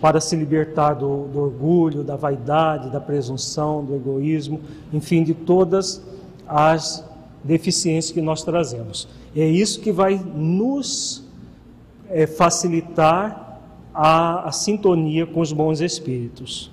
para 0.00 0.20
se 0.20 0.34
libertar 0.34 0.94
do, 0.94 1.26
do 1.28 1.40
orgulho, 1.40 2.02
da 2.02 2.16
vaidade, 2.16 2.90
da 2.90 3.00
presunção, 3.00 3.84
do 3.84 3.94
egoísmo, 3.94 4.60
enfim, 4.92 5.22
de 5.22 5.34
todas 5.34 6.02
as 6.48 7.04
deficiências 7.44 8.12
que 8.12 8.22
nós 8.22 8.42
trazemos. 8.42 9.06
É 9.36 9.46
isso 9.46 9.80
que 9.80 9.92
vai 9.92 10.20
nos 10.34 11.22
é, 12.08 12.26
facilitar 12.26 13.60
a, 13.94 14.48
a 14.48 14.52
sintonia 14.52 15.26
com 15.26 15.40
os 15.40 15.52
bons 15.52 15.80
espíritos. 15.80 16.70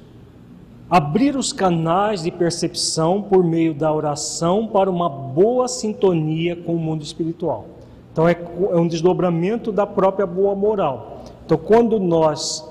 Abrir 0.90 1.36
os 1.36 1.52
canais 1.52 2.24
de 2.24 2.32
percepção 2.32 3.22
por 3.22 3.44
meio 3.44 3.74
da 3.74 3.94
oração 3.94 4.68
para 4.68 4.90
uma 4.90 5.10
boa 5.10 5.68
sintonia 5.68 6.56
com 6.56 6.76
o 6.76 6.80
mundo 6.80 7.04
espiritual. 7.04 7.66
Então, 8.12 8.28
é, 8.28 8.38
é 8.72 8.76
um 8.76 8.88
desdobramento 8.88 9.72
da 9.72 9.86
própria 9.86 10.26
boa 10.26 10.56
moral. 10.56 11.24
Então, 11.46 11.58
quando 11.58 12.00
nós 12.00 12.66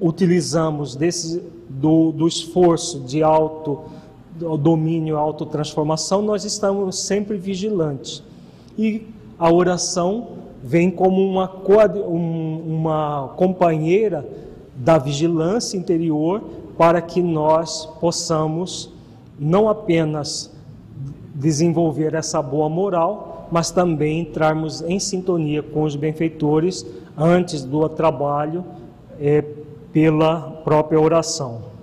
utilizamos 0.00 0.96
desse, 0.96 1.42
do, 1.68 2.12
do 2.12 2.26
esforço 2.26 3.00
de 3.00 3.22
auto 3.22 3.82
domínio, 4.58 5.16
autotransformação, 5.16 6.22
nós 6.22 6.44
estamos 6.44 6.98
sempre 6.98 7.36
vigilantes. 7.36 8.22
E 8.76 9.06
a 9.38 9.52
oração 9.52 10.28
vem 10.62 10.90
como 10.90 11.22
uma, 11.22 11.50
uma 12.56 13.28
companheira 13.36 14.26
da 14.74 14.98
vigilância 14.98 15.76
interior 15.76 16.42
para 16.76 17.00
que 17.00 17.22
nós 17.22 17.86
possamos 18.00 18.92
não 19.38 19.68
apenas 19.68 20.52
desenvolver 21.34 22.14
essa 22.14 22.40
boa 22.40 22.68
moral, 22.68 23.48
mas 23.50 23.70
também 23.70 24.20
entrarmos 24.20 24.82
em 24.82 24.98
sintonia 24.98 25.62
com 25.62 25.82
os 25.82 25.96
benfeitores 25.96 26.86
antes 27.16 27.64
do 27.64 27.88
trabalho 27.88 28.64
é, 29.20 29.44
pela 29.92 30.40
própria 30.64 31.00
oração. 31.00 31.74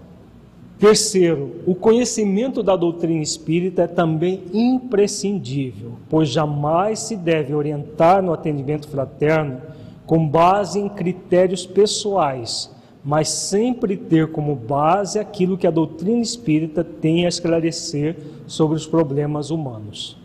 Terceiro, 0.79 1.57
o 1.67 1.75
conhecimento 1.75 2.63
da 2.63 2.75
doutrina 2.75 3.21
espírita 3.21 3.83
é 3.83 3.87
também 3.87 4.41
imprescindível, 4.51 5.91
pois 6.09 6.27
jamais 6.27 6.99
se 7.01 7.15
deve 7.15 7.53
orientar 7.53 8.23
no 8.23 8.33
atendimento 8.33 8.87
fraterno 8.87 9.61
com 10.07 10.27
base 10.27 10.79
em 10.79 10.89
critérios 10.89 11.67
pessoais, 11.67 12.71
mas 13.03 13.29
sempre 13.29 13.97
ter 13.97 14.31
como 14.31 14.55
base 14.55 15.17
aquilo 15.17 15.57
que 15.57 15.65
a 15.65 15.71
doutrina 15.71 16.21
espírita 16.21 16.83
tem 16.83 17.25
a 17.25 17.29
esclarecer 17.29 18.17
sobre 18.45 18.77
os 18.77 18.85
problemas 18.85 19.49
humanos. 19.49 20.17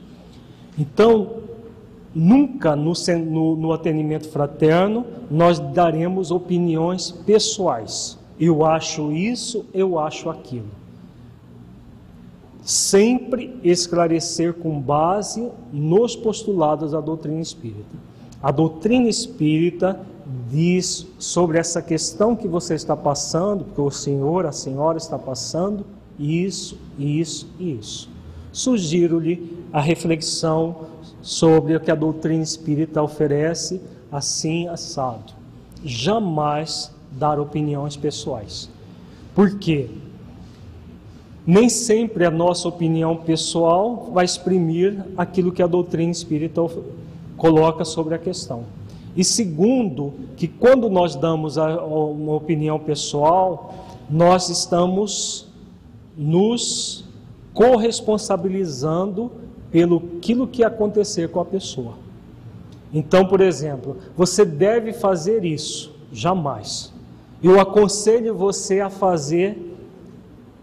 Então, 0.79 1.39
nunca 2.15 2.77
no, 2.77 2.93
no, 3.25 3.57
no 3.57 3.73
atendimento 3.73 4.29
fraterno 4.29 5.07
nós 5.31 5.59
daremos 5.59 6.31
opiniões 6.31 7.11
pessoais 7.11 8.19
eu 8.39 8.65
acho 8.65 9.13
isso, 9.13 9.65
eu 9.73 9.99
acho 9.99 10.29
aquilo. 10.29 10.69
Sempre 12.63 13.59
esclarecer 13.63 14.55
com 14.55 14.79
base 14.81 15.51
nos 15.73 16.15
postulados 16.15 16.93
da 16.93 17.01
doutrina 17.01 17.41
espírita. 17.41 17.97
A 18.43 18.51
doutrina 18.51 19.09
espírita 19.09 20.01
diz 20.51 21.07
sobre 21.19 21.59
essa 21.59 21.81
questão 21.81 22.35
que 22.35 22.49
você 22.49 22.75
está 22.75 22.97
passando, 22.97 23.65
que 23.75 23.81
o 23.81 23.91
senhor, 23.91 24.47
a 24.47 24.53
senhora 24.53 24.99
está 24.99 25.19
passando, 25.19 25.85
isso, 26.19 26.79
isso 26.99 27.49
e 27.59 27.73
isso. 27.73 28.09
Sugiro-lhe 28.53 29.65
a 29.73 29.81
reflexão 29.81 30.77
sobre 31.21 31.77
o 31.77 31.81
que 31.81 31.91
a 31.91 31.95
doutrina 31.95 32.43
espírita 32.43 33.03
oferece, 33.03 33.81
assim 34.11 34.67
assado. 34.69 35.35
Jamais 35.85 36.91
dar 37.13 37.39
opiniões 37.39 37.97
pessoais. 37.97 38.69
Por 39.35 39.59
quê? 39.59 39.89
Nem 41.47 41.69
sempre 41.69 42.25
a 42.25 42.31
nossa 42.31 42.67
opinião 42.67 43.17
pessoal 43.17 44.11
vai 44.13 44.25
exprimir 44.25 45.05
aquilo 45.17 45.53
que 45.53 45.63
a 45.63 45.67
doutrina 45.67 46.11
espírita 46.11 46.61
coloca 47.37 47.85
sobre 47.85 48.15
a 48.15 48.19
questão. 48.19 48.65
E 49.17 49.25
segundo, 49.25 50.13
que 50.37 50.47
quando 50.47 50.91
nós 50.91 51.17
damos 51.17 51.57
a, 51.57 51.83
uma 51.83 52.35
opinião 52.35 52.79
pessoal, 52.79 53.75
nós 54.11 54.51
estamos 54.51 55.49
nos 56.17 57.05
corresponsabilizando 57.55 59.33
pelo 59.71 60.03
aquilo 60.19 60.47
que 60.47 60.63
acontecer 60.63 61.29
com 61.31 61.41
a 61.41 61.45
pessoa. 61.45 61.95
Então, 62.93 63.27
por 63.27 63.41
exemplo, 63.41 63.97
você 64.17 64.45
deve 64.45 64.93
fazer 64.93 65.45
isso, 65.45 65.95
jamais. 66.13 66.93
Eu 67.43 67.61
aconselho 67.61 68.35
você 68.35 68.81
a 68.81 68.91
fazer, 68.91 69.77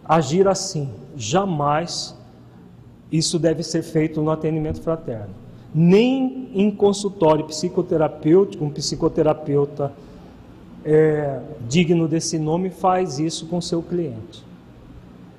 agir 0.03 0.47
assim. 0.47 0.89
Jamais 1.15 2.15
isso 3.11 3.37
deve 3.37 3.61
ser 3.63 3.83
feito 3.83 4.21
no 4.21 4.31
atendimento 4.31 4.81
fraterno. 4.81 5.42
Nem 5.73 6.49
em 6.53 6.69
consultório 6.69 7.45
psicoterapêutico, 7.45 8.63
um 8.63 8.69
psicoterapeuta 8.69 9.91
é, 10.85 11.39
digno 11.67 12.07
desse 12.07 12.37
nome 12.37 12.69
faz 12.69 13.19
isso 13.19 13.45
com 13.47 13.59
seu 13.61 13.81
cliente. 13.81 14.43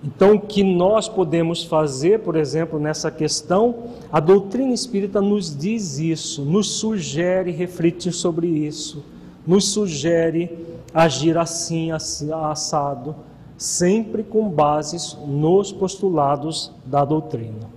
Então, 0.03 0.35
o 0.35 0.41
que 0.41 0.63
nós 0.63 1.09
podemos 1.09 1.65
fazer, 1.65 2.21
por 2.21 2.37
exemplo, 2.37 2.79
nessa 2.79 3.11
questão, 3.11 3.75
a 4.13 4.21
doutrina 4.21 4.75
espírita 4.75 5.19
nos 5.21 5.57
diz 5.57 5.99
isso, 5.99 6.45
nos 6.45 6.73
sugere 6.73 7.51
refletir 7.51 8.13
sobre 8.13 8.47
isso, 8.47 9.03
nos 9.47 9.69
sugere 9.69 10.51
agir 10.93 11.39
assim, 11.39 11.91
assim 11.91 12.31
assado, 12.33 13.17
sempre 13.57 14.23
com 14.23 14.49
bases 14.49 15.17
nos 15.27 15.73
postulados 15.73 16.71
da 16.85 17.03
doutrina. 17.03 17.73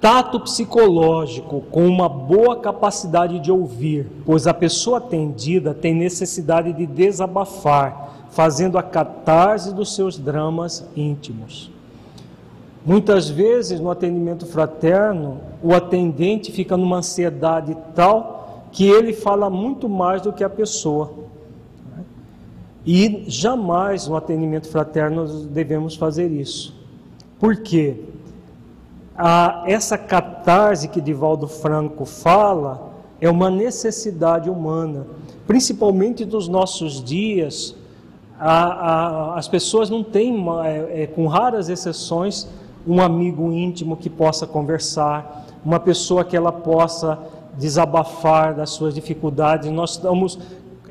Tato 0.00 0.40
psicológico 0.40 1.62
com 1.70 1.86
uma 1.86 2.08
boa 2.08 2.56
capacidade 2.56 3.38
de 3.38 3.50
ouvir, 3.50 4.06
pois 4.24 4.46
a 4.46 4.52
pessoa 4.52 4.98
atendida 4.98 5.72
tem 5.72 5.94
necessidade 5.94 6.72
de 6.72 6.86
desabafar, 6.86 8.26
fazendo 8.30 8.76
a 8.76 8.82
catarse 8.82 9.74
dos 9.74 9.94
seus 9.94 10.18
dramas 10.18 10.86
íntimos. 10.94 11.70
Muitas 12.84 13.28
vezes 13.28 13.80
no 13.80 13.90
atendimento 13.90 14.46
fraterno, 14.46 15.40
o 15.62 15.74
atendente 15.74 16.52
fica 16.52 16.76
numa 16.76 16.98
ansiedade 16.98 17.76
tal 17.94 18.66
que 18.70 18.86
ele 18.86 19.12
fala 19.12 19.48
muito 19.48 19.88
mais 19.88 20.22
do 20.22 20.32
que 20.32 20.44
a 20.44 20.50
pessoa. 20.50 21.12
E 22.86 23.24
jamais 23.26 24.06
no 24.06 24.14
atendimento 24.14 24.68
fraterno 24.68 25.26
devemos 25.46 25.96
fazer 25.96 26.30
isso. 26.30 26.76
Por 27.40 27.56
quê? 27.56 27.96
A, 29.18 29.64
essa 29.66 29.96
catarse 29.96 30.88
que 30.88 31.00
Divaldo 31.00 31.48
Franco 31.48 32.04
fala 32.04 32.90
é 33.20 33.30
uma 33.30 33.48
necessidade 33.50 34.50
humana, 34.50 35.06
principalmente 35.46 36.24
dos 36.24 36.48
nossos 36.48 37.02
dias. 37.02 37.74
A, 38.38 38.64
a, 39.32 39.38
as 39.38 39.48
pessoas 39.48 39.88
não 39.88 40.02
têm, 40.02 40.44
é, 40.64 41.02
é, 41.02 41.06
com 41.06 41.26
raras 41.26 41.70
exceções, 41.70 42.46
um 42.86 43.00
amigo 43.00 43.50
íntimo 43.50 43.96
que 43.96 44.10
possa 44.10 44.46
conversar, 44.46 45.46
uma 45.64 45.80
pessoa 45.80 46.24
que 46.24 46.36
ela 46.36 46.52
possa 46.52 47.18
desabafar 47.58 48.54
das 48.54 48.70
suas 48.70 48.94
dificuldades. 48.94 49.70
Nós 49.70 49.92
estamos 49.92 50.38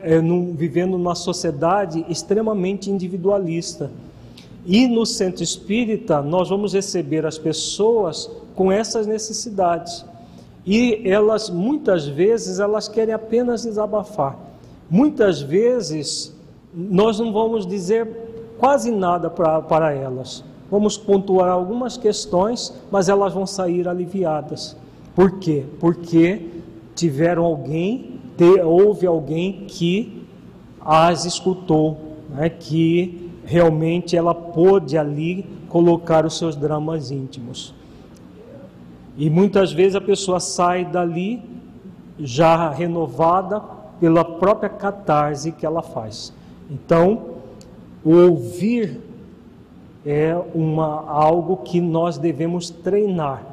é, 0.01 0.19
num, 0.19 0.53
vivendo 0.55 0.97
numa 0.97 1.15
sociedade 1.15 2.03
extremamente 2.09 2.89
individualista. 2.89 3.91
E 4.65 4.87
no 4.87 5.05
centro 5.05 5.43
espírita, 5.43 6.21
nós 6.21 6.49
vamos 6.49 6.73
receber 6.73 7.25
as 7.25 7.37
pessoas 7.37 8.29
com 8.55 8.71
essas 8.71 9.05
necessidades. 9.05 10.03
E 10.65 11.07
elas, 11.07 11.49
muitas 11.49 12.07
vezes, 12.07 12.59
elas 12.59 12.87
querem 12.87 13.13
apenas 13.13 13.63
desabafar. 13.63 14.37
Muitas 14.89 15.41
vezes, 15.41 16.35
nós 16.73 17.19
não 17.19 17.31
vamos 17.31 17.67
dizer 17.67 18.07
quase 18.57 18.89
nada 18.91 19.29
pra, 19.29 19.61
para 19.61 19.93
elas. 19.93 20.43
Vamos 20.71 20.97
pontuar 20.97 21.49
algumas 21.49 21.95
questões, 21.95 22.73
mas 22.89 23.07
elas 23.07 23.33
vão 23.33 23.45
sair 23.45 23.87
aliviadas. 23.87 24.75
Por 25.15 25.39
quê? 25.39 25.63
Porque 25.79 26.41
tiveram 26.95 27.45
alguém, 27.45 28.19
houve 28.63 29.05
alguém 29.05 29.65
que 29.67 30.23
as 30.81 31.25
escutou, 31.25 31.97
né, 32.29 32.49
que 32.49 33.24
realmente 33.45 34.17
ela 34.17 34.33
pôde 34.33 34.97
ali 34.97 35.45
colocar 35.69 36.25
os 36.25 36.37
seus 36.37 36.55
dramas 36.55 37.11
íntimos. 37.11 37.73
E 39.17 39.29
muitas 39.29 39.71
vezes 39.71 39.95
a 39.95 40.01
pessoa 40.01 40.39
sai 40.39 40.83
dali 40.83 41.41
já 42.19 42.69
renovada 42.69 43.61
pela 43.99 44.25
própria 44.25 44.69
catarse 44.69 45.51
que 45.51 45.65
ela 45.65 45.81
faz. 45.81 46.33
Então, 46.69 47.35
o 48.03 48.13
ouvir 48.15 48.99
é 50.05 50.35
uma, 50.53 51.09
algo 51.09 51.57
que 51.57 51.79
nós 51.79 52.17
devemos 52.17 52.69
treinar. 52.69 53.43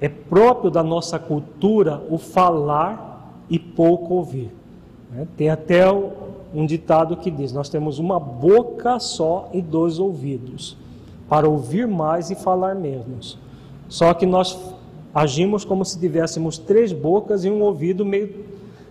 É 0.00 0.08
próprio 0.08 0.70
da 0.70 0.82
nossa 0.82 1.18
cultura 1.18 2.02
o 2.10 2.18
falar 2.18 3.42
e 3.48 3.58
pouco 3.58 4.14
ouvir. 4.14 4.50
Né? 5.10 5.26
Tem 5.36 5.50
até 5.50 5.84
um 6.54 6.64
ditado 6.64 7.16
que 7.16 7.30
diz: 7.30 7.52
Nós 7.52 7.68
temos 7.68 7.98
uma 7.98 8.18
boca 8.18 8.98
só 8.98 9.50
e 9.52 9.60
dois 9.60 9.98
ouvidos, 9.98 10.76
para 11.28 11.48
ouvir 11.48 11.86
mais 11.86 12.30
e 12.30 12.34
falar 12.34 12.74
menos. 12.74 13.38
Só 13.88 14.14
que 14.14 14.24
nós 14.24 14.58
agimos 15.14 15.64
como 15.64 15.84
se 15.84 15.98
tivéssemos 15.98 16.58
três 16.58 16.92
bocas 16.92 17.44
e 17.44 17.50
um 17.50 17.62
ouvido 17.62 18.04
meio 18.04 18.44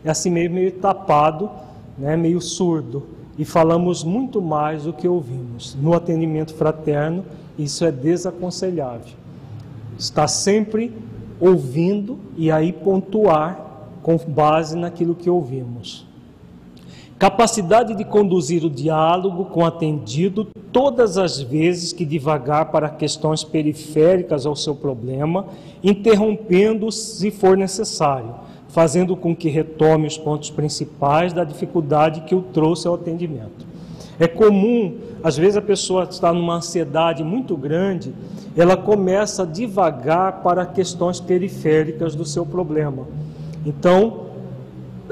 assim 0.06 0.30
meio, 0.30 0.52
meio 0.52 0.72
tapado, 0.74 1.50
né, 1.98 2.18
meio 2.18 2.42
surdo 2.42 3.04
e 3.38 3.44
falamos 3.44 4.04
muito 4.04 4.42
mais 4.42 4.84
do 4.84 4.94
que 4.94 5.08
ouvimos. 5.08 5.76
No 5.82 5.94
atendimento 5.94 6.54
fraterno, 6.54 7.26
isso 7.58 7.84
é 7.86 7.92
desaconselhável. 7.92 9.14
Está 9.98 10.28
sempre 10.28 10.94
ouvindo 11.40 12.20
e 12.38 12.52
aí 12.52 12.72
pontuar 12.72 13.90
com 14.02 14.18
base 14.18 14.78
naquilo 14.78 15.16
que 15.16 15.30
ouvimos. 15.30 16.06
Capacidade 17.24 17.96
de 17.96 18.04
conduzir 18.04 18.66
o 18.66 18.70
diálogo 18.70 19.46
com 19.46 19.62
o 19.62 19.66
atendido 19.66 20.46
todas 20.74 21.18
as 21.18 21.40
vezes 21.40 21.94
que 21.94 22.04
divagar 22.04 22.66
para 22.66 22.90
questões 22.90 23.46
periféricas 23.46 24.46
ao 24.46 24.58
seu 24.58 24.76
problema, 24.76 25.46
interrompendo 25.82 26.92
se 26.92 27.32
for 27.32 27.56
necessário 27.56 28.36
fazendo 28.68 29.16
com 29.16 29.34
que 29.34 29.48
retome 29.48 30.06
os 30.06 30.18
pontos 30.18 30.50
principais 30.50 31.32
da 31.32 31.46
dificuldade 31.46 32.22
que 32.22 32.36
o 32.36 32.42
trouxe 32.42 32.90
ao 32.90 32.96
atendimento. 32.96 33.66
É 34.20 34.28
comum, 34.28 34.98
às 35.24 35.38
vezes 35.38 35.56
a 35.56 35.62
pessoa 35.62 36.04
está 36.04 36.34
numa 36.34 36.56
ansiedade 36.56 37.24
muito 37.24 37.56
grande, 37.56 38.14
ela 38.54 38.76
começa 38.76 39.44
a 39.44 39.46
divagar 39.46 40.42
para 40.42 40.66
questões 40.66 41.22
periféricas 41.22 42.16
do 42.16 42.26
seu 42.26 42.46
problema. 42.46 43.08
Então, 43.66 44.33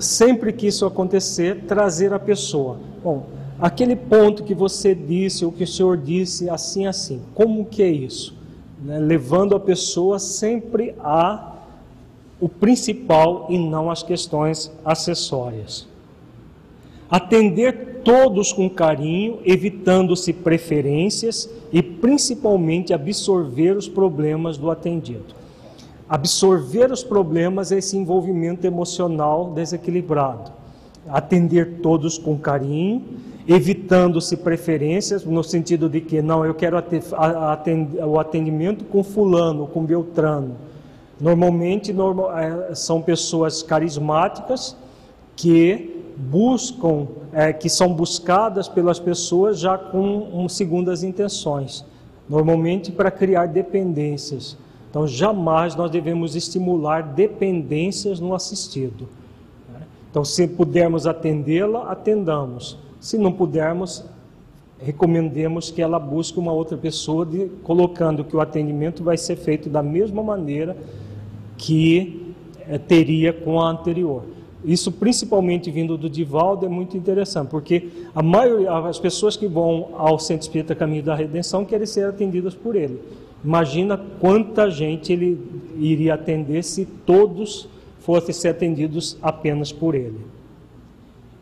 sempre 0.02 0.52
que 0.52 0.68
isso 0.68 0.86
acontecer, 0.86 1.64
trazer 1.68 2.14
a 2.14 2.20
pessoa. 2.20 2.78
Bom, 3.04 3.28
aquele 3.60 3.95
ponto 3.95 4.43
que 4.43 4.54
você 4.54 4.93
disse, 4.95 5.45
ou 5.45 5.52
que 5.52 5.64
o 5.64 5.68
senhor 5.68 5.97
disse, 5.97 6.49
assim, 6.49 6.88
assim, 6.88 7.22
como 7.34 7.66
que 7.66 7.84
é 7.84 7.89
isso? 7.89 8.36
Né? 8.84 8.99
Levando 8.99 9.56
a 9.56 9.60
pessoa 9.60 10.20
sempre 10.20 10.95
a 10.99 11.47
o 12.39 12.49
principal 12.49 13.45
e 13.52 13.58
não 13.58 13.91
as 13.91 14.02
questões 14.02 14.72
acessórias. 14.84 15.88
Atender 17.08 18.02
todos 18.04 18.52
com 18.52 18.68
carinho, 18.68 19.39
evitando-se 19.45 20.34
preferências 20.34 21.47
e 21.72 21.84
principalmente 21.84 22.93
absorver 22.93 23.78
os 23.78 23.88
problemas 23.88 24.58
do 24.58 24.72
atendido. 24.72 25.40
Absorver 26.12 26.91
os 26.91 27.05
problemas 27.05 27.72
é 27.72 27.78
esse 27.78 27.95
envolvimento 27.95 28.68
emocional 28.68 29.53
desequilibrado. 29.53 30.51
Atender 31.07 31.80
todos 31.82 32.18
com 32.18 32.38
carinho, 32.38 33.01
evitando-se 33.47 34.36
preferências, 34.36 35.24
no 35.24 35.41
sentido 35.41 35.88
de 35.88 36.01
que, 36.01 36.22
não, 36.22 36.45
eu 36.45 36.53
quero 36.53 36.76
atender, 36.78 38.03
o 38.03 38.20
atendimento 38.20 38.84
com 38.84 39.01
Fulano, 39.01 39.68
com 39.68 39.86
Beltrano 39.86 40.57
Normalmente 41.18 41.93
normal, 41.93 42.38
é, 42.38 42.76
são 42.76 42.99
pessoas 43.01 43.64
carismáticas 43.64 44.76
que 45.36 46.03
buscam, 46.18 47.07
é, 47.32 47.53
que 47.53 47.70
são 47.70 47.93
buscadas 47.93 48.68
pelas 48.68 48.99
pessoas 48.99 49.59
já 49.59 49.78
com 49.78 50.28
um, 50.34 50.49
segundas 50.49 51.03
intenções, 51.03 51.86
normalmente 52.28 52.91
para 52.91 53.09
criar 53.09 53.45
dependências. 53.45 54.57
Então, 54.91 55.07
jamais 55.07 55.73
nós 55.73 55.89
devemos 55.89 56.35
estimular 56.35 57.01
dependências 57.01 58.19
no 58.19 58.35
assistido. 58.35 59.07
Né? 59.71 59.79
Então, 60.09 60.25
se 60.25 60.45
pudermos 60.45 61.07
atendê-la, 61.07 61.89
atendamos. 61.89 62.77
Se 62.99 63.17
não 63.17 63.31
pudermos, 63.31 64.03
recomendemos 64.77 65.71
que 65.71 65.81
ela 65.81 65.97
busque 65.97 66.37
uma 66.37 66.51
outra 66.51 66.77
pessoa, 66.77 67.25
de, 67.25 67.49
colocando 67.63 68.25
que 68.25 68.35
o 68.35 68.41
atendimento 68.41 69.01
vai 69.01 69.15
ser 69.15 69.37
feito 69.37 69.69
da 69.69 69.81
mesma 69.81 70.21
maneira 70.21 70.75
que 71.57 72.33
é, 72.67 72.77
teria 72.77 73.31
com 73.31 73.61
a 73.61 73.69
anterior. 73.69 74.23
Isso 74.65 74.91
principalmente 74.91 75.71
vindo 75.71 75.97
do 75.97 76.09
Divaldo 76.09 76.65
é 76.65 76.69
muito 76.69 76.97
interessante, 76.97 77.49
porque 77.49 77.87
a 78.13 78.21
maioria, 78.21 78.71
as 78.71 78.99
pessoas 78.99 79.37
que 79.37 79.47
vão 79.47 79.89
ao 79.93 80.19
Centro 80.19 80.43
Espírita 80.43 80.75
Caminho 80.75 81.01
da 81.01 81.15
Redenção 81.15 81.63
querem 81.63 81.87
ser 81.87 82.05
atendidas 82.05 82.53
por 82.53 82.75
ele. 82.75 82.99
Imagina 83.43 83.97
quanta 84.19 84.69
gente 84.69 85.11
ele 85.11 85.39
iria 85.77 86.13
atender 86.13 86.63
se 86.63 86.85
todos 86.85 87.67
fossem 87.99 88.33
ser 88.33 88.49
atendidos 88.49 89.17
apenas 89.21 89.71
por 89.71 89.95
ele. 89.95 90.19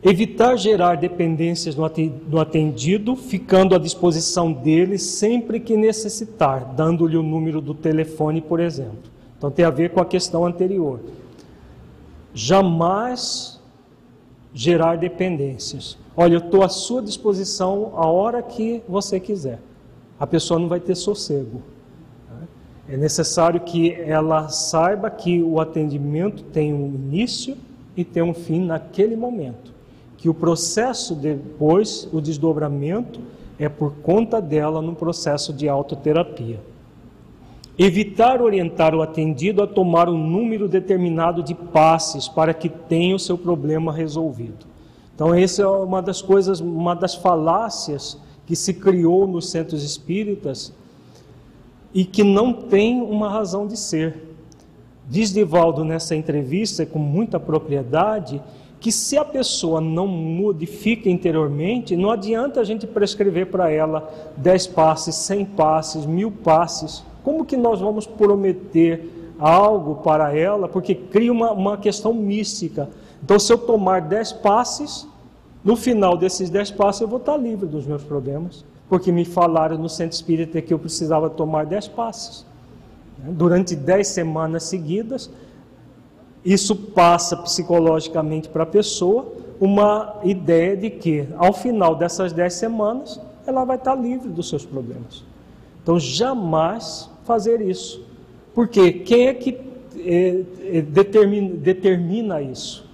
Evitar 0.02 0.56
gerar 0.56 0.96
dependências 0.96 1.76
no 1.76 2.40
atendido, 2.40 3.14
ficando 3.14 3.74
à 3.74 3.78
disposição 3.78 4.50
dele 4.50 4.96
sempre 4.96 5.60
que 5.60 5.76
necessitar, 5.76 6.72
dando-lhe 6.74 7.18
o 7.18 7.22
número 7.22 7.60
do 7.60 7.74
telefone, 7.74 8.40
por 8.40 8.60
exemplo. 8.60 9.10
Então 9.36 9.50
tem 9.50 9.64
a 9.64 9.70
ver 9.70 9.90
com 9.90 10.00
a 10.00 10.06
questão 10.06 10.46
anterior. 10.46 11.00
Jamais 12.32 13.60
gerar 14.54 14.96
dependências. 14.96 15.98
Olha, 16.16 16.34
eu 16.34 16.40
estou 16.40 16.62
à 16.62 16.68
sua 16.68 17.02
disposição 17.02 17.92
a 17.94 18.06
hora 18.06 18.42
que 18.42 18.82
você 18.88 19.20
quiser. 19.20 19.60
A 20.18 20.26
pessoa 20.26 20.58
não 20.58 20.68
vai 20.68 20.80
ter 20.80 20.94
sossego. 20.94 21.62
É 22.90 22.96
necessário 22.96 23.60
que 23.60 23.92
ela 23.92 24.48
saiba 24.48 25.08
que 25.08 25.40
o 25.40 25.60
atendimento 25.60 26.42
tem 26.42 26.74
um 26.74 26.86
início 26.86 27.56
e 27.96 28.04
tem 28.04 28.20
um 28.20 28.34
fim 28.34 28.64
naquele 28.64 29.14
momento. 29.14 29.72
Que 30.16 30.28
o 30.28 30.34
processo 30.34 31.14
depois, 31.14 32.08
o 32.12 32.20
desdobramento, 32.20 33.20
é 33.60 33.68
por 33.68 33.92
conta 34.02 34.42
dela 34.42 34.82
no 34.82 34.96
processo 34.96 35.52
de 35.52 35.68
autoterapia. 35.68 36.58
Evitar 37.78 38.42
orientar 38.42 38.92
o 38.92 39.02
atendido 39.02 39.62
a 39.62 39.68
tomar 39.68 40.08
um 40.08 40.18
número 40.18 40.66
determinado 40.66 41.44
de 41.44 41.54
passes 41.54 42.26
para 42.26 42.52
que 42.52 42.68
tenha 42.68 43.14
o 43.14 43.20
seu 43.20 43.38
problema 43.38 43.92
resolvido. 43.92 44.66
Então, 45.14 45.32
essa 45.32 45.62
é 45.62 45.66
uma 45.66 46.02
das 46.02 46.20
coisas, 46.20 46.58
uma 46.58 46.94
das 46.94 47.14
falácias 47.14 48.18
que 48.44 48.56
se 48.56 48.74
criou 48.74 49.28
nos 49.28 49.48
centros 49.48 49.84
espíritas 49.84 50.72
e 51.92 52.04
que 52.04 52.22
não 52.22 52.52
tem 52.52 53.00
uma 53.00 53.28
razão 53.28 53.66
de 53.66 53.76
ser. 53.76 54.30
Diz 55.08 55.32
Divaldo 55.32 55.84
nessa 55.84 56.14
entrevista, 56.14 56.86
com 56.86 56.98
muita 56.98 57.40
propriedade, 57.40 58.40
que 58.78 58.90
se 58.90 59.18
a 59.18 59.24
pessoa 59.24 59.80
não 59.80 60.06
modifica 60.06 61.10
interiormente, 61.10 61.96
não 61.96 62.10
adianta 62.10 62.60
a 62.60 62.64
gente 62.64 62.86
prescrever 62.86 63.46
para 63.46 63.70
ela 63.70 64.08
10 64.36 64.68
passes, 64.68 65.14
100 65.16 65.44
passes, 65.46 66.06
mil 66.06 66.30
passes. 66.30 67.04
Como 67.22 67.44
que 67.44 67.56
nós 67.56 67.80
vamos 67.80 68.06
prometer 68.06 69.34
algo 69.38 69.96
para 69.96 70.34
ela? 70.34 70.66
Porque 70.66 70.94
cria 70.94 71.30
uma, 71.30 71.52
uma 71.52 71.76
questão 71.76 72.14
mística. 72.14 72.88
Então, 73.22 73.38
se 73.38 73.52
eu 73.52 73.58
tomar 73.58 74.00
10 74.00 74.32
passes, 74.34 75.06
no 75.62 75.76
final 75.76 76.16
desses 76.16 76.48
10 76.48 76.70
passes 76.70 77.02
eu 77.02 77.08
vou 77.08 77.18
estar 77.18 77.36
livre 77.36 77.66
dos 77.66 77.86
meus 77.86 78.02
problemas. 78.02 78.64
Porque 78.90 79.10
me 79.10 79.24
falaram 79.24 79.78
no 79.78 79.88
centro 79.88 80.14
espírita 80.14 80.60
que 80.60 80.74
eu 80.74 80.78
precisava 80.78 81.30
tomar 81.30 81.64
10 81.64 81.88
passes. 81.88 82.44
Durante 83.16 83.74
10 83.74 84.06
semanas 84.06 84.64
seguidas, 84.64 85.30
isso 86.44 86.76
passa 86.76 87.36
psicologicamente 87.38 88.48
para 88.48 88.64
a 88.64 88.66
pessoa 88.66 89.32
uma 89.60 90.16
ideia 90.24 90.76
de 90.76 90.90
que, 90.90 91.28
ao 91.36 91.52
final 91.52 91.94
dessas 91.94 92.32
10 92.32 92.52
semanas, 92.52 93.20
ela 93.46 93.64
vai 93.64 93.76
estar 93.76 93.94
livre 93.94 94.28
dos 94.28 94.48
seus 94.48 94.66
problemas. 94.66 95.24
Então, 95.82 95.98
jamais 95.98 97.08
fazer 97.24 97.60
isso. 97.60 98.02
Porque 98.54 98.92
quem 98.92 99.28
é 99.28 99.34
que 99.34 99.58
é, 99.98 100.42
é, 100.78 100.82
determina, 100.82 101.56
determina 101.56 102.42
isso? 102.42 102.89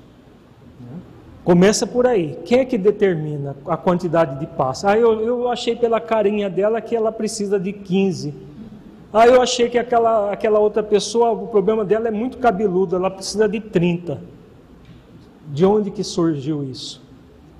Começa 1.46 1.86
por 1.86 2.08
aí. 2.08 2.36
Quem 2.44 2.58
é 2.58 2.64
que 2.64 2.76
determina 2.76 3.54
a 3.66 3.76
quantidade 3.76 4.40
de 4.40 4.48
passos? 4.48 4.84
Ah, 4.84 4.98
eu, 4.98 5.20
eu 5.20 5.48
achei 5.48 5.76
pela 5.76 6.00
carinha 6.00 6.50
dela 6.50 6.80
que 6.80 6.96
ela 6.96 7.12
precisa 7.12 7.56
de 7.56 7.72
15. 7.72 8.34
Ah, 9.12 9.28
eu 9.28 9.40
achei 9.40 9.68
que 9.68 9.78
aquela, 9.78 10.32
aquela 10.32 10.58
outra 10.58 10.82
pessoa, 10.82 11.30
o 11.30 11.46
problema 11.46 11.84
dela 11.84 12.08
é 12.08 12.10
muito 12.10 12.38
cabeludo, 12.38 12.96
ela 12.96 13.08
precisa 13.08 13.48
de 13.48 13.60
30. 13.60 14.20
De 15.52 15.64
onde 15.64 15.92
que 15.92 16.02
surgiu 16.02 16.64
isso? 16.64 17.00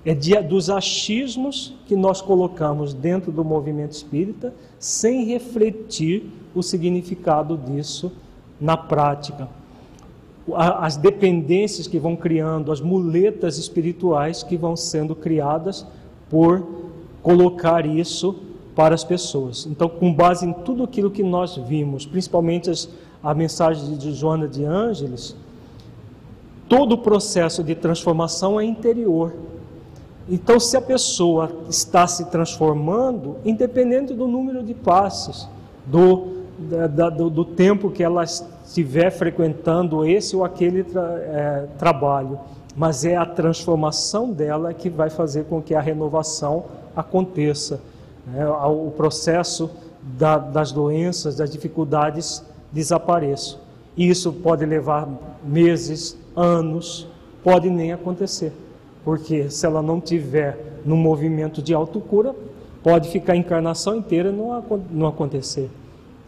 É 0.05 0.12
de, 0.12 0.34
dos 0.43 0.68
achismos 0.68 1.72
que 1.87 1.95
nós 1.95 2.20
colocamos 2.20 2.93
dentro 2.93 3.30
do 3.30 3.45
movimento 3.45 3.93
espírita, 3.93 4.53
sem 4.80 5.26
refletir 5.26 6.28
o 6.57 6.61
significado 6.61 7.57
disso 7.57 8.11
na 8.61 8.76
prática. 8.76 9.49
As 10.55 10.97
dependências 10.97 11.86
que 11.86 11.99
vão 11.99 12.14
criando, 12.14 12.70
as 12.70 12.80
muletas 12.80 13.59
espirituais 13.59 14.42
que 14.42 14.57
vão 14.57 14.76
sendo 14.76 15.14
criadas 15.14 15.86
por 16.30 16.64
colocar 17.22 17.84
isso 17.84 18.36
para 18.74 18.94
as 18.94 19.03
pessoas. 19.03 19.66
Então, 19.66 19.88
com 19.88 20.12
base 20.12 20.47
em 20.47 20.53
tudo 20.53 20.84
aquilo 20.84 21.11
que 21.11 21.22
nós 21.22 21.57
vimos, 21.57 22.07
principalmente 22.07 22.70
as, 22.70 22.88
a 23.22 23.34
mensagem 23.34 23.97
de 23.97 24.12
Joana 24.12 24.47
de 24.47 24.64
Ângeles, 24.64 25.34
todo 26.68 26.92
o 26.92 26.99
processo 26.99 27.64
de 27.64 27.74
transformação 27.74 28.61
é 28.61 28.64
interior. 28.64 29.34
Então, 30.28 30.59
se 30.59 30.76
a 30.76 30.80
pessoa 30.80 31.51
está 31.68 32.07
se 32.07 32.26
transformando, 32.26 33.36
independente 33.44 34.12
do 34.12 34.26
número 34.26 34.62
de 34.62 34.74
passes, 34.74 35.49
do, 35.86 36.42
da, 36.59 37.09
do, 37.09 37.30
do, 37.30 37.44
tempo 37.44 37.90
que 37.90 38.03
ela 38.03 38.24
estiver 38.67 39.11
frequentando 39.11 40.05
esse 40.05 40.35
ou 40.35 40.45
aquele 40.45 40.83
tra, 40.83 41.03
é, 41.03 41.67
trabalho, 41.79 42.39
mas 42.77 43.05
é 43.05 43.17
a 43.17 43.25
transformação 43.25 44.31
dela 44.31 44.75
que 44.75 44.91
vai 44.91 45.09
fazer 45.09 45.45
com 45.45 45.62
que 45.62 45.75
a 45.75 45.81
renovação 45.81 46.64
aconteça 46.95 47.81
né, 48.27 48.47
o 48.49 48.91
processo 48.91 49.71
da, 50.03 50.37
das 50.37 50.73
doenças, 50.73 51.37
das 51.37 51.51
dificuldades 51.51 52.45
desapareçam. 52.73 53.61
E 53.97 54.09
isso 54.09 54.33
pode 54.33 54.67
levar 54.67 55.09
meses, 55.43 56.19
anos, 56.35 57.09
pode 57.43 57.71
nem 57.71 57.93
acontecer, 57.93 58.53
porque 59.05 59.49
se 59.49 59.64
ela 59.64 59.81
não 59.81 60.01
tiver 60.01 60.81
no 60.85 60.97
movimento 60.97 61.62
de 61.62 61.73
autocura, 61.73 62.35
pode 62.83 63.09
ficar 63.09 63.33
a 63.33 63.37
encarnação 63.37 63.97
inteira 63.97 64.31
não, 64.31 64.62
não 64.91 65.07
acontecer. 65.07 65.71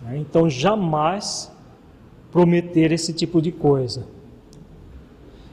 Né? 0.03 0.19
Então, 0.19 0.49
jamais 0.49 1.51
prometer 2.33 2.93
esse 2.93 3.13
tipo 3.13 3.41
de 3.41 3.53
coisa. 3.53 4.07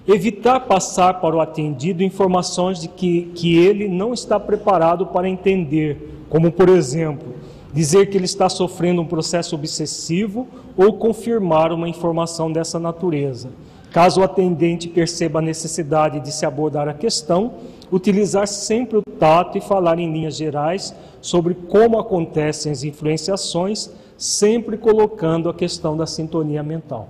Evitar 0.07 0.61
passar 0.61 1.19
para 1.19 1.35
o 1.35 1.41
atendido 1.41 2.03
informações 2.03 2.79
de 2.79 2.87
que, 2.87 3.31
que 3.33 3.57
ele 3.57 3.87
não 3.87 4.13
está 4.13 4.39
preparado 4.39 5.07
para 5.07 5.27
entender 5.27 6.15
como 6.29 6.51
por 6.51 6.69
exemplo, 6.69 7.33
dizer 7.73 8.09
que 8.09 8.17
ele 8.17 8.25
está 8.25 8.49
sofrendo 8.49 9.01
um 9.01 9.05
processo 9.05 9.55
obsessivo 9.55 10.47
ou 10.75 10.93
confirmar 10.93 11.71
uma 11.71 11.87
informação 11.87 12.51
dessa 12.51 12.79
natureza. 12.79 13.49
Caso 13.91 14.19
o 14.19 14.23
atendente 14.23 14.89
perceba 14.89 15.39
a 15.39 15.41
necessidade 15.41 16.19
de 16.19 16.33
se 16.33 16.45
abordar 16.45 16.89
a 16.89 16.93
questão, 16.93 17.53
utilizar 17.91 18.47
sempre 18.47 18.97
o 18.97 19.01
tato 19.01 19.57
e 19.57 19.61
falar 19.61 19.99
em 19.99 20.11
linhas 20.11 20.35
gerais 20.35 20.93
sobre 21.21 21.53
como 21.53 21.97
acontecem 21.97 22.71
as 22.71 22.83
influenciações, 22.83 23.89
sempre 24.17 24.77
colocando 24.77 25.49
a 25.49 25.53
questão 25.53 25.95
da 25.95 26.05
sintonia 26.05 26.63
mental. 26.63 27.09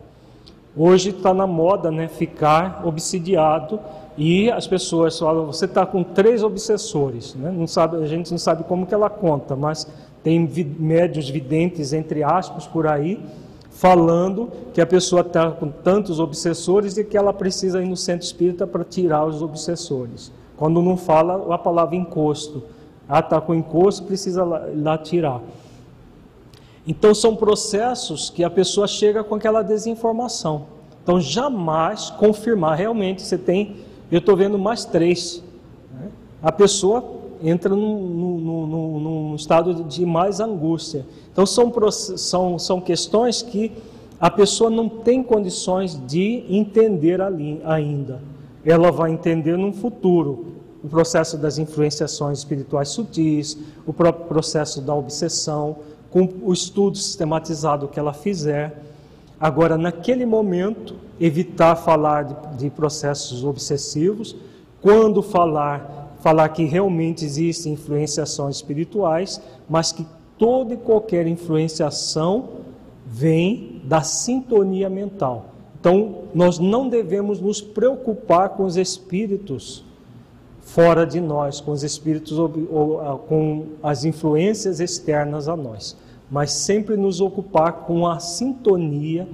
Hoje 0.75 1.11
está 1.11 1.33
na 1.33 1.47
moda 1.47 1.89
né, 1.89 2.07
ficar 2.07 2.81
obsidiado 2.85 3.79
e 4.17 4.49
as 4.51 4.67
pessoas 4.67 5.17
falam, 5.17 5.45
você 5.45 5.65
está 5.65 5.85
com 5.85 6.03
três 6.03 6.43
obsessores, 6.43 7.35
né? 7.35 7.51
não 7.51 7.67
sabe, 7.67 7.97
a 7.97 8.07
gente 8.07 8.31
não 8.31 8.37
sabe 8.37 8.63
como 8.63 8.85
que 8.85 8.93
ela 8.93 9.09
conta, 9.09 9.55
mas 9.55 9.87
tem 10.23 10.49
médios 10.79 11.29
videntes, 11.29 11.93
entre 11.93 12.23
aspas, 12.23 12.65
por 12.65 12.87
aí, 12.87 13.23
falando 13.69 14.49
que 14.73 14.81
a 14.81 14.85
pessoa 14.85 15.21
está 15.21 15.51
com 15.51 15.69
tantos 15.69 16.19
obsessores 16.19 16.97
e 16.97 17.03
que 17.03 17.17
ela 17.17 17.33
precisa 17.33 17.81
ir 17.81 17.85
no 17.85 17.97
centro 17.97 18.25
espírita 18.25 18.65
para 18.65 18.83
tirar 18.83 19.25
os 19.25 19.41
obsessores. 19.41 20.31
Quando 20.57 20.81
não 20.81 20.95
fala 20.95 21.53
a 21.53 21.57
palavra 21.57 21.95
encosto. 21.95 22.63
Ah, 23.07 23.19
está 23.19 23.39
com 23.39 23.53
encosto, 23.53 24.03
precisa 24.03 24.43
lá, 24.43 24.65
lá 24.73 24.97
tirar. 24.97 25.41
Então 26.88 27.15
são 27.15 27.36
processos 27.36 28.29
que 28.29 28.43
a 28.43 28.49
pessoa 28.49 28.88
chega 28.88 29.23
com 29.23 29.36
aquela 29.36 29.61
desinformação. 29.61 30.67
Então 31.03 31.19
jamais 31.19 32.09
confirmar 32.11 32.77
realmente 32.77 33.21
você 33.21 33.38
tem 33.38 33.75
eu 34.11 34.19
estou 34.19 34.36
vendo 34.36 34.57
mais 34.57 34.86
três. 34.86 35.43
Né? 35.93 36.09
A 36.41 36.51
pessoa 36.51 37.03
entra 37.43 37.75
num, 37.75 37.99
num, 37.99 39.36
estado 39.36 39.83
de 39.83 40.05
mais 40.05 40.39
angústia. 40.39 41.05
Então, 41.31 41.45
são, 41.45 41.73
são, 41.91 42.59
são 42.59 42.79
questões 42.79 43.41
que 43.41 43.71
a 44.19 44.29
pessoa 44.29 44.69
não 44.69 44.88
tem 44.88 45.21
condições 45.21 45.99
de 46.07 46.45
entender 46.49 47.19
ali 47.19 47.61
ainda. 47.65 48.21
Ela 48.63 48.91
vai 48.91 49.11
entender 49.11 49.57
no 49.57 49.73
futuro 49.73 50.53
o 50.83 50.88
processo 50.88 51.38
das 51.38 51.57
influenciações 51.57 52.39
espirituais 52.39 52.89
sutis, 52.89 53.57
o 53.86 53.91
próprio 53.91 54.27
processo 54.27 54.81
da 54.81 54.95
obsessão, 54.95 55.77
com 56.16 56.30
o 56.43 56.53
estudo 56.53 56.97
sistematizado 56.97 57.89
que 57.89 57.99
ela 57.99 58.13
fizer. 58.13 58.82
Agora, 59.38 59.78
naquele 59.78 60.26
momento, 60.26 60.95
evitar 61.20 61.76
falar 61.76 62.24
de, 62.24 62.57
de, 62.57 62.70
processos 62.70 63.43
obsessivos, 63.43 64.34
quando 64.82 65.22
falar, 65.22 66.16
falar 66.22 66.47
que 66.47 66.63
realmente 66.63 67.26
existem 67.26 67.74
influenciações 67.74 68.55
espirituais, 68.55 69.41
mas 69.70 69.91
que 69.91 70.07
toda 70.39 70.74
e 70.74 70.78
qualquer 70.78 71.28
influenciação 71.28 72.47
vem 73.05 73.82
da 73.84 74.01
sintonia 74.01 74.89
mental. 74.89 75.47
Então, 75.78 76.20
nós 76.34 76.59
não 76.59 76.88
devemos 76.88 77.41
nos 77.41 77.59
preocupar 77.59 78.51
com 78.51 78.63
os 78.63 78.78
espíritos 78.78 79.84
fora 80.61 81.05
de 81.05 81.20
nós, 81.20 81.59
com 81.59 81.74
os 81.74 81.84
espíritos 81.84 82.38
com 83.28 83.66
as 83.84 84.05
influências 84.05 84.80
externas 84.80 85.49
a 85.49 85.57
nós 85.57 86.04
mas 86.30 86.51
sempre 86.51 86.97
nos 86.97 87.21
ocupar 87.21 87.86
com 87.86 88.07
a 88.07 88.19
sintonia 88.19 89.28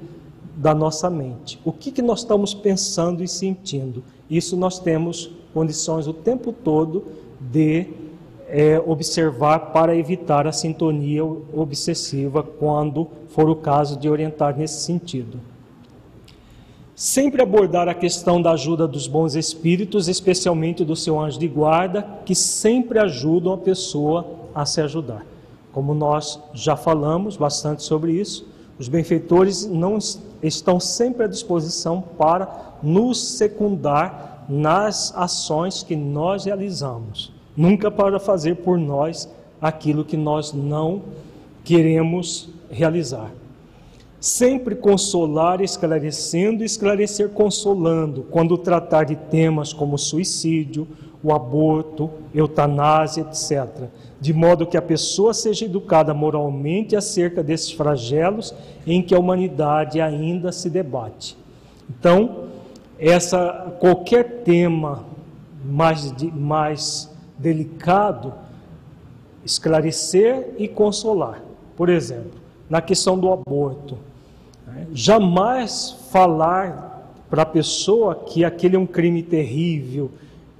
da 0.56 0.76
nossa 0.76 1.10
mente. 1.10 1.60
O 1.64 1.72
que, 1.72 1.92
que 1.92 2.02
nós 2.02 2.20
estamos 2.20 2.54
pensando 2.54 3.24
e 3.24 3.28
sentindo? 3.28 4.04
Isso 4.30 4.56
nós 4.56 4.80
temos 4.80 5.32
condições 5.54 6.08
o 6.08 6.14
tempo 6.14 6.52
todo 6.52 7.06
de 7.40 7.88
é, 8.48 8.82
observar 8.86 9.72
para 9.72 9.96
evitar 9.96 10.46
a 10.46 10.52
sintonia 10.52 11.24
obsessiva 11.24 12.44
quando 12.44 13.08
for 13.30 13.50
o 13.50 13.56
caso 13.56 13.98
de 13.98 14.10
orientar 14.10 14.58
nesse 14.58 14.82
sentido. 14.82 15.40
Sempre 16.94 17.42
abordar 17.42 17.88
a 17.88 17.94
questão 17.94 18.42
da 18.42 18.52
ajuda 18.52 18.88
dos 18.88 19.08
bons 19.08 19.36
espíritos, 19.36 20.08
especialmente 20.08 20.86
do 20.86 20.96
seu 20.96 21.20
anjo 21.20 21.40
de 21.40 21.48
guarda, 21.48 22.06
que 22.26 22.36
sempre 22.36 23.00
ajudam 23.00 23.54
a 23.54 23.58
pessoa 23.58 24.28
a 24.54 24.66
se 24.66 24.82
ajudar. 24.82 25.26
Como 25.72 25.94
nós 25.94 26.40
já 26.54 26.76
falamos 26.76 27.38
bastante 27.38 27.84
sobre 27.84 28.14
isso, 28.14 28.48
os 28.78 28.88
benfeitores 28.88 29.66
não 29.66 29.98
estão 30.42 30.80
sempre 30.80 31.24
à 31.24 31.28
disposição 31.28 32.02
para 32.18 32.78
nos 32.82 33.38
secundar 33.38 34.46
nas 34.50 35.16
ações 35.16 35.84
que 35.84 35.96
nós 35.96 36.46
realizamos, 36.46 37.32
nunca 37.56 37.92
para 37.92 38.20
fazer 38.20 38.56
por 38.58 38.78
nós 38.78 39.30
aquilo 39.62 40.04
que 40.04 40.18
nós 40.18 40.52
não 40.52 41.04
queremos 41.64 42.50
realizar. 42.70 43.32
Sempre 44.20 44.76
consolar 44.76 45.62
esclarecendo, 45.62 46.64
esclarecer 46.64 47.30
consolando, 47.30 48.24
quando 48.30 48.58
tratar 48.58 49.04
de 49.04 49.16
temas 49.16 49.74
como 49.74 49.98
suicídio, 49.98 50.88
o 51.24 51.34
aborto, 51.34 52.10
eutanásia, 52.34 53.22
etc. 53.22 53.88
De 54.20 54.34
modo 54.34 54.66
que 54.66 54.78
a 54.78 54.82
pessoa 54.82 55.34
seja 55.34 55.66
educada 55.66 56.14
moralmente 56.14 56.96
acerca 56.96 57.44
desses 57.44 57.72
flagelos 57.72 58.54
em 58.86 59.02
que 59.02 59.14
a 59.14 59.20
humanidade 59.20 60.02
ainda 60.02 60.52
se 60.52 60.70
debate. 60.70 61.38
Então, 61.90 62.46
essa 62.98 63.76
qualquer 63.80 64.44
tema 64.44 65.06
mais, 65.64 66.14
mais 66.34 67.12
delicado, 67.38 68.34
esclarecer 69.44 70.54
e 70.58 70.68
consolar. 70.68 71.44
Por 71.76 71.90
exemplo, 71.90 72.40
na 72.70 72.82
questão 72.82 73.18
do 73.18 73.32
aborto, 73.32 73.98
né? 74.66 74.88
jamais 74.94 75.98
falar 76.12 76.92
para 77.30 77.44
a 77.44 77.46
pessoa 77.46 78.16
que 78.16 78.44
aquele 78.44 78.76
é 78.76 78.80
um 78.80 78.86
crime 78.86 79.24
terrível, 79.24 80.12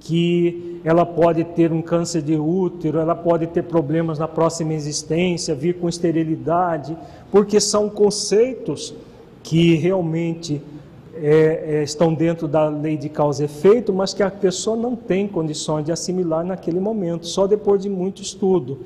que 0.02 0.80
ela 0.84 1.06
pode 1.06 1.44
ter 1.44 1.72
um 1.72 1.80
câncer 1.80 2.22
de 2.22 2.34
útero, 2.34 2.98
ela 2.98 3.14
pode 3.14 3.46
ter 3.46 3.62
problemas 3.62 4.18
na 4.18 4.26
próxima 4.26 4.74
existência, 4.74 5.54
vir 5.54 5.78
com 5.78 5.88
esterilidade, 5.88 6.96
porque 7.30 7.60
são 7.60 7.88
conceitos 7.88 8.92
que 9.44 9.76
realmente 9.76 10.60
é, 11.14 11.76
é, 11.78 11.82
estão 11.84 12.12
dentro 12.12 12.48
da 12.48 12.68
lei 12.68 12.96
de 12.96 13.08
causa 13.08 13.42
e 13.42 13.44
efeito, 13.44 13.92
mas 13.92 14.12
que 14.12 14.24
a 14.24 14.30
pessoa 14.30 14.76
não 14.76 14.96
tem 14.96 15.28
condições 15.28 15.84
de 15.84 15.92
assimilar 15.92 16.44
naquele 16.44 16.80
momento, 16.80 17.26
só 17.26 17.46
depois 17.46 17.80
de 17.80 17.88
muito 17.88 18.22
estudo. 18.22 18.80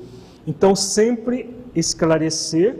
Então, 0.45 0.75
sempre 0.75 1.49
esclarecer, 1.73 2.77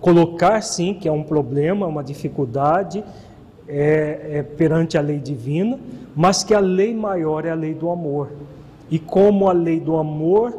colocar 0.00 0.62
sim 0.62 0.94
que 0.94 1.08
é 1.08 1.12
um 1.12 1.24
problema, 1.24 1.86
uma 1.86 2.04
dificuldade 2.04 3.02
é, 3.68 4.38
é, 4.38 4.42
perante 4.42 4.96
a 4.96 5.00
lei 5.00 5.18
divina, 5.18 5.78
mas 6.16 6.42
que 6.42 6.54
a 6.54 6.60
lei 6.60 6.94
maior 6.94 7.44
é 7.44 7.50
a 7.50 7.54
lei 7.54 7.74
do 7.74 7.90
amor. 7.90 8.30
E 8.90 8.98
como 8.98 9.48
a 9.48 9.52
lei 9.52 9.78
do 9.78 9.96
amor 9.96 10.56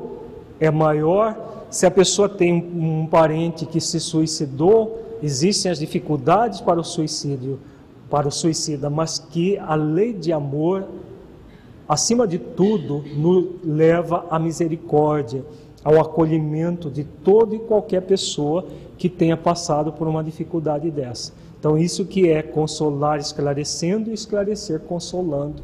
é 0.59 0.69
maior, 0.69 1.65
se 1.69 1.85
a 1.85 1.91
pessoa 1.91 2.29
tem 2.29 2.53
um 2.53 3.07
parente 3.07 3.65
que 3.65 3.81
se 3.81 3.99
suicidou, 3.99 5.17
existem 5.21 5.71
as 5.71 5.79
dificuldades 5.79 6.61
para 6.61 6.79
o 6.79 6.83
suicídio, 6.83 7.59
para 8.09 8.27
o 8.27 8.31
suicida, 8.31 8.89
mas 8.89 9.19
que 9.19 9.57
a 9.57 9.75
lei 9.75 10.13
de 10.13 10.31
amor, 10.31 10.85
acima 11.87 12.27
de 12.27 12.37
tudo, 12.37 13.03
nos 13.15 13.45
leva 13.63 14.25
à 14.29 14.39
misericórdia, 14.39 15.43
ao 15.83 15.99
acolhimento 15.99 16.89
de 16.89 17.03
toda 17.03 17.55
e 17.55 17.59
qualquer 17.59 18.01
pessoa 18.01 18.65
que 18.97 19.07
tenha 19.09 19.37
passado 19.37 19.93
por 19.93 20.07
uma 20.07 20.23
dificuldade 20.23 20.91
dessa. 20.91 21.31
Então, 21.59 21.77
isso 21.77 22.05
que 22.05 22.29
é 22.29 22.41
consolar 22.41 23.19
esclarecendo 23.19 24.09
e 24.09 24.13
esclarecer 24.13 24.79
consolando 24.79 25.61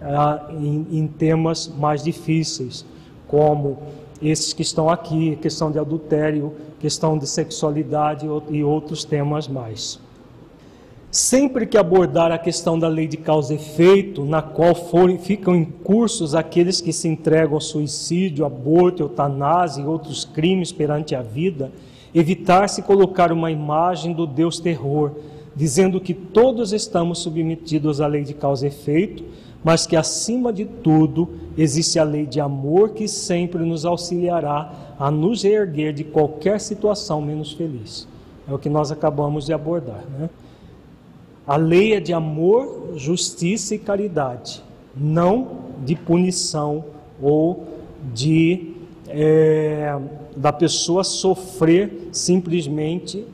ah, 0.00 0.48
em, 0.50 0.86
em 0.92 1.06
temas 1.08 1.66
mais 1.66 2.04
difíceis, 2.04 2.84
como 3.26 3.78
esses 4.22 4.52
que 4.52 4.62
estão 4.62 4.88
aqui, 4.88 5.36
questão 5.42 5.70
de 5.70 5.78
adultério, 5.78 6.54
questão 6.78 7.18
de 7.18 7.26
sexualidade 7.26 8.26
e 8.50 8.62
outros 8.62 9.04
temas 9.04 9.48
mais. 9.48 9.98
Sempre 11.10 11.66
que 11.66 11.78
abordar 11.78 12.30
a 12.30 12.38
questão 12.38 12.78
da 12.78 12.88
lei 12.88 13.08
de 13.08 13.16
causa 13.16 13.54
e 13.54 13.56
efeito, 13.56 14.24
na 14.24 14.42
qual 14.42 14.74
forem, 14.74 15.18
ficam 15.18 15.56
em 15.56 15.64
cursos 15.64 16.34
aqueles 16.34 16.80
que 16.80 16.92
se 16.92 17.08
entregam 17.08 17.54
ao 17.54 17.60
suicídio, 17.60 18.44
aborto, 18.44 19.02
eutanásia 19.02 19.82
e 19.82 19.86
outros 19.86 20.24
crimes 20.24 20.72
perante 20.72 21.14
a 21.14 21.22
vida, 21.22 21.72
evitar-se 22.16 22.80
colocar 22.80 23.30
uma 23.30 23.50
imagem 23.50 24.14
do 24.14 24.26
Deus 24.26 24.58
terror, 24.58 25.12
dizendo 25.54 26.00
que 26.00 26.14
todos 26.14 26.72
estamos 26.72 27.18
submetidos 27.18 28.00
à 28.00 28.06
lei 28.06 28.24
de 28.24 28.32
causa 28.32 28.64
e 28.64 28.68
efeito, 28.68 29.22
mas 29.62 29.86
que 29.86 29.94
acima 29.94 30.50
de 30.50 30.64
tudo 30.64 31.28
existe 31.58 31.98
a 31.98 32.04
lei 32.04 32.24
de 32.24 32.40
amor 32.40 32.90
que 32.90 33.06
sempre 33.06 33.62
nos 33.66 33.84
auxiliará 33.84 34.94
a 34.98 35.10
nos 35.10 35.42
reerguer 35.42 35.92
de 35.92 36.04
qualquer 36.04 36.58
situação 36.58 37.20
menos 37.20 37.52
feliz. 37.52 38.08
É 38.48 38.54
o 38.54 38.58
que 38.58 38.70
nós 38.70 38.90
acabamos 38.90 39.44
de 39.44 39.52
abordar, 39.52 40.02
né? 40.18 40.30
A 41.46 41.56
lei 41.56 41.92
é 41.92 42.00
de 42.00 42.14
amor, 42.14 42.94
justiça 42.96 43.74
e 43.74 43.78
caridade, 43.78 44.64
não 44.96 45.48
de 45.84 45.94
punição 45.94 46.82
ou 47.20 47.64
de 48.14 48.74
é, 49.08 49.96
da 50.36 50.52
pessoa 50.52 51.02
sofrer 51.02 52.08
simplesmente 52.12 53.24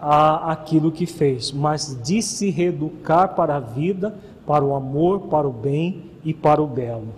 a, 0.00 0.52
aquilo 0.52 0.92
que 0.92 1.06
fez, 1.06 1.52
mas 1.52 1.98
de 2.02 2.22
se 2.22 2.50
reeducar 2.50 3.34
para 3.34 3.56
a 3.56 3.60
vida, 3.60 4.14
para 4.46 4.64
o 4.64 4.74
amor, 4.74 5.22
para 5.22 5.48
o 5.48 5.52
bem 5.52 6.04
e 6.24 6.32
para 6.32 6.62
o 6.62 6.66
belo. 6.66 7.08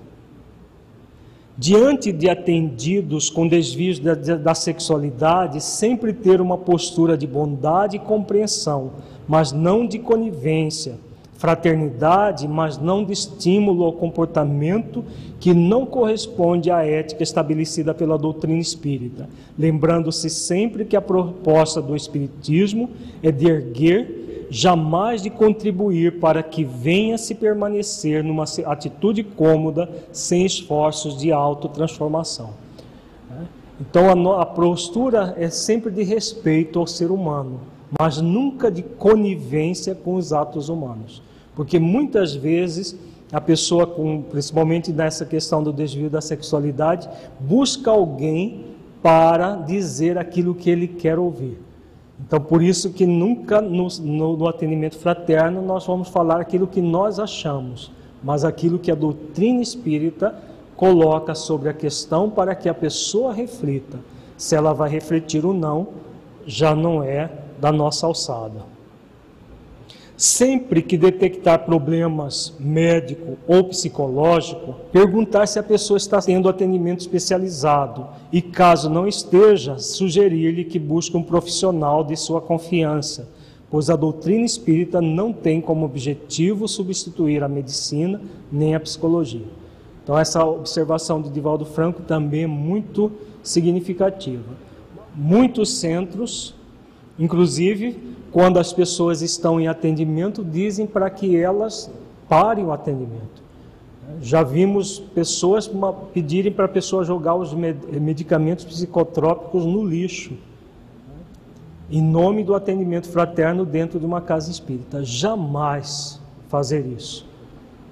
Diante 1.57 2.11
de 2.11 2.29
atendidos 2.29 3.31
com 3.31 3.47
desvios 3.47 4.01
da, 4.01 4.15
da 4.15 4.55
sexualidade, 4.55 5.61
sempre 5.61 6.13
ter 6.13 6.41
uma 6.41 6.59
postura 6.59 7.17
de 7.17 7.27
bondade 7.27 7.97
e 7.97 8.01
compreensão 8.01 8.91
mas 9.27 9.53
não 9.53 9.87
de 9.87 9.99
conivência, 9.99 10.99
fraternidade, 11.35 12.47
mas 12.47 12.79
não 12.79 13.05
de 13.05 13.13
estímulo 13.13 13.85
ao 13.85 13.93
comportamento 13.93 15.05
que 15.41 15.53
não 15.53 15.85
corresponde 15.85 16.71
à 16.71 16.85
ética 16.85 17.23
estabelecida 17.23 17.93
pela 17.93 18.17
doutrina 18.17 18.61
espírita, 18.61 19.29
lembrando-se 19.59 20.31
sempre 20.31 20.85
que 20.85 20.97
a 20.97 21.03
proposta 21.03 21.83
do 21.83 21.95
espiritismo 21.95 22.89
é 23.23 23.31
de 23.31 23.47
erguer, 23.47 24.47
jamais 24.49 25.23
de 25.23 25.31
contribuir 25.31 26.21
para 26.21 26.43
que 26.43 26.65
venha 26.65 27.19
se 27.19 27.35
permanecer 27.35 28.23
numa 28.23 28.45
atitude 28.67 29.23
cômoda, 29.25 29.91
sem 30.13 30.47
esforços 30.47 31.19
de 31.19 31.33
autotransformação. 31.33 32.51
Então 33.81 34.31
a, 34.31 34.43
a 34.43 34.47
postura 34.47 35.35
é 35.37 35.51
sempre 35.51 35.91
de 35.91 36.05
respeito 36.05 36.79
ao 36.79 36.87
ser 36.87 37.11
humano 37.11 37.74
mas 37.99 38.21
nunca 38.21 38.71
de 38.71 38.83
conivência 38.83 39.95
com 39.95 40.15
os 40.15 40.33
atos 40.33 40.69
humanos. 40.69 41.23
Porque 41.55 41.79
muitas 41.79 42.35
vezes 42.35 42.97
a 43.33 43.41
pessoa, 43.41 43.87
com, 43.87 44.23
principalmente 44.23 44.93
nessa 44.93 45.25
questão 45.25 45.63
do 45.63 45.73
desvio 45.73 46.11
da 46.11 46.21
sexualidade, 46.21 47.09
busca 47.41 47.91
alguém 47.91 48.67
para 49.03 49.57
dizer 49.57 50.19
aquilo 50.19 50.55
que 50.55 50.71
ele 50.71 50.89
quer 50.89 51.19
ouvir. 51.19 51.59
Então, 52.21 52.41
por 52.41 52.63
isso 52.63 52.93
que 52.93 53.05
nunca 53.07 53.61
no, 53.61 53.89
no, 54.01 54.37
no 54.37 54.49
atendimento 54.49 54.97
fraterno 54.97 55.61
nós 55.61 55.85
vamos 55.87 56.09
falar 56.09 56.41
aquilo 56.41 56.67
que 56.67 56.81
nós 56.81 57.19
achamos, 57.19 57.91
mas 58.23 58.45
aquilo 58.45 58.79
que 58.79 58.91
a 58.91 58.95
doutrina 58.95 59.61
espírita 59.61 60.35
coloca 60.77 61.35
sobre 61.35 61.69
a 61.69 61.75
questão 61.75 62.31
para 62.31 62.55
que 62.55 62.69
a 62.69 62.75
pessoa 62.75 63.33
reflita. 63.33 63.99
Se 64.37 64.55
ela 64.55 64.73
vai 64.73 64.89
refletir 64.89 65.45
ou 65.45 65.53
não, 65.53 65.89
já 66.47 66.75
não 66.75 67.03
é 67.03 67.31
da 67.65 67.73
nossa 67.73 68.07
alçada. 68.07 68.63
Sempre 70.19 70.83
que 70.83 70.99
detectar 70.99 71.65
problemas 71.65 72.53
médico 72.61 73.39
ou 73.49 73.65
psicológico, 73.65 74.75
perguntar 74.93 75.47
se 75.47 75.59
a 75.59 75.63
pessoa 75.63 75.97
está 75.97 76.21
tendo 76.21 76.47
atendimento 76.47 77.01
especializado 77.01 78.07
e, 78.31 78.43
caso 78.43 78.91
não 78.91 79.09
esteja, 79.09 79.79
sugerir-lhe 79.79 80.67
que 80.67 80.79
busque 80.79 81.17
um 81.17 81.23
profissional 81.23 82.05
de 82.05 82.15
sua 82.17 82.39
confiança, 82.39 83.31
pois 83.71 83.89
a 83.89 83.97
doutrina 83.97 84.45
espírita 84.45 85.01
não 85.01 85.33
tem 85.33 85.59
como 85.59 85.87
objetivo 85.87 86.69
substituir 86.69 87.43
a 87.43 87.49
medicina 87.49 88.21
nem 88.53 88.75
a 88.75 88.81
psicologia. 88.81 89.47
Então, 90.03 90.19
essa 90.19 90.45
observação 90.45 91.23
de 91.23 91.31
Divaldo 91.31 91.65
Franco 91.65 92.03
também 92.03 92.43
é 92.43 92.47
muito 92.47 93.11
significativa. 93.43 94.53
Muitos 95.17 95.79
centros 95.79 96.54
Inclusive, 97.19 98.17
quando 98.33 98.59
as 98.59 98.73
pessoas 98.73 99.23
estão 99.23 99.61
em 99.61 99.69
atendimento, 99.69 100.45
dizem 100.45 100.87
para 100.87 101.09
que 101.09 101.37
elas 101.37 101.91
parem 102.29 102.65
o 102.65 102.73
atendimento. 102.73 103.43
Já 104.21 104.43
vimos 104.43 104.99
pessoas 104.99 105.71
pedirem 106.13 106.53
para 106.53 106.65
a 106.65 106.69
pessoa 106.69 107.05
jogar 107.05 107.35
os 107.35 107.55
medicamentos 107.55 108.65
psicotrópicos 108.65 109.65
no 109.65 109.85
lixo, 109.85 110.35
em 111.91 112.03
nome 112.03 112.43
do 112.43 112.55
atendimento 112.55 113.09
fraterno 113.09 113.65
dentro 113.65 114.01
de 114.01 114.07
uma 114.07 114.21
casa 114.21 114.51
espírita. 114.51 115.05
Jamais 115.05 116.21
fazer 116.49 116.87
isso. 116.87 117.27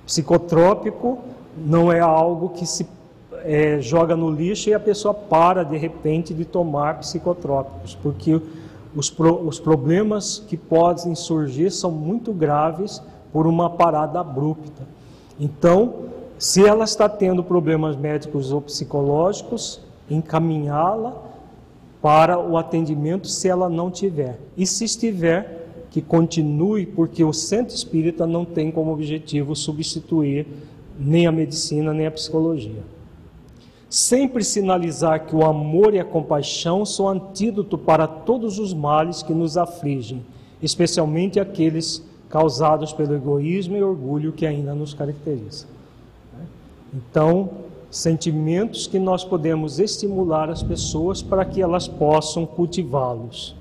Psicotrópico 0.06 1.18
não 1.56 1.92
é 1.92 2.00
algo 2.00 2.50
que 2.50 2.66
se 2.66 2.86
é, 3.44 3.80
joga 3.80 4.16
no 4.16 4.30
lixo 4.30 4.70
e 4.70 4.74
a 4.74 4.80
pessoa 4.80 5.12
para 5.12 5.62
de 5.62 5.76
repente 5.76 6.32
de 6.34 6.44
tomar 6.44 6.98
psicotrópicos, 7.00 7.94
porque 8.02 8.40
os, 8.94 9.10
pro, 9.10 9.46
os 9.46 9.58
problemas 9.58 10.44
que 10.46 10.56
podem 10.56 11.14
surgir 11.14 11.70
são 11.70 11.90
muito 11.90 12.32
graves 12.32 13.02
por 13.32 13.46
uma 13.46 13.70
parada 13.70 14.20
abrupta. 14.20 14.86
Então, 15.38 15.94
se 16.38 16.64
ela 16.64 16.84
está 16.84 17.08
tendo 17.08 17.42
problemas 17.42 17.96
médicos 17.96 18.52
ou 18.52 18.60
psicológicos, 18.60 19.80
encaminhá-la 20.10 21.22
para 22.02 22.38
o 22.38 22.56
atendimento 22.56 23.28
se 23.28 23.48
ela 23.48 23.68
não 23.68 23.90
tiver. 23.90 24.38
E 24.56 24.66
se 24.66 24.84
estiver, 24.84 25.62
que 25.90 26.00
continue, 26.00 26.86
porque 26.86 27.22
o 27.22 27.32
centro 27.32 27.74
espírita 27.74 28.26
não 28.26 28.44
tem 28.46 28.70
como 28.70 28.92
objetivo 28.92 29.54
substituir 29.54 30.46
nem 30.98 31.26
a 31.26 31.32
medicina 31.32 31.92
nem 31.92 32.06
a 32.06 32.10
psicologia. 32.10 32.82
Sempre 33.92 34.42
sinalizar 34.42 35.26
que 35.26 35.36
o 35.36 35.44
amor 35.44 35.92
e 35.92 36.00
a 36.00 36.04
compaixão 36.04 36.82
são 36.82 37.06
antídoto 37.06 37.76
para 37.76 38.06
todos 38.06 38.58
os 38.58 38.72
males 38.72 39.22
que 39.22 39.34
nos 39.34 39.58
afligem, 39.58 40.24
especialmente 40.62 41.38
aqueles 41.38 42.02
causados 42.30 42.94
pelo 42.94 43.14
egoísmo 43.14 43.76
e 43.76 43.82
orgulho 43.82 44.32
que 44.32 44.46
ainda 44.46 44.74
nos 44.74 44.94
caracteriza. 44.94 45.66
Então, 46.90 47.50
sentimentos 47.90 48.86
que 48.86 48.98
nós 48.98 49.24
podemos 49.24 49.78
estimular 49.78 50.48
as 50.48 50.62
pessoas 50.62 51.20
para 51.20 51.44
que 51.44 51.60
elas 51.60 51.86
possam 51.86 52.46
cultivá-los. 52.46 53.54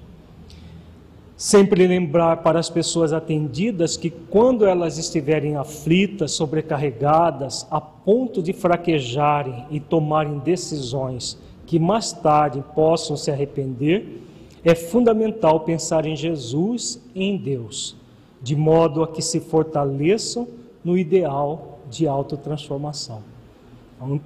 Sempre 1.42 1.88
lembrar 1.88 2.44
para 2.44 2.60
as 2.60 2.70
pessoas 2.70 3.12
atendidas 3.12 3.98
que 3.98 4.12
quando 4.12 4.64
elas 4.64 5.00
estiverem 5.00 5.56
aflitas, 5.56 6.34
sobrecarregadas, 6.34 7.66
a 7.72 7.82
ponto 7.82 8.44
de 8.44 8.54
fraquejarem 8.54 9.66
e 9.72 9.80
tomarem 9.80 10.38
decisões 10.38 11.40
que 11.66 11.80
mais 11.80 12.14
tarde 12.14 12.64
possam 12.76 13.18
se 13.18 13.32
arrepender, 13.32 14.22
é 14.64 14.76
fundamental 14.76 15.62
pensar 15.62 16.06
em 16.06 16.16
Jesus 16.16 17.02
e 17.16 17.24
em 17.24 17.38
Deus, 17.38 17.96
de 18.40 18.56
modo 18.56 19.02
a 19.02 19.08
que 19.08 19.24
se 19.24 19.40
fortaleçam 19.40 20.48
no 20.84 20.96
ideal 20.96 21.80
de 21.90 22.08
autotransformação. 22.08 23.24
Então, 23.96 24.22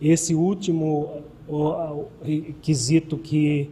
esse 0.00 0.34
último 0.34 1.10
quesito 2.62 3.18
que 3.18 3.70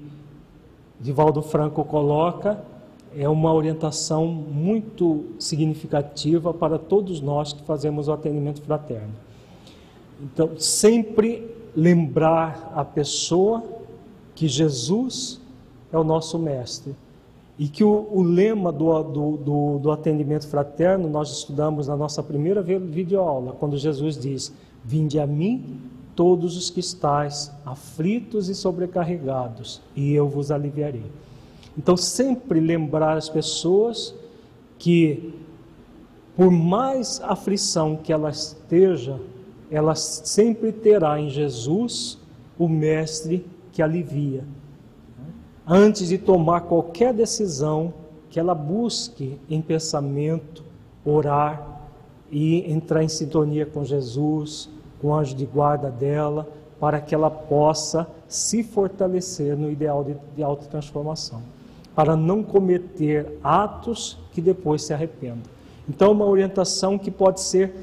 Divaldo 1.00 1.40
Franco 1.40 1.82
coloca 1.86 2.70
é 3.16 3.28
uma 3.28 3.52
orientação 3.52 4.26
muito 4.26 5.24
significativa 5.38 6.52
para 6.52 6.78
todos 6.78 7.20
nós 7.20 7.52
que 7.52 7.62
fazemos 7.62 8.08
o 8.08 8.12
atendimento 8.12 8.62
fraterno. 8.62 9.12
Então, 10.20 10.50
sempre 10.58 11.50
lembrar 11.74 12.72
a 12.74 12.84
pessoa 12.84 13.62
que 14.34 14.46
Jesus 14.46 15.40
é 15.92 15.98
o 15.98 16.04
nosso 16.04 16.38
mestre 16.38 16.94
e 17.58 17.68
que 17.68 17.84
o, 17.84 18.08
o 18.10 18.22
lema 18.22 18.72
do, 18.72 19.02
do, 19.02 19.36
do, 19.36 19.78
do, 19.78 19.90
atendimento 19.90 20.46
fraterno 20.48 21.08
nós 21.08 21.30
estudamos 21.30 21.88
na 21.88 21.96
nossa 21.96 22.22
primeira 22.22 22.62
videoaula, 22.62 23.52
quando 23.52 23.76
Jesus 23.76 24.16
diz: 24.16 24.52
Vinde 24.84 25.18
a 25.18 25.26
mim 25.26 25.78
todos 26.14 26.56
os 26.56 26.70
que 26.70 26.80
estáis 26.80 27.50
aflitos 27.64 28.48
e 28.48 28.54
sobrecarregados, 28.54 29.80
e 29.94 30.12
eu 30.12 30.28
vos 30.28 30.50
aliviarei. 30.50 31.04
Então, 31.76 31.96
sempre 31.96 32.60
lembrar 32.60 33.16
as 33.16 33.28
pessoas 33.28 34.14
que, 34.78 35.32
por 36.36 36.50
mais 36.50 37.20
aflição 37.22 37.96
que 37.96 38.12
ela 38.12 38.30
esteja, 38.30 39.18
ela 39.70 39.94
sempre 39.94 40.70
terá 40.70 41.18
em 41.18 41.30
Jesus 41.30 42.18
o 42.58 42.68
Mestre 42.68 43.46
que 43.72 43.80
alivia. 43.80 44.44
Antes 45.66 46.08
de 46.08 46.18
tomar 46.18 46.62
qualquer 46.62 47.14
decisão, 47.14 47.94
que 48.28 48.38
ela 48.38 48.54
busque 48.54 49.38
em 49.48 49.62
pensamento, 49.62 50.64
orar 51.04 51.80
e 52.30 52.70
entrar 52.70 53.02
em 53.02 53.08
sintonia 53.08 53.64
com 53.64 53.84
Jesus, 53.84 54.68
com 55.00 55.08
o 55.08 55.14
anjo 55.14 55.34
de 55.34 55.46
guarda 55.46 55.90
dela, 55.90 56.48
para 56.78 57.00
que 57.00 57.14
ela 57.14 57.30
possa 57.30 58.06
se 58.26 58.62
fortalecer 58.62 59.56
no 59.56 59.70
ideal 59.70 60.02
de, 60.02 60.16
de 60.34 60.42
autotransformação 60.42 61.42
para 61.94 62.16
não 62.16 62.42
cometer 62.42 63.38
atos 63.42 64.18
que 64.32 64.40
depois 64.40 64.82
se 64.82 64.94
arrependam. 64.94 65.42
Então, 65.88 66.12
uma 66.12 66.24
orientação 66.24 66.98
que 66.98 67.10
pode 67.10 67.40
ser 67.40 67.74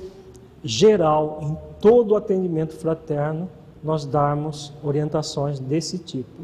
geral 0.63 1.39
em 1.41 1.57
todo 1.79 2.11
o 2.11 2.15
atendimento 2.15 2.73
fraterno, 2.73 3.49
nós 3.83 4.05
darmos 4.05 4.73
orientações 4.83 5.59
desse 5.59 5.97
tipo. 5.97 6.43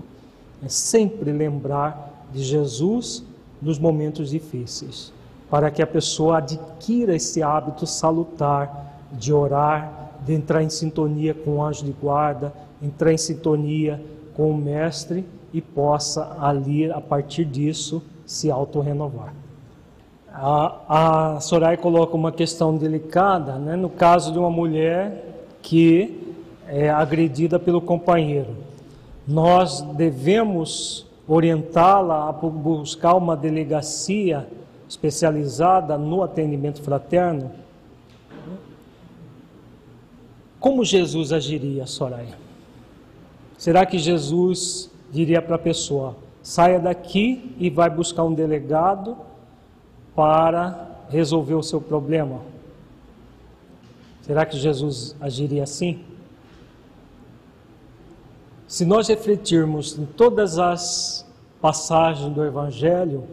É 0.64 0.70
sempre 0.70 1.32
lembrar 1.32 2.28
de 2.32 2.44
Jesus 2.44 3.24
nos 3.62 3.80
momentos 3.80 4.30
difíceis, 4.30 5.12
para 5.50 5.72
que 5.72 5.82
a 5.82 5.88
pessoa 5.88 6.38
adquira 6.38 7.16
esse 7.16 7.42
hábito 7.42 7.86
salutar 7.86 9.02
de 9.12 9.34
orar, 9.34 10.12
de 10.26 10.34
entrar 10.34 10.64
em 10.64 10.70
sintonia 10.70 11.34
com 11.34 11.58
o 11.58 11.64
anjo 11.64 11.84
de 11.84 11.92
guarda, 11.92 12.54
entrar 12.82 13.14
em 13.14 13.18
sintonia 13.18 14.02
com 14.34 14.52
o 14.52 14.58
mestre 14.58 15.26
e 15.56 15.62
possa 15.62 16.36
ali, 16.38 16.92
a 16.92 17.00
partir 17.00 17.46
disso, 17.46 18.04
se 18.26 18.52
autorrenovar. 18.52 19.34
A, 20.30 21.36
a 21.36 21.40
Soraya 21.40 21.78
coloca 21.78 22.14
uma 22.14 22.30
questão 22.30 22.76
delicada, 22.76 23.54
né, 23.54 23.78
no 23.78 23.90
caso 23.90 24.34
de 24.34 24.38
uma 24.38 24.50
mulher 24.50 25.46
que 25.62 26.36
é 26.68 26.90
agredida 26.90 27.58
pelo 27.58 27.80
companheiro. 27.80 28.54
Nós 29.26 29.80
devemos 29.80 31.08
orientá-la 31.26 32.28
a 32.28 32.34
buscar 32.34 33.16
uma 33.16 33.38
delegacia 33.38 34.46
especializada 34.90 35.98
no 35.98 36.22
atendimento 36.22 36.82
fraterno. 36.82 37.50
Como 40.60 40.84
Jesus 40.84 41.32
agiria, 41.32 41.88
Soraya? 41.88 42.38
Será 43.58 43.86
que 43.86 43.98
Jesus 43.98 44.94
diria 45.16 45.42
para 45.42 45.56
a 45.56 45.60
pessoa: 45.60 46.18
saia 46.44 46.78
daqui 46.78 47.56
e 47.58 47.70
vai 47.70 47.90
buscar 47.90 48.26
um 48.26 48.34
delegado 48.34 49.18
para 50.14 50.90
resolver 51.10 51.56
o 51.56 51.64
seu 51.64 51.80
problema. 51.80 52.42
Será 54.22 54.46
que 54.46 54.58
Jesus 54.58 55.16
agiria 55.22 55.64
assim? 55.64 56.04
Se 58.68 58.84
nós 58.84 59.08
refletirmos 59.08 59.98
em 59.98 60.06
todas 60.06 60.60
as 60.60 61.26
passagens 61.62 62.34
do 62.34 62.44
Evangelho, 62.44 63.24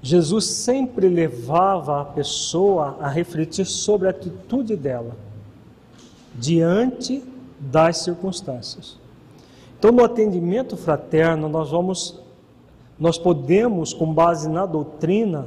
Jesus 0.00 0.46
sempre 0.46 1.08
levava 1.08 2.00
a 2.00 2.04
pessoa 2.04 2.96
a 3.00 3.08
refletir 3.08 3.66
sobre 3.66 4.06
a 4.06 4.10
atitude 4.10 4.76
dela 4.76 5.14
diante 6.34 7.22
das 7.58 7.98
circunstâncias. 7.98 8.99
Então, 9.80 9.92
no 9.92 10.04
atendimento 10.04 10.76
fraterno, 10.76 11.48
nós 11.48 11.70
vamos, 11.70 12.20
nós 12.98 13.16
podemos, 13.16 13.94
com 13.94 14.12
base 14.12 14.46
na 14.46 14.66
doutrina, 14.66 15.46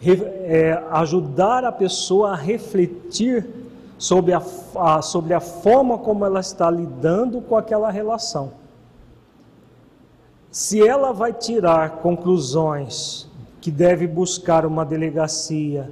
é, 0.00 0.80
ajudar 0.92 1.64
a 1.64 1.72
pessoa 1.72 2.30
a 2.30 2.36
refletir 2.36 3.44
sobre 3.98 4.32
a, 4.32 4.40
a, 4.76 5.02
sobre 5.02 5.34
a 5.34 5.40
forma 5.40 5.98
como 5.98 6.24
ela 6.24 6.38
está 6.38 6.70
lidando 6.70 7.40
com 7.40 7.56
aquela 7.56 7.90
relação. 7.90 8.52
Se 10.48 10.86
ela 10.86 11.10
vai 11.10 11.32
tirar 11.32 11.96
conclusões 11.96 13.26
que 13.60 13.72
deve 13.72 14.06
buscar 14.06 14.64
uma 14.64 14.84
delegacia 14.84 15.90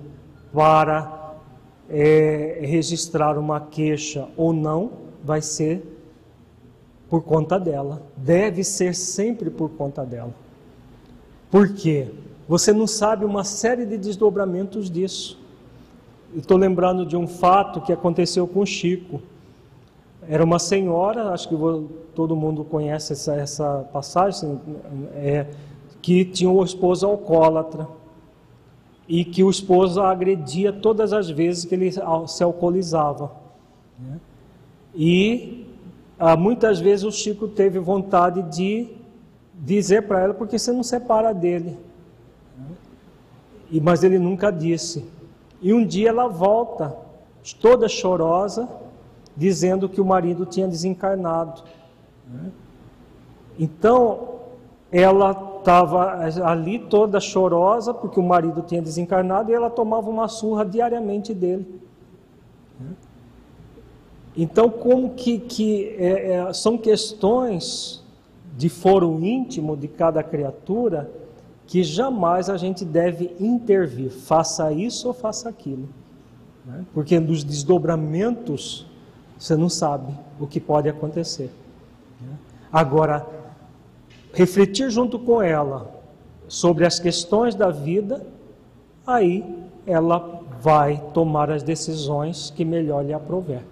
para 0.52 1.34
é, 1.90 2.60
registrar 2.62 3.36
uma 3.36 3.58
queixa 3.58 4.28
ou 4.36 4.52
não, 4.52 4.92
vai 5.24 5.42
ser 5.42 5.93
por 7.14 7.22
conta 7.22 7.60
dela, 7.60 8.02
deve 8.16 8.64
ser 8.64 8.92
sempre 8.92 9.48
por 9.48 9.70
conta 9.70 10.04
dela. 10.04 10.34
Por 11.48 11.72
quê? 11.72 12.08
Você 12.48 12.72
não 12.72 12.88
sabe 12.88 13.24
uma 13.24 13.44
série 13.44 13.86
de 13.86 13.96
desdobramentos 13.96 14.90
disso. 14.90 15.38
Estou 16.34 16.56
lembrando 16.56 17.06
de 17.06 17.16
um 17.16 17.28
fato 17.28 17.80
que 17.82 17.92
aconteceu 17.92 18.48
com 18.48 18.66
Chico. 18.66 19.22
Era 20.28 20.42
uma 20.42 20.58
senhora, 20.58 21.28
acho 21.28 21.48
que 21.48 21.54
todo 22.16 22.34
mundo 22.34 22.64
conhece 22.64 23.12
essa, 23.12 23.36
essa 23.36 23.88
passagem, 23.92 24.60
é, 25.14 25.46
que 26.02 26.24
tinha 26.24 26.50
um 26.50 26.64
esposo 26.64 27.06
alcoólatra 27.06 27.86
e 29.06 29.24
que 29.24 29.44
o 29.44 29.50
esposo 29.50 30.00
a 30.00 30.10
agredia 30.10 30.72
todas 30.72 31.12
as 31.12 31.30
vezes 31.30 31.64
que 31.64 31.76
ele 31.76 31.92
se 31.92 32.42
alcoolizava. 32.42 33.30
Né? 34.00 34.18
E 34.96 35.64
ah, 36.18 36.36
muitas 36.36 36.78
vezes 36.78 37.04
o 37.04 37.10
Chico 37.10 37.48
teve 37.48 37.78
vontade 37.78 38.42
de 38.42 38.88
dizer 39.54 40.06
para 40.06 40.20
ela, 40.20 40.34
porque 40.34 40.58
você 40.58 40.72
não 40.72 40.82
separa 40.82 41.32
dele. 41.32 41.76
E, 43.70 43.80
mas 43.80 44.04
ele 44.04 44.18
nunca 44.18 44.50
disse. 44.50 45.04
E 45.60 45.72
um 45.72 45.84
dia 45.84 46.10
ela 46.10 46.28
volta, 46.28 46.96
toda 47.60 47.88
chorosa, 47.88 48.68
dizendo 49.36 49.88
que 49.88 50.00
o 50.00 50.04
marido 50.04 50.46
tinha 50.46 50.68
desencarnado. 50.68 51.62
Então, 53.58 54.34
ela 54.92 55.54
estava 55.58 56.20
ali 56.44 56.78
toda 56.78 57.18
chorosa 57.18 57.92
porque 57.94 58.20
o 58.20 58.22
marido 58.22 58.62
tinha 58.62 58.82
desencarnado 58.82 59.50
e 59.50 59.54
ela 59.54 59.70
tomava 59.70 60.08
uma 60.08 60.28
surra 60.28 60.64
diariamente 60.64 61.32
dele. 61.34 61.80
Então, 64.36 64.68
como 64.68 65.10
que, 65.10 65.38
que 65.38 65.94
é, 65.98 66.32
é, 66.32 66.52
são 66.52 66.76
questões 66.76 68.02
de 68.56 68.68
foro 68.68 69.18
íntimo 69.22 69.76
de 69.76 69.88
cada 69.88 70.22
criatura 70.22 71.10
que 71.66 71.82
jamais 71.82 72.50
a 72.50 72.56
gente 72.56 72.84
deve 72.84 73.34
intervir, 73.40 74.10
faça 74.10 74.72
isso 74.72 75.08
ou 75.08 75.14
faça 75.14 75.48
aquilo. 75.48 75.88
Né? 76.64 76.84
Porque 76.92 77.18
dos 77.18 77.42
desdobramentos 77.42 78.86
você 79.38 79.56
não 79.56 79.68
sabe 79.68 80.12
o 80.38 80.46
que 80.46 80.60
pode 80.60 80.88
acontecer. 80.88 81.50
Né? 82.20 82.36
Agora, 82.72 83.26
refletir 84.32 84.90
junto 84.90 85.18
com 85.18 85.40
ela 85.40 85.90
sobre 86.48 86.84
as 86.84 86.98
questões 86.98 87.54
da 87.54 87.70
vida, 87.70 88.24
aí 89.06 89.44
ela 89.86 90.42
vai 90.60 91.02
tomar 91.12 91.50
as 91.50 91.62
decisões 91.62 92.50
que 92.50 92.64
melhor 92.64 93.04
lhe 93.04 93.12
aprover. 93.12 93.62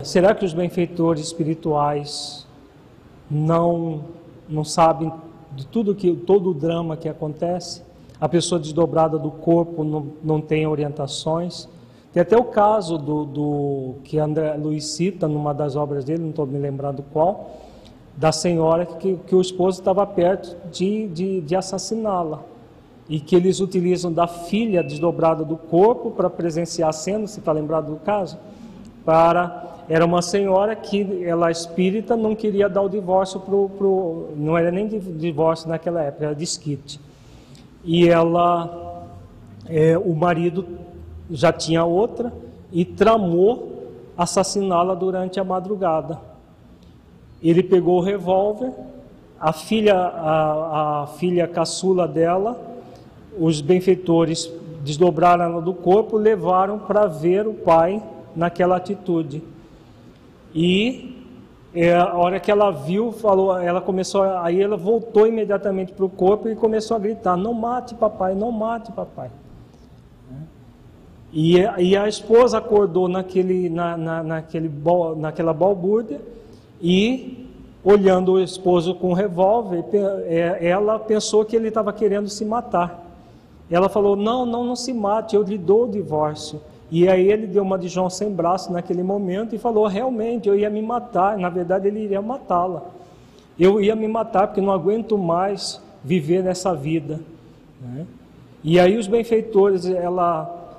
É. 0.00 0.04
Será 0.04 0.34
que 0.34 0.44
os 0.44 0.52
benfeitores 0.52 1.24
espirituais 1.24 2.46
não 3.30 4.04
não 4.48 4.64
sabem 4.64 5.10
de 5.52 5.66
tudo 5.66 5.94
que 5.94 6.14
todo 6.14 6.50
o 6.50 6.54
drama 6.54 6.96
que 6.96 7.08
acontece? 7.08 7.82
A 8.20 8.28
pessoa 8.28 8.60
desdobrada 8.60 9.18
do 9.18 9.30
corpo 9.30 9.82
não, 9.82 10.06
não 10.22 10.40
tem 10.40 10.66
orientações. 10.66 11.68
Tem 12.12 12.20
até 12.20 12.36
o 12.36 12.44
caso 12.44 12.98
do, 12.98 13.24
do 13.24 13.94
que 14.04 14.18
André 14.18 14.54
Luiz 14.54 14.86
cita 14.86 15.26
numa 15.26 15.54
das 15.54 15.76
obras 15.76 16.04
dele, 16.04 16.22
não 16.22 16.30
estou 16.30 16.46
me 16.46 16.58
lembrando 16.58 17.02
qual, 17.12 17.50
da 18.16 18.30
senhora 18.30 18.84
que, 18.84 19.16
que 19.26 19.34
o 19.34 19.40
esposo 19.40 19.80
estava 19.80 20.06
perto 20.06 20.56
de, 20.70 21.08
de, 21.08 21.40
de 21.40 21.56
assassiná-la. 21.56 22.40
E 23.08 23.18
que 23.18 23.34
eles 23.34 23.60
utilizam 23.60 24.12
da 24.12 24.26
filha 24.26 24.82
desdobrada 24.82 25.44
do 25.44 25.56
corpo 25.56 26.10
para 26.10 26.30
presenciar 26.30 26.90
a 26.90 26.92
cena, 26.92 27.26
você 27.26 27.40
está 27.40 27.50
lembrado 27.50 27.90
do 27.90 27.96
caso? 27.96 28.38
Para 29.04 29.70
era 29.88 30.04
uma 30.04 30.22
senhora 30.22 30.76
que 30.76 31.24
ela 31.24 31.50
espírita 31.50 32.16
não 32.16 32.34
queria 32.34 32.68
dar 32.68 32.82
o 32.82 32.88
divórcio 32.88 33.40
pro, 33.40 33.68
pro 33.76 34.28
não 34.36 34.56
era 34.56 34.70
nem 34.70 34.86
divórcio 34.86 35.68
naquela 35.68 36.02
época 36.02 36.26
era 36.26 36.34
desquite 36.34 37.00
e 37.84 38.08
ela 38.08 39.04
é, 39.66 39.98
o 39.98 40.14
marido 40.14 40.66
já 41.30 41.52
tinha 41.52 41.84
outra 41.84 42.32
e 42.70 42.84
tramou 42.84 43.90
assassiná-la 44.16 44.94
durante 44.94 45.40
a 45.40 45.44
madrugada. 45.44 46.18
Ele 47.42 47.62
pegou 47.62 47.98
o 47.98 48.02
revólver, 48.02 48.72
a 49.40 49.52
filha, 49.52 49.96
a, 49.96 51.02
a 51.02 51.06
filha 51.06 51.48
caçula 51.48 52.06
dela, 52.06 52.60
os 53.38 53.60
benfeitores 53.60 54.50
desdobraram 54.84 55.44
ela 55.44 55.62
do 55.62 55.74
corpo, 55.74 56.16
levaram 56.16 56.78
para 56.78 57.06
ver 57.06 57.46
o 57.46 57.54
pai 57.54 58.02
naquela 58.34 58.76
atitude. 58.76 59.42
E 60.54 61.16
é, 61.74 61.94
a 61.94 62.14
hora 62.14 62.38
que 62.38 62.50
ela 62.50 62.70
viu, 62.70 63.12
falou, 63.12 63.58
ela 63.58 63.80
começou, 63.80 64.22
aí 64.22 64.60
ela 64.60 64.76
voltou 64.76 65.26
imediatamente 65.26 65.92
para 65.92 66.04
o 66.04 66.08
corpo 66.08 66.48
e 66.48 66.54
começou 66.54 66.96
a 66.96 67.00
gritar: 67.00 67.36
"Não 67.36 67.54
mate 67.54 67.94
papai, 67.94 68.34
não 68.34 68.52
mate 68.52 68.92
papai". 68.92 69.30
E, 71.32 71.56
e 71.78 71.96
a 71.96 72.06
esposa 72.06 72.58
acordou 72.58 73.08
naquele, 73.08 73.70
na, 73.70 73.96
na, 73.96 74.22
naquele, 74.22 74.70
naquela 75.16 75.54
balbúrdia 75.54 76.20
e, 76.80 77.48
olhando 77.82 78.32
o 78.32 78.40
esposo 78.40 78.94
com 78.94 79.10
um 79.10 79.14
revólver, 79.14 79.82
é, 80.26 80.58
ela 80.68 80.98
pensou 80.98 81.42
que 81.42 81.56
ele 81.56 81.68
estava 81.68 81.90
querendo 81.90 82.28
se 82.28 82.44
matar. 82.44 83.02
Ela 83.70 83.88
falou: 83.88 84.14
Não, 84.14 84.44
não, 84.44 84.62
não 84.62 84.76
se 84.76 84.92
mate, 84.92 85.34
eu 85.34 85.42
lhe 85.42 85.56
dou 85.56 85.84
o 85.84 85.90
divórcio. 85.90 86.60
E 86.92 87.08
aí 87.08 87.32
ele 87.32 87.46
deu 87.46 87.62
uma 87.62 87.78
de 87.78 87.88
João 87.88 88.10
sem 88.10 88.30
braço 88.30 88.70
naquele 88.70 89.02
momento 89.02 89.54
e 89.54 89.58
falou: 89.58 89.86
Realmente, 89.86 90.48
eu 90.48 90.54
ia 90.54 90.68
me 90.68 90.82
matar. 90.82 91.38
Na 91.38 91.48
verdade, 91.48 91.88
ele 91.88 92.00
iria 92.00 92.20
matá-la. 92.20 92.82
Eu 93.58 93.80
ia 93.80 93.96
me 93.96 94.06
matar 94.06 94.46
porque 94.46 94.60
não 94.60 94.72
aguento 94.72 95.16
mais 95.16 95.80
viver 96.04 96.44
nessa 96.44 96.74
vida. 96.74 97.18
Né? 97.80 98.06
E 98.62 98.78
aí 98.78 98.98
os 98.98 99.06
benfeitores, 99.06 99.86
ela 99.86 100.78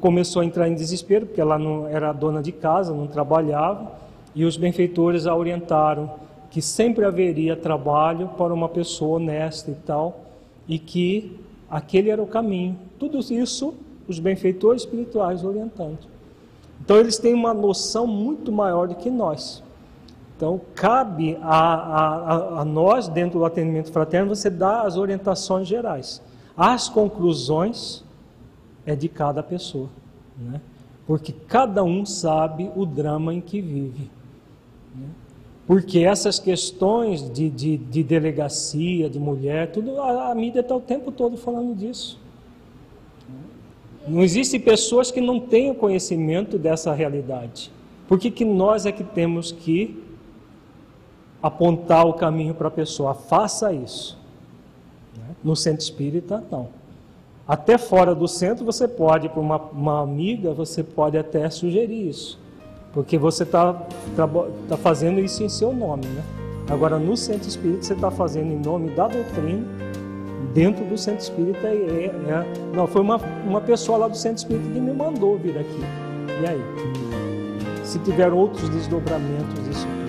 começou 0.00 0.42
a 0.42 0.44
entrar 0.44 0.68
em 0.68 0.74
desespero, 0.74 1.26
porque 1.26 1.40
ela 1.40 1.58
não 1.58 1.86
era 1.86 2.12
dona 2.12 2.42
de 2.42 2.50
casa, 2.50 2.92
não 2.92 3.06
trabalhava 3.06 4.04
e 4.36 4.44
os 4.44 4.58
benfeitores 4.58 5.26
a 5.26 5.34
orientaram 5.34 6.10
que 6.50 6.60
sempre 6.60 7.06
haveria 7.06 7.56
trabalho 7.56 8.28
para 8.36 8.52
uma 8.52 8.68
pessoa 8.68 9.16
honesta 9.16 9.70
e 9.70 9.74
tal, 9.74 10.26
e 10.68 10.78
que 10.78 11.40
aquele 11.70 12.10
era 12.10 12.22
o 12.22 12.26
caminho. 12.26 12.76
Tudo 12.98 13.18
isso 13.18 13.74
os 14.08 14.18
benfeitores 14.18 14.82
espirituais 14.82 15.44
orientando. 15.44 15.98
Então 16.80 16.96
eles 16.96 17.18
têm 17.18 17.34
uma 17.34 17.54
noção 17.54 18.06
muito 18.06 18.52
maior 18.52 18.88
do 18.88 18.94
que 18.94 19.10
nós. 19.10 19.62
Então 20.36 20.60
cabe 20.74 21.38
a, 21.40 21.56
a, 21.56 22.60
a 22.60 22.64
nós, 22.64 23.08
dentro 23.08 23.38
do 23.38 23.44
atendimento 23.44 23.90
fraterno, 23.90 24.34
você 24.34 24.50
dar 24.50 24.82
as 24.86 24.96
orientações 24.96 25.66
gerais. 25.66 26.22
As 26.56 26.88
conclusões 26.88 28.04
é 28.84 28.94
de 28.94 29.08
cada 29.08 29.42
pessoa, 29.42 29.88
né? 30.36 30.60
porque 31.06 31.32
cada 31.32 31.82
um 31.82 32.04
sabe 32.06 32.70
o 32.76 32.86
drama 32.86 33.32
em 33.34 33.40
que 33.40 33.60
vive. 33.60 34.10
Porque 35.66 35.98
essas 36.00 36.38
questões 36.38 37.28
de, 37.32 37.50
de, 37.50 37.76
de 37.76 38.04
delegacia, 38.04 39.10
de 39.10 39.18
mulher, 39.18 39.72
tudo, 39.72 40.00
a, 40.00 40.30
a 40.30 40.34
mídia 40.34 40.60
está 40.60 40.76
o 40.76 40.80
tempo 40.80 41.10
todo 41.10 41.36
falando 41.36 41.74
disso. 41.74 42.18
Não 44.06 44.22
existem 44.22 44.60
pessoas 44.60 45.10
que 45.10 45.20
não 45.20 45.40
tenham 45.40 45.74
conhecimento 45.74 46.58
dessa 46.58 46.92
realidade. 46.92 47.70
Por 48.08 48.18
que, 48.18 48.30
que 48.30 48.44
nós 48.44 48.86
é 48.86 48.92
que 48.92 49.02
temos 49.02 49.50
que 49.50 50.02
apontar 51.42 52.06
o 52.06 52.14
caminho 52.14 52.54
para 52.54 52.68
a 52.68 52.70
pessoa? 52.70 53.14
Faça 53.14 53.72
isso. 53.72 54.16
No 55.42 55.56
centro 55.56 55.82
espírita, 55.82 56.42
não. 56.50 56.68
Até 57.46 57.78
fora 57.78 58.14
do 58.14 58.26
centro, 58.26 58.64
você 58.64 58.88
pode, 58.88 59.28
para 59.28 59.40
uma, 59.40 59.56
uma 59.56 60.02
amiga, 60.02 60.52
você 60.52 60.82
pode 60.82 61.16
até 61.16 61.48
sugerir 61.48 62.08
isso. 62.08 62.38
Porque 62.92 63.16
você 63.16 63.44
está 63.44 63.74
tá, 64.16 64.28
tá 64.68 64.76
fazendo 64.76 65.20
isso 65.20 65.42
em 65.42 65.48
seu 65.48 65.72
nome, 65.72 66.06
né? 66.06 66.24
Agora, 66.68 66.98
no 66.98 67.16
centro 67.16 67.48
espírita, 67.48 67.82
você 67.82 67.92
está 67.92 68.10
fazendo 68.10 68.52
em 68.52 68.58
nome 68.58 68.90
da 68.90 69.06
doutrina, 69.06 69.64
dentro 70.56 70.84
do 70.86 70.96
centro 70.96 71.22
espírita. 71.22 71.68
É, 71.68 72.06
é, 72.06 72.46
não, 72.74 72.86
foi 72.86 73.02
uma, 73.02 73.18
uma 73.46 73.60
pessoa 73.60 73.98
lá 73.98 74.08
do 74.08 74.16
centro 74.16 74.38
espírita 74.38 74.70
que 74.70 74.80
me 74.80 74.92
mandou 74.92 75.36
vir 75.38 75.58
aqui. 75.58 75.84
E 76.42 76.46
aí? 76.46 76.64
Se 77.84 77.98
tiver 78.00 78.32
outros 78.32 78.68
desdobramentos 78.70 79.62
disso 79.64 79.86
tudo. 79.86 80.06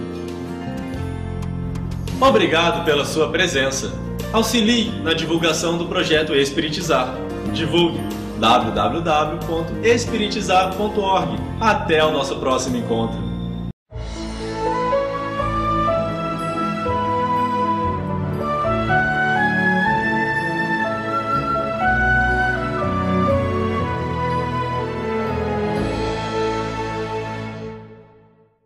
Obrigado 2.26 2.84
pela 2.86 3.06
sua 3.06 3.30
presença. 3.30 3.92
Auxilie 4.34 4.90
na 5.04 5.14
divulgação 5.14 5.78
do 5.78 5.86
projeto 5.86 6.34
Espiritizar. 6.34 7.14
Divulgue 7.54 8.00
www.espiritizar.org. 8.40 11.38
Até 11.60 12.04
o 12.04 12.12
nosso 12.12 12.38
próximo 12.38 12.78
encontro. 12.78 13.27